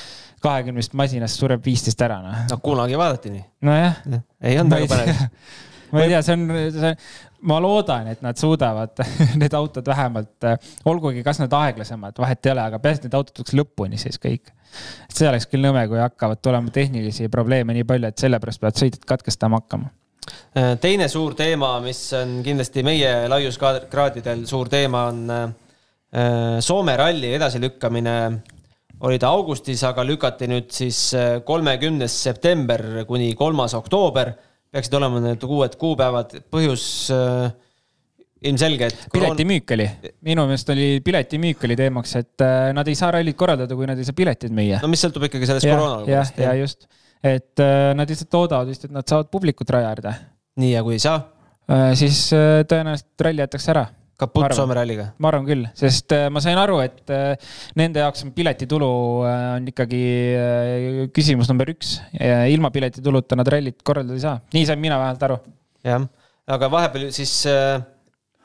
kahekümnest 0.45 0.93
masinast 0.97 1.41
sureb 1.41 1.64
viisteist 1.66 2.01
ära, 2.06 2.20
noh. 2.24 2.43
no 2.51 2.60
kunagi 2.64 2.97
vaadati 2.99 3.32
nii. 3.34 3.45
nojah. 3.66 4.03
ei 4.45 4.60
olnud 4.62 4.76
väga 4.78 4.91
põnev 4.91 5.24
ma 5.95 6.03
ei 6.03 6.12
tea, 6.12 6.22
see 6.26 6.36
on, 6.36 6.45
see, 6.76 6.91
ma 7.49 7.58
loodan, 7.64 8.12
et 8.14 8.22
nad 8.26 8.38
suudavad 8.39 9.01
need 9.41 9.58
autod 9.58 9.89
vähemalt, 9.89 10.47
olgugi, 10.91 11.24
kas 11.26 11.41
nad 11.41 11.53
aeglasemad, 11.56 12.18
vahet 12.22 12.45
ei 12.45 12.53
ole, 12.53 12.66
aga 12.70 12.82
peaasi, 12.84 13.01
et 13.01 13.10
need 13.10 13.20
autod 13.20 13.39
tuleks 13.39 13.58
lõpuni 13.58 14.01
siis 14.01 14.22
kõik. 14.22 14.53
see 15.10 15.30
oleks 15.30 15.49
küll 15.49 15.66
nõme, 15.66 15.86
kui 15.89 16.01
hakkavad 16.01 16.41
tulema 16.43 16.74
tehnilisi 16.74 17.30
probleeme 17.34 17.78
nii 17.78 17.88
palju, 17.88 18.12
et 18.12 18.26
sellepärast 18.26 18.62
peavad 18.62 18.82
sõitjad 18.82 19.08
katkestama 19.16 19.64
hakkama 19.64 19.93
teine 20.82 21.07
suur 21.11 21.36
teema, 21.38 21.76
mis 21.84 21.99
on 22.17 22.39
kindlasti 22.45 22.84
meie 22.86 23.11
laiuskraadidel 23.32 24.45
suur 24.49 24.71
teema, 24.71 25.07
on 25.11 25.23
äh, 25.36 25.45
Soome 26.63 26.95
ralli 26.97 27.34
edasilükkamine. 27.36 28.17
oli 29.05 29.19
ta 29.19 29.28
augustis, 29.28 29.84
aga 29.84 30.05
lükati 30.07 30.47
nüüd 30.47 30.71
siis 30.71 31.13
äh, 31.13 31.41
kolmekümnes 31.45 32.15
september 32.23 33.05
kuni 33.07 33.34
kolmas 33.36 33.73
oktoober. 33.73 34.34
peaksid 34.71 34.93
olema 34.97 35.21
need 35.23 35.43
uued 35.43 35.76
kuupäevad, 35.80 36.34
põhjus 36.51 36.86
ilmselge, 38.43 38.89
et. 38.91 39.05
piletimüük 39.13 39.71
oli, 39.71 39.86
minu 40.28 40.43
meelest 40.49 40.69
oli 40.73 40.88
piletimüük 41.03 41.63
oli 41.63 41.78
teemaks, 41.80 42.15
et 42.19 42.43
nad 42.76 42.88
ei 42.88 42.95
saa 42.99 43.13
rallit 43.15 43.38
korraldada, 43.39 43.76
kui 43.76 43.88
nad 43.88 43.99
ei 43.99 44.07
saa 44.07 44.17
pileteid 44.17 44.51
müüa. 44.55 44.82
no 44.84 44.91
mis 44.91 45.05
sõltub 45.05 45.30
ikkagi 45.30 45.47
sellest 45.47 45.69
koroona 45.69 46.01
olukorrast. 46.01 46.41
ja, 46.43 46.51
ja 46.51 46.65
just 46.65 46.89
et 47.26 47.61
äh, 47.63 47.91
nad 47.97 48.09
lihtsalt 48.09 48.34
loodavad 48.38 48.69
vist, 48.69 48.86
et 48.86 48.93
nad 48.93 49.05
saavad 49.09 49.30
publikut 49.34 49.69
raja 49.73 49.91
äärde. 49.93 50.13
nii, 50.61 50.71
ja 50.76 50.84
kui 50.86 50.97
ei 50.97 51.03
saa? 51.03 51.21
Äh, 51.71 51.91
siis 51.97 52.28
äh, 52.36 52.63
tõenäoliselt 52.69 53.26
ralli 53.26 53.43
jäetakse 53.43 53.71
ära. 53.73 53.86
kaputt 54.19 54.53
Soome 54.55 54.78
ralliga? 54.78 55.07
ma 55.19 55.32
arvan 55.32 55.47
küll, 55.47 55.65
sest 55.76 56.13
ma 56.32 56.43
sain 56.43 56.59
aru, 56.61 56.78
et 56.86 57.09
nende 57.76 58.03
jaoks 58.03 58.23
on 58.23 58.36
piletitulu 58.36 58.91
on 59.28 59.65
ikkagi 59.71 60.03
küsimus 61.15 61.49
number 61.51 61.73
üks. 61.73 61.97
ilma 62.53 62.71
piletituluta 62.71 63.36
nad 63.36 63.49
rallit 63.51 63.82
korraldada 63.84 64.15
ei 64.15 64.23
saa, 64.23 64.38
nii 64.53 64.69
sain 64.69 64.80
mina 64.80 65.01
vähemalt 65.01 65.28
aru. 65.28 65.41
jah, 65.84 66.07
aga 66.47 66.71
vahepeal 66.71 67.09
siis 67.15 67.41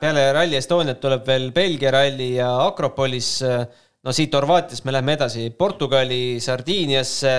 peale 0.01 0.27
Rally 0.33 0.59
Estoniat 0.59 0.99
tuleb 0.99 1.23
veel 1.29 1.53
Belgia 1.55 1.95
ralli 1.95 2.33
ja 2.41 2.51
Akropolis 2.65 3.37
no 3.45 4.17
siit 4.17 4.35
Horvaatiast 4.35 4.89
me 4.89 4.97
läheme 4.97 5.15
edasi 5.21 5.51
Portugali, 5.55 6.41
Sardiiniasse 6.43 7.39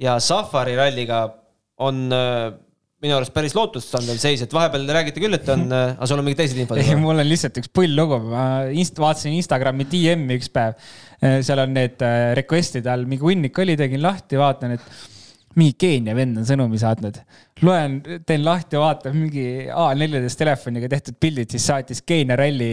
ja 0.00 0.16
Safari 0.22 0.76
ralliga 0.78 1.24
on 1.84 2.06
äh, 2.14 2.48
minu 3.02 3.14
arust 3.14 3.34
päris 3.34 3.54
lootustandev 3.54 4.18
seis, 4.18 4.40
et 4.42 4.54
vahepeal 4.54 4.88
räägiti 4.94 5.22
küll, 5.22 5.36
et 5.38 5.50
on, 5.54 5.66
äh, 5.74 5.92
aga 5.94 6.08
sul 6.10 6.22
on 6.22 6.26
mingid 6.26 6.42
teised 6.42 6.58
infod? 6.62 6.80
ei, 6.82 6.96
mul 6.98 7.18
on 7.18 7.28
lihtsalt 7.28 7.60
üks 7.62 7.70
pull 7.74 7.94
lugu, 7.98 8.18
ma 8.32 8.46
inst-, 8.70 8.98
vaatasin 9.02 9.36
Instagrami 9.38 9.86
DM-i 9.90 10.38
üks 10.40 10.50
päev. 10.54 10.78
seal 11.18 11.62
on 11.64 11.72
need 11.74 12.02
request'id 12.38 12.86
all, 12.90 13.06
mingi 13.10 13.26
hunnik 13.26 13.56
oli, 13.58 13.74
tegin 13.78 14.04
lahti, 14.04 14.38
vaatan, 14.38 14.76
et 14.78 14.90
mingi 15.58 15.74
Keenia 15.80 16.14
vend 16.14 16.38
on 16.38 16.46
sõnumi 16.46 16.78
saatnud. 16.78 17.18
loen, 17.66 17.98
teen 18.26 18.44
lahti, 18.46 18.78
vaatan 18.78 19.16
mingi 19.16 19.46
A14 19.66 20.38
telefoniga 20.38 20.90
tehtud 20.92 21.18
pildid, 21.20 21.50
siis 21.50 21.66
saatis 21.70 22.04
Keenia 22.06 22.38
ralli 22.38 22.70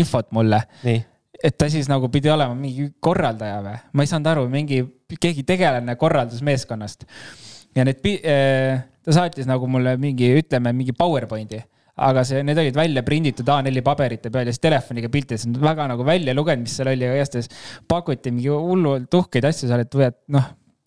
infot 0.00 0.30
mulle. 0.34 0.62
Et 1.44 1.56
ta 1.56 1.70
siis 1.72 1.88
nagu 1.88 2.10
pidi 2.12 2.30
olema 2.32 2.54
mingi 2.56 2.90
korraldaja 3.00 3.60
või? 3.64 3.76
ma 3.92 4.04
ei 4.04 4.10
saanud 4.10 4.30
aru, 4.34 4.46
mingi, 4.52 4.82
keegi 5.16 5.44
tegelane 5.48 5.96
korraldusmeeskonnast. 6.00 7.06
ja 7.76 7.84
need, 7.86 8.06
eh, 8.20 8.80
ta 9.04 9.18
saatis 9.20 9.48
nagu 9.48 9.68
mulle 9.70 9.96
mingi, 10.00 10.32
ütleme 10.42 10.74
mingi 10.76 10.96
PowerPointi 10.96 11.62
aga 12.00 12.22
see, 12.24 12.40
need 12.46 12.58
olid 12.60 12.76
välja 12.76 13.02
prinditud 13.04 13.48
A4 13.52 13.82
paberite 13.84 14.30
peal 14.32 14.48
ja 14.48 14.54
siis 14.54 14.62
telefoniga 14.62 15.10
piltides, 15.12 15.44
väga 15.60 15.88
nagu 15.90 16.04
välja 16.06 16.34
lugenud, 16.36 16.64
mis 16.64 16.76
seal 16.78 16.88
oli, 16.92 17.04
aga 17.04 17.20
igatahes 17.20 17.50
pakuti 17.88 18.32
mingi 18.32 18.48
hullult 18.52 19.20
uhkeid 19.20 19.48
asju 19.50 19.68
seal, 19.68 19.84
et 19.84 19.98
võid 20.00 20.16
noh, 20.36 20.46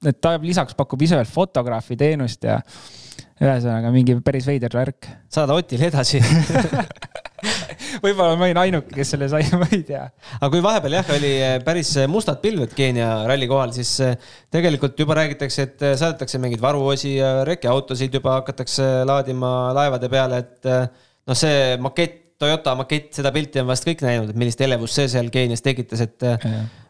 et 0.09 0.19
ta 0.23 0.35
lisaks 0.41 0.77
pakub 0.77 1.01
ise 1.05 1.17
veel 1.19 1.29
fotograafi 1.29 1.97
teenust 1.99 2.47
ja 2.47 2.59
ühesõnaga 3.43 3.91
mingi 3.93 4.17
päris 4.25 4.47
veider 4.47 4.73
värk. 4.73 5.09
saada 5.31 5.57
Otile 5.57 5.89
edasi 5.91 6.21
võib-olla 8.03 8.37
ma 8.37 8.47
olin 8.47 8.59
ainuke, 8.63 8.93
kes 8.95 9.13
selle 9.13 9.27
sai, 9.31 9.45
ma 9.61 9.67
ei 9.71 9.83
tea. 9.87 10.03
aga 10.39 10.49
kui 10.53 10.63
vahepeal 10.63 10.97
jah, 10.97 11.11
oli 11.17 11.31
eh, 11.35 11.55
päris 11.65 11.93
mustad 12.11 12.41
pilved 12.43 12.73
Keenia 12.77 13.09
ralli 13.29 13.49
kohal, 13.49 13.73
siis 13.75 13.93
eh, 14.05 14.17
tegelikult 14.53 14.99
juba 14.99 15.17
räägitakse, 15.21 15.67
et 15.67 15.85
eh, 15.85 15.95
saadetakse 15.99 16.41
mingeid 16.41 16.63
varuosi 16.63 17.15
ja 17.17 17.35
rekiautosid 17.47 18.19
juba 18.19 18.39
hakatakse 18.39 18.89
laadima 19.09 19.53
laevade 19.77 20.11
peale, 20.11 20.43
et 20.43 20.69
noh, 20.69 21.37
see 21.37 21.79
makett, 21.83 22.19
Toyota 22.43 22.73
makett, 22.75 23.11
seda 23.15 23.29
pilti 23.31 23.61
on 23.61 23.67
vast 23.69 23.85
kõik 23.87 24.01
näinud, 24.03 24.31
et 24.33 24.37
millist 24.39 24.59
elevust 24.65 24.97
see 24.97 25.05
seal 25.07 25.29
Keenias 25.31 25.61
tekitas, 25.63 26.01
et, 26.03 26.25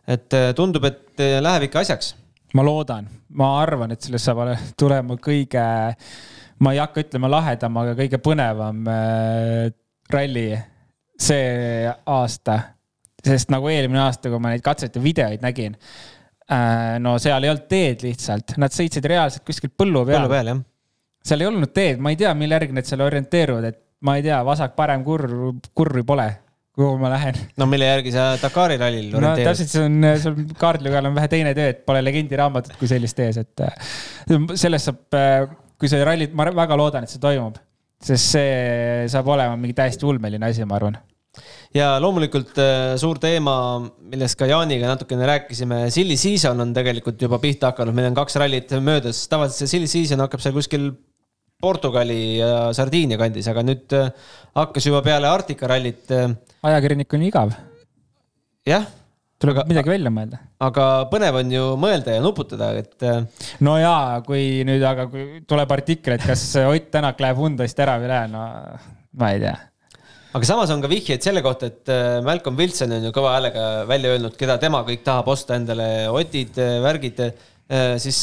et 0.09 0.37
tundub, 0.57 0.87
et 0.87 1.21
läheb 1.43 1.67
ikka 1.67 1.83
asjaks. 1.83 2.13
Ma 2.57 2.63
loodan, 2.65 3.05
ma 3.37 3.51
arvan, 3.59 3.91
et 3.93 4.01
sellest 4.01 4.31
saab 4.31 4.55
tulema 4.79 5.19
kõige, 5.21 5.65
ma 6.63 6.73
ei 6.73 6.81
hakka 6.81 7.03
ütlema 7.03 7.29
lahedam, 7.35 7.77
aga 7.83 7.93
kõige 7.99 8.21
põnevam 8.23 8.81
ralli 10.15 10.47
see 11.19 11.87
aasta. 11.89 12.59
sest 13.23 13.53
nagu 13.53 13.69
eelmine 13.71 14.01
aasta, 14.03 14.29
kui 14.31 14.41
ma 14.41 14.51
neid 14.51 14.63
katsete 14.65 15.01
videoid 15.03 15.43
nägin 15.45 15.77
äh,, 16.51 16.99
no 16.99 17.15
seal 17.23 17.45
ei 17.45 17.53
olnud 17.53 17.69
teed 17.71 18.03
lihtsalt, 18.03 18.57
nad 18.59 18.73
sõitsid 18.75 19.05
reaalselt 19.07 19.45
kuskil 19.47 19.71
põllu 19.71 20.05
peal. 20.07 20.19
põllu 20.19 20.33
peal, 20.33 20.53
jah. 20.53 20.63
seal 21.23 21.43
ei 21.43 21.51
olnud 21.51 21.73
teed, 21.75 22.03
ma 22.03 22.13
ei 22.13 22.19
tea, 22.19 22.33
mille 22.37 22.59
järgi 22.59 22.79
nad 22.79 22.89
seal 22.89 23.05
orienteeruvad, 23.05 23.69
et 23.71 23.79
ma 24.03 24.17
ei 24.19 24.25
tea, 24.25 24.41
vasak-parem 24.43 25.05
kurv, 25.07 25.61
kurvi 25.75 26.03
pole 26.07 26.27
kuhu 26.73 26.97
ma 26.97 27.09
lähen. 27.13 27.37
no 27.57 27.65
mille 27.69 27.85
järgi 27.85 28.11
sa 28.15 28.33
Dakari 28.41 28.77
rallil 28.81 29.11
no 29.13 29.33
täpselt, 29.37 29.69
see 29.69 29.83
on, 29.85 30.07
sul 30.21 30.39
kaardil 30.59 30.89
peal 30.93 31.09
on 31.09 31.15
vähe 31.17 31.29
teine 31.29 31.53
töö, 31.57 31.69
et 31.69 31.83
pole 31.85 32.01
legendi 32.03 32.39
raamatut 32.39 32.75
kui 32.79 32.89
sellist 32.89 33.19
ees, 33.21 33.37
et 33.43 33.63
äh, 33.63 33.91
sellest 34.57 34.89
saab, 34.89 35.03
äh, 35.19 35.45
kui 35.79 35.91
see 35.91 36.01
ralli, 36.05 36.31
ma 36.33 36.49
väga 36.49 36.77
loodan, 36.79 37.05
et 37.05 37.13
see 37.13 37.21
toimub, 37.21 37.59
sest 38.03 38.35
see 38.35 39.07
saab 39.11 39.29
olema 39.33 39.57
mingi 39.59 39.75
täiesti 39.77 40.07
ulmeline 40.07 40.49
asi, 40.49 40.65
ma 40.67 40.77
arvan 40.79 40.99
ja 41.73 41.93
loomulikult 42.03 42.59
äh, 42.61 42.93
suur 43.01 43.19
teema, 43.21 43.55
millest 44.11 44.37
ka 44.39 44.47
Jaaniga 44.49 44.91
natukene 44.91 45.27
rääkisime, 45.29 45.85
silly 45.93 46.17
season 46.19 46.61
on 46.61 46.73
tegelikult 46.75 47.21
juba 47.21 47.39
pihta 47.41 47.71
hakanud, 47.71 47.95
meil 47.97 48.11
on 48.11 48.19
kaks 48.19 48.37
rallit 48.41 48.75
möödas, 48.83 49.23
tavaliselt 49.31 49.63
see 49.63 49.77
silly 49.77 49.89
season 49.89 50.23
hakkab 50.25 50.43
seal 50.43 50.55
kuskil 50.55 50.91
Portugali 51.63 52.41
ja 52.41 52.73
Sardiinia 52.75 53.17
kandis, 53.21 53.47
aga 53.47 53.63
nüüd 53.63 53.93
hakkas 54.57 54.89
juba 54.89 54.99
peale 55.05 55.29
Arktika 55.29 55.69
rallit 55.71 56.11
ajakirjanik 56.11 57.15
on 57.15 57.23
igav. 57.29 57.55
jah. 58.67 58.89
Tuleb 59.43 59.67
midagi 59.69 59.91
välja 59.91 60.13
mõelda. 60.13 60.39
aga 60.63 60.87
põnev 61.11 61.41
on 61.41 61.51
ju 61.51 61.67
mõelda 61.81 62.15
ja 62.15 62.23
nuputada, 62.23 62.71
et. 62.79 62.95
Äh, 63.03 63.51
no 63.65 63.75
jaa, 63.81 64.23
kui 64.25 64.63
nüüd, 64.67 64.83
aga 64.87 65.09
kui 65.11 65.43
tuleb 65.49 65.75
artikkel, 65.75 66.17
et 66.17 66.25
kas 66.27 66.47
Ott 66.63 66.89
Tänak 66.93 67.21
läheb 67.23 67.39
Hyundai'st 67.39 67.79
ära 67.83 67.99
või 67.99 68.07
ei 68.07 68.13
lähe, 68.13 68.33
no 68.33 68.43
ma 69.19 69.31
ei 69.35 69.39
tea 69.43 69.55
aga 70.33 70.47
samas 70.49 70.71
on 70.73 70.81
ka 70.81 70.89
vihjeid 70.89 71.21
selle 71.25 71.43
kohta, 71.45 71.69
et 71.69 71.89
äh, 71.93 72.19
Malcolm 72.25 72.57
Wilson 72.57 72.95
on 72.95 73.07
ju 73.07 73.13
kõva 73.15 73.35
häälega 73.35 73.65
välja 73.89 74.13
öelnud, 74.15 74.37
keda 74.37 74.59
tema 74.61 74.83
kõik 74.87 75.03
tahab 75.05 75.27
osta 75.33 75.57
endale, 75.59 75.89
Otid, 76.13 76.57
äh, 76.61 76.77
värgid 76.83 77.25
siis. 77.97 78.17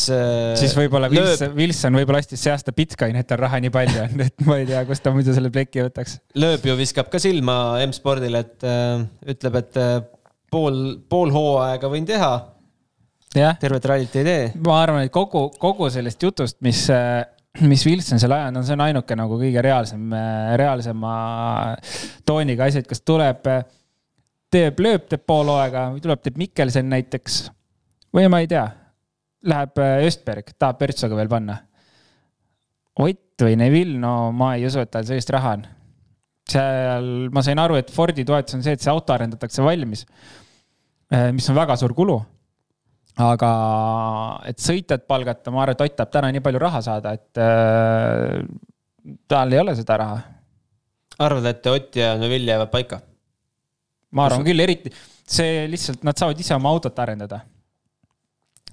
Siis 0.60 0.74
võib-olla 0.76 1.08
Wilson, 1.10 1.54
Wilson 1.56 1.96
võib-olla 1.96 2.20
ostis 2.22 2.42
see 2.44 2.52
aasta 2.52 2.74
Bitcoini, 2.76 3.22
et 3.22 3.26
tal 3.26 3.40
raha 3.40 3.58
nii 3.64 3.72
palju 3.74 4.02
on, 4.04 4.22
et 4.26 4.44
ma 4.46 4.58
ei 4.60 4.68
tea, 4.68 4.84
kust 4.86 5.02
ta 5.02 5.10
muidu 5.14 5.34
selle 5.34 5.50
pleki 5.50 5.86
võtaks. 5.86 6.18
lööb 6.38 6.66
ju, 6.68 6.76
viskab 6.78 7.08
ka 7.10 7.18
silma 7.22 7.56
M-spordile, 7.86 8.44
et 8.44 8.68
ütleb, 9.34 9.62
et 9.62 9.80
pool, 10.50 10.80
pool 11.08 11.32
hooaega 11.34 11.90
võin 11.92 12.06
teha. 12.08 12.32
tervet 13.60 13.84
rallit 13.84 14.16
ei 14.20 14.26
tee. 14.26 14.46
ma 14.66 14.80
arvan, 14.82 15.04
et 15.06 15.12
kogu, 15.14 15.48
kogu 15.58 15.90
sellest 15.90 16.22
jutust, 16.22 16.58
mis 16.66 16.86
äh, 16.94 17.22
mis 17.66 17.84
Wilson 17.86 18.20
seal 18.22 18.34
ajanud 18.34 18.60
on, 18.60 18.66
see 18.66 18.76
on 18.76 18.84
ainuke 18.84 19.16
nagu 19.18 19.38
kõige 19.40 19.62
reaalsem, 19.64 20.10
äh, 20.14 20.52
reaalsema 20.60 21.14
tooniga 22.26 22.68
asi, 22.68 22.82
et 22.82 22.90
kas 22.90 23.02
tuleb, 23.02 23.48
teeb, 24.50 24.78
lööb, 24.82 25.08
teeb 25.10 25.24
pool 25.26 25.50
hooaega 25.50 25.88
või 25.94 26.04
tuleb, 26.04 26.22
teeb 26.22 26.38
Mikkelsen 26.40 26.90
näiteks. 26.90 27.42
või 28.14 28.28
ma 28.30 28.42
ei 28.42 28.48
tea, 28.50 28.68
läheb 29.46 29.82
äh, 29.82 30.06
Östberg, 30.06 30.54
tahab 30.58 30.78
Pertsoga 30.78 31.18
veel 31.18 31.30
panna. 31.30 31.58
Ott 33.00 33.42
või 33.42 33.56
Neville, 33.56 33.98
no 33.98 34.32
ma 34.36 34.54
ei 34.56 34.66
usu, 34.68 34.82
et 34.82 34.90
tal 34.90 35.06
sellist 35.08 35.30
raha 35.32 35.56
on. 35.58 35.66
Seal 36.50 37.30
ma 37.34 37.42
sain 37.46 37.60
aru, 37.62 37.78
et 37.80 37.90
Fordi 37.94 38.24
toetus 38.26 38.58
on 38.58 38.64
see, 38.66 38.76
et 38.76 38.82
see 38.82 38.92
auto 38.92 39.14
arendatakse 39.14 39.64
valmis. 39.64 40.04
Äh, 41.10 41.30
mis 41.36 41.48
on 41.50 41.58
väga 41.58 41.78
suur 41.80 41.94
kulu. 41.96 42.20
aga 43.20 43.50
et 44.48 44.60
sõitjat 44.62 45.02
palgata, 45.10 45.52
ma 45.52 45.64
arvan, 45.64 45.76
et 45.76 45.84
Ott 45.84 45.96
tahab 45.98 46.12
täna 46.14 46.30
nii 46.32 46.42
palju 46.44 46.60
raha 46.62 46.80
saada, 46.84 47.12
et 47.18 47.40
äh, 47.42 48.40
tal 49.28 49.52
ei 49.52 49.60
ole 49.60 49.74
seda 49.76 49.98
raha. 50.00 50.18
arvad, 51.18 51.48
et 51.50 51.66
Ott 51.66 51.96
ja 52.00 52.14
Neville 52.18 52.54
jäävad 52.54 52.70
paika? 52.72 53.00
ma 54.10 54.26
arvan 54.26 54.44
Kus... 54.44 54.50
küll, 54.50 54.62
eriti 54.64 54.92
see 55.30 55.66
lihtsalt, 55.70 56.02
nad 56.06 56.18
saavad 56.18 56.38
ise 56.42 56.54
oma 56.56 56.70
autot 56.72 56.96
arendada 56.98 57.42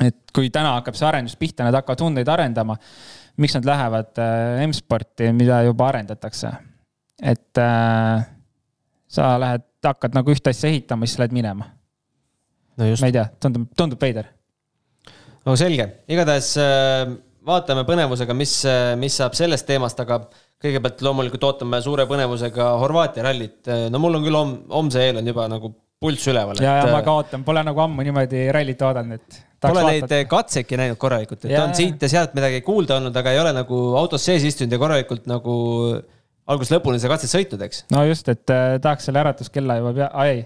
et 0.03 0.33
kui 0.33 0.51
täna 0.53 0.75
hakkab 0.77 0.97
see 0.97 1.07
arendus 1.07 1.35
pihta, 1.39 1.65
nad 1.65 1.75
hakkavad 1.77 2.03
Hyundai'd 2.03 2.29
arendama, 2.29 2.77
miks 3.41 3.57
nad 3.57 3.67
lähevad 3.67 4.21
äh, 4.21 4.63
M-sporti, 4.67 5.31
mida 5.35 5.63
juba 5.65 5.89
arendatakse? 5.91 6.53
Et 7.21 7.61
äh, 7.61 8.25
sa 9.09 9.29
lähed, 9.41 9.65
hakkad 9.87 10.17
nagu 10.17 10.33
ühte 10.33 10.51
asja 10.51 10.69
ehitama, 10.69 11.07
siis 11.07 11.21
lähed 11.21 11.35
minema 11.35 11.69
no. 12.77 12.85
ma 12.85 13.09
ei 13.09 13.15
tea, 13.15 13.25
tundub, 13.41 13.69
tundub 13.77 14.03
veider. 14.03 14.29
no 15.45 15.55
selge, 15.59 15.87
igatahes 16.11 16.51
äh, 16.61 17.07
vaatame 17.47 17.87
põnevusega, 17.87 18.35
mis, 18.37 18.59
äh, 18.69 18.93
mis 18.99 19.17
saab 19.17 19.37
sellest 19.37 19.67
teemast, 19.69 19.99
aga 20.03 20.21
kõigepealt 20.61 21.01
loomulikult 21.05 21.49
ootame 21.49 21.81
suure 21.85 22.07
põnevusega 22.09 22.71
Horvaatia 22.81 23.25
rallit. 23.25 23.59
no 23.93 24.01
mul 24.01 24.17
on 24.19 24.23
küll 24.25 24.37
hom-, 24.37 24.57
homse 24.73 25.03
eel 25.05 25.21
on 25.21 25.33
juba 25.33 25.45
nagu 25.51 25.73
pulss 26.01 26.29
üleval. 26.29 26.61
ja, 26.61 26.79
ja 26.81 26.87
ma 26.93 27.01
ka 27.05 27.17
ootan, 27.21 27.45
pole 27.45 27.63
nagu 27.65 27.81
ammu 27.81 28.05
niimoodi 28.05 28.47
rallit 28.53 28.81
oodanud, 28.85 29.21
et 29.21 29.43
Pole 29.57 29.81
neid 29.87 30.11
katseki 30.29 30.77
näinud 30.77 30.99
korralikult, 31.01 31.47
et 31.47 31.55
ja, 31.55 31.63
on 31.65 31.71
siit 31.73 32.03
ja 32.05 32.09
sealt 32.11 32.35
midagi 32.37 32.59
kuulda 32.61 32.99
olnud, 32.99 33.15
aga 33.17 33.31
ei 33.33 33.39
ole 33.41 33.55
nagu 33.57 33.79
autos 33.97 34.21
sees 34.27 34.43
istunud 34.45 34.75
ja 34.75 34.77
korralikult 34.77 35.25
nagu 35.25 35.55
algusest 36.47 36.77
lõpuni 36.77 37.01
seda 37.01 37.15
katset 37.15 37.33
sõitnud, 37.33 37.63
eks. 37.67 37.83
no 37.93 38.03
just, 38.07 38.29
et 38.31 38.53
äh, 38.53 38.77
tahaks 38.83 39.09
selle 39.09 39.23
äratuskella 39.23 39.79
juba 39.81 39.93
pea, 39.97 40.09
ei, 40.27 40.41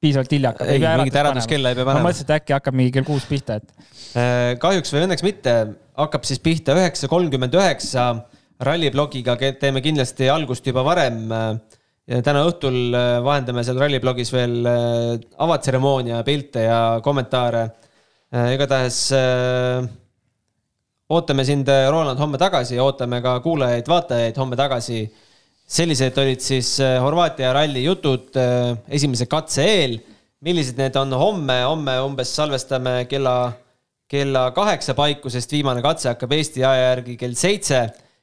piisavalt 0.00 0.34
hilja 0.36 0.52
hakkab. 0.52 0.72
ei, 0.72 0.84
mingit 1.02 1.18
äratuskella 1.22 1.72
ei 1.72 1.78
pea 1.78 1.88
panema. 1.88 2.04
ma 2.04 2.10
mõtlesin, 2.10 2.28
et 2.28 2.36
äkki 2.38 2.56
hakkab 2.56 2.78
mingi 2.80 2.94
kell 2.96 3.08
kuus 3.08 3.26
pihta, 3.30 3.58
et 3.60 3.74
äh,. 4.14 4.54
kahjuks 4.62 4.94
või 4.94 5.06
õnneks 5.06 5.26
mitte, 5.26 5.56
hakkab 6.00 6.28
siis 6.28 6.42
pihta 6.44 6.76
üheksa 6.78 7.10
kolmkümmend 7.12 7.58
üheksa. 7.58 8.12
ralliblogiga 8.60 9.38
teeme 9.56 9.80
kindlasti 9.80 10.28
algust 10.28 10.66
juba 10.68 10.82
varem 10.84 11.30
ja 11.30 12.18
täna 12.24 12.42
õhtul 12.44 12.92
äh, 12.92 13.12
vahendame 13.24 13.64
seal 13.64 13.80
ralliblogis 13.80 14.32
veel 14.34 14.66
äh, 14.68 15.14
avatseremoonia 15.40 16.20
pilte 16.26 16.66
ja 16.66 16.80
kommentaare 17.04 17.70
Äh, 18.30 18.52
igatahes 18.54 19.10
äh, 19.10 19.82
ootame 21.10 21.44
sind, 21.44 21.68
äh, 21.68 21.88
Roland, 21.90 22.20
homme 22.22 22.38
tagasi 22.38 22.76
ja 22.76 22.84
ootame 22.86 23.18
ka 23.24 23.40
kuulajaid-vaatajaid 23.42 24.36
homme 24.38 24.56
tagasi. 24.56 25.02
Sellised 25.70 26.18
olid 26.18 26.42
siis 26.42 26.76
Horvaatia 27.00 27.52
ralli 27.54 27.84
jutud 27.84 28.36
esimese 28.90 29.28
katse 29.30 29.66
eel. 29.66 29.98
millised 30.40 30.78
need 30.80 30.94
on 30.96 31.12
homme, 31.12 31.58
homme 31.68 31.98
umbes 32.00 32.30
salvestame 32.32 33.04
kella, 33.10 33.52
kella 34.08 34.46
kaheksa 34.56 34.94
paiku, 34.96 35.28
sest 35.30 35.52
viimane 35.52 35.82
katse 35.84 36.08
hakkab 36.08 36.32
Eesti 36.32 36.64
aja 36.64 36.86
järgi 36.94 37.16
kell 37.20 37.36
seitse 37.36 37.82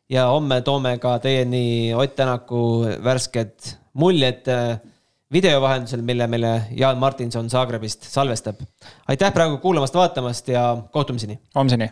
ja 0.09 0.25
homme 0.31 0.61
toome 0.65 0.95
ka 0.97 1.19
teieni 1.21 1.93
Ott 1.93 2.15
Tänaku 2.17 2.87
värsked 3.05 3.69
muljed 3.93 4.49
video 5.31 5.61
vahendusel, 5.61 6.01
mille 6.01 6.27
meile 6.27 6.51
Jaan 6.71 6.97
Martinson 6.97 7.49
Zagrebist 7.49 8.09
salvestab. 8.09 8.65
aitäh 9.07 9.33
praegu 9.33 9.57
kuulamast-vaatamast 9.57 10.47
ja 10.47 10.77
kohtumiseni. 10.91 11.39
homseni 11.55 11.91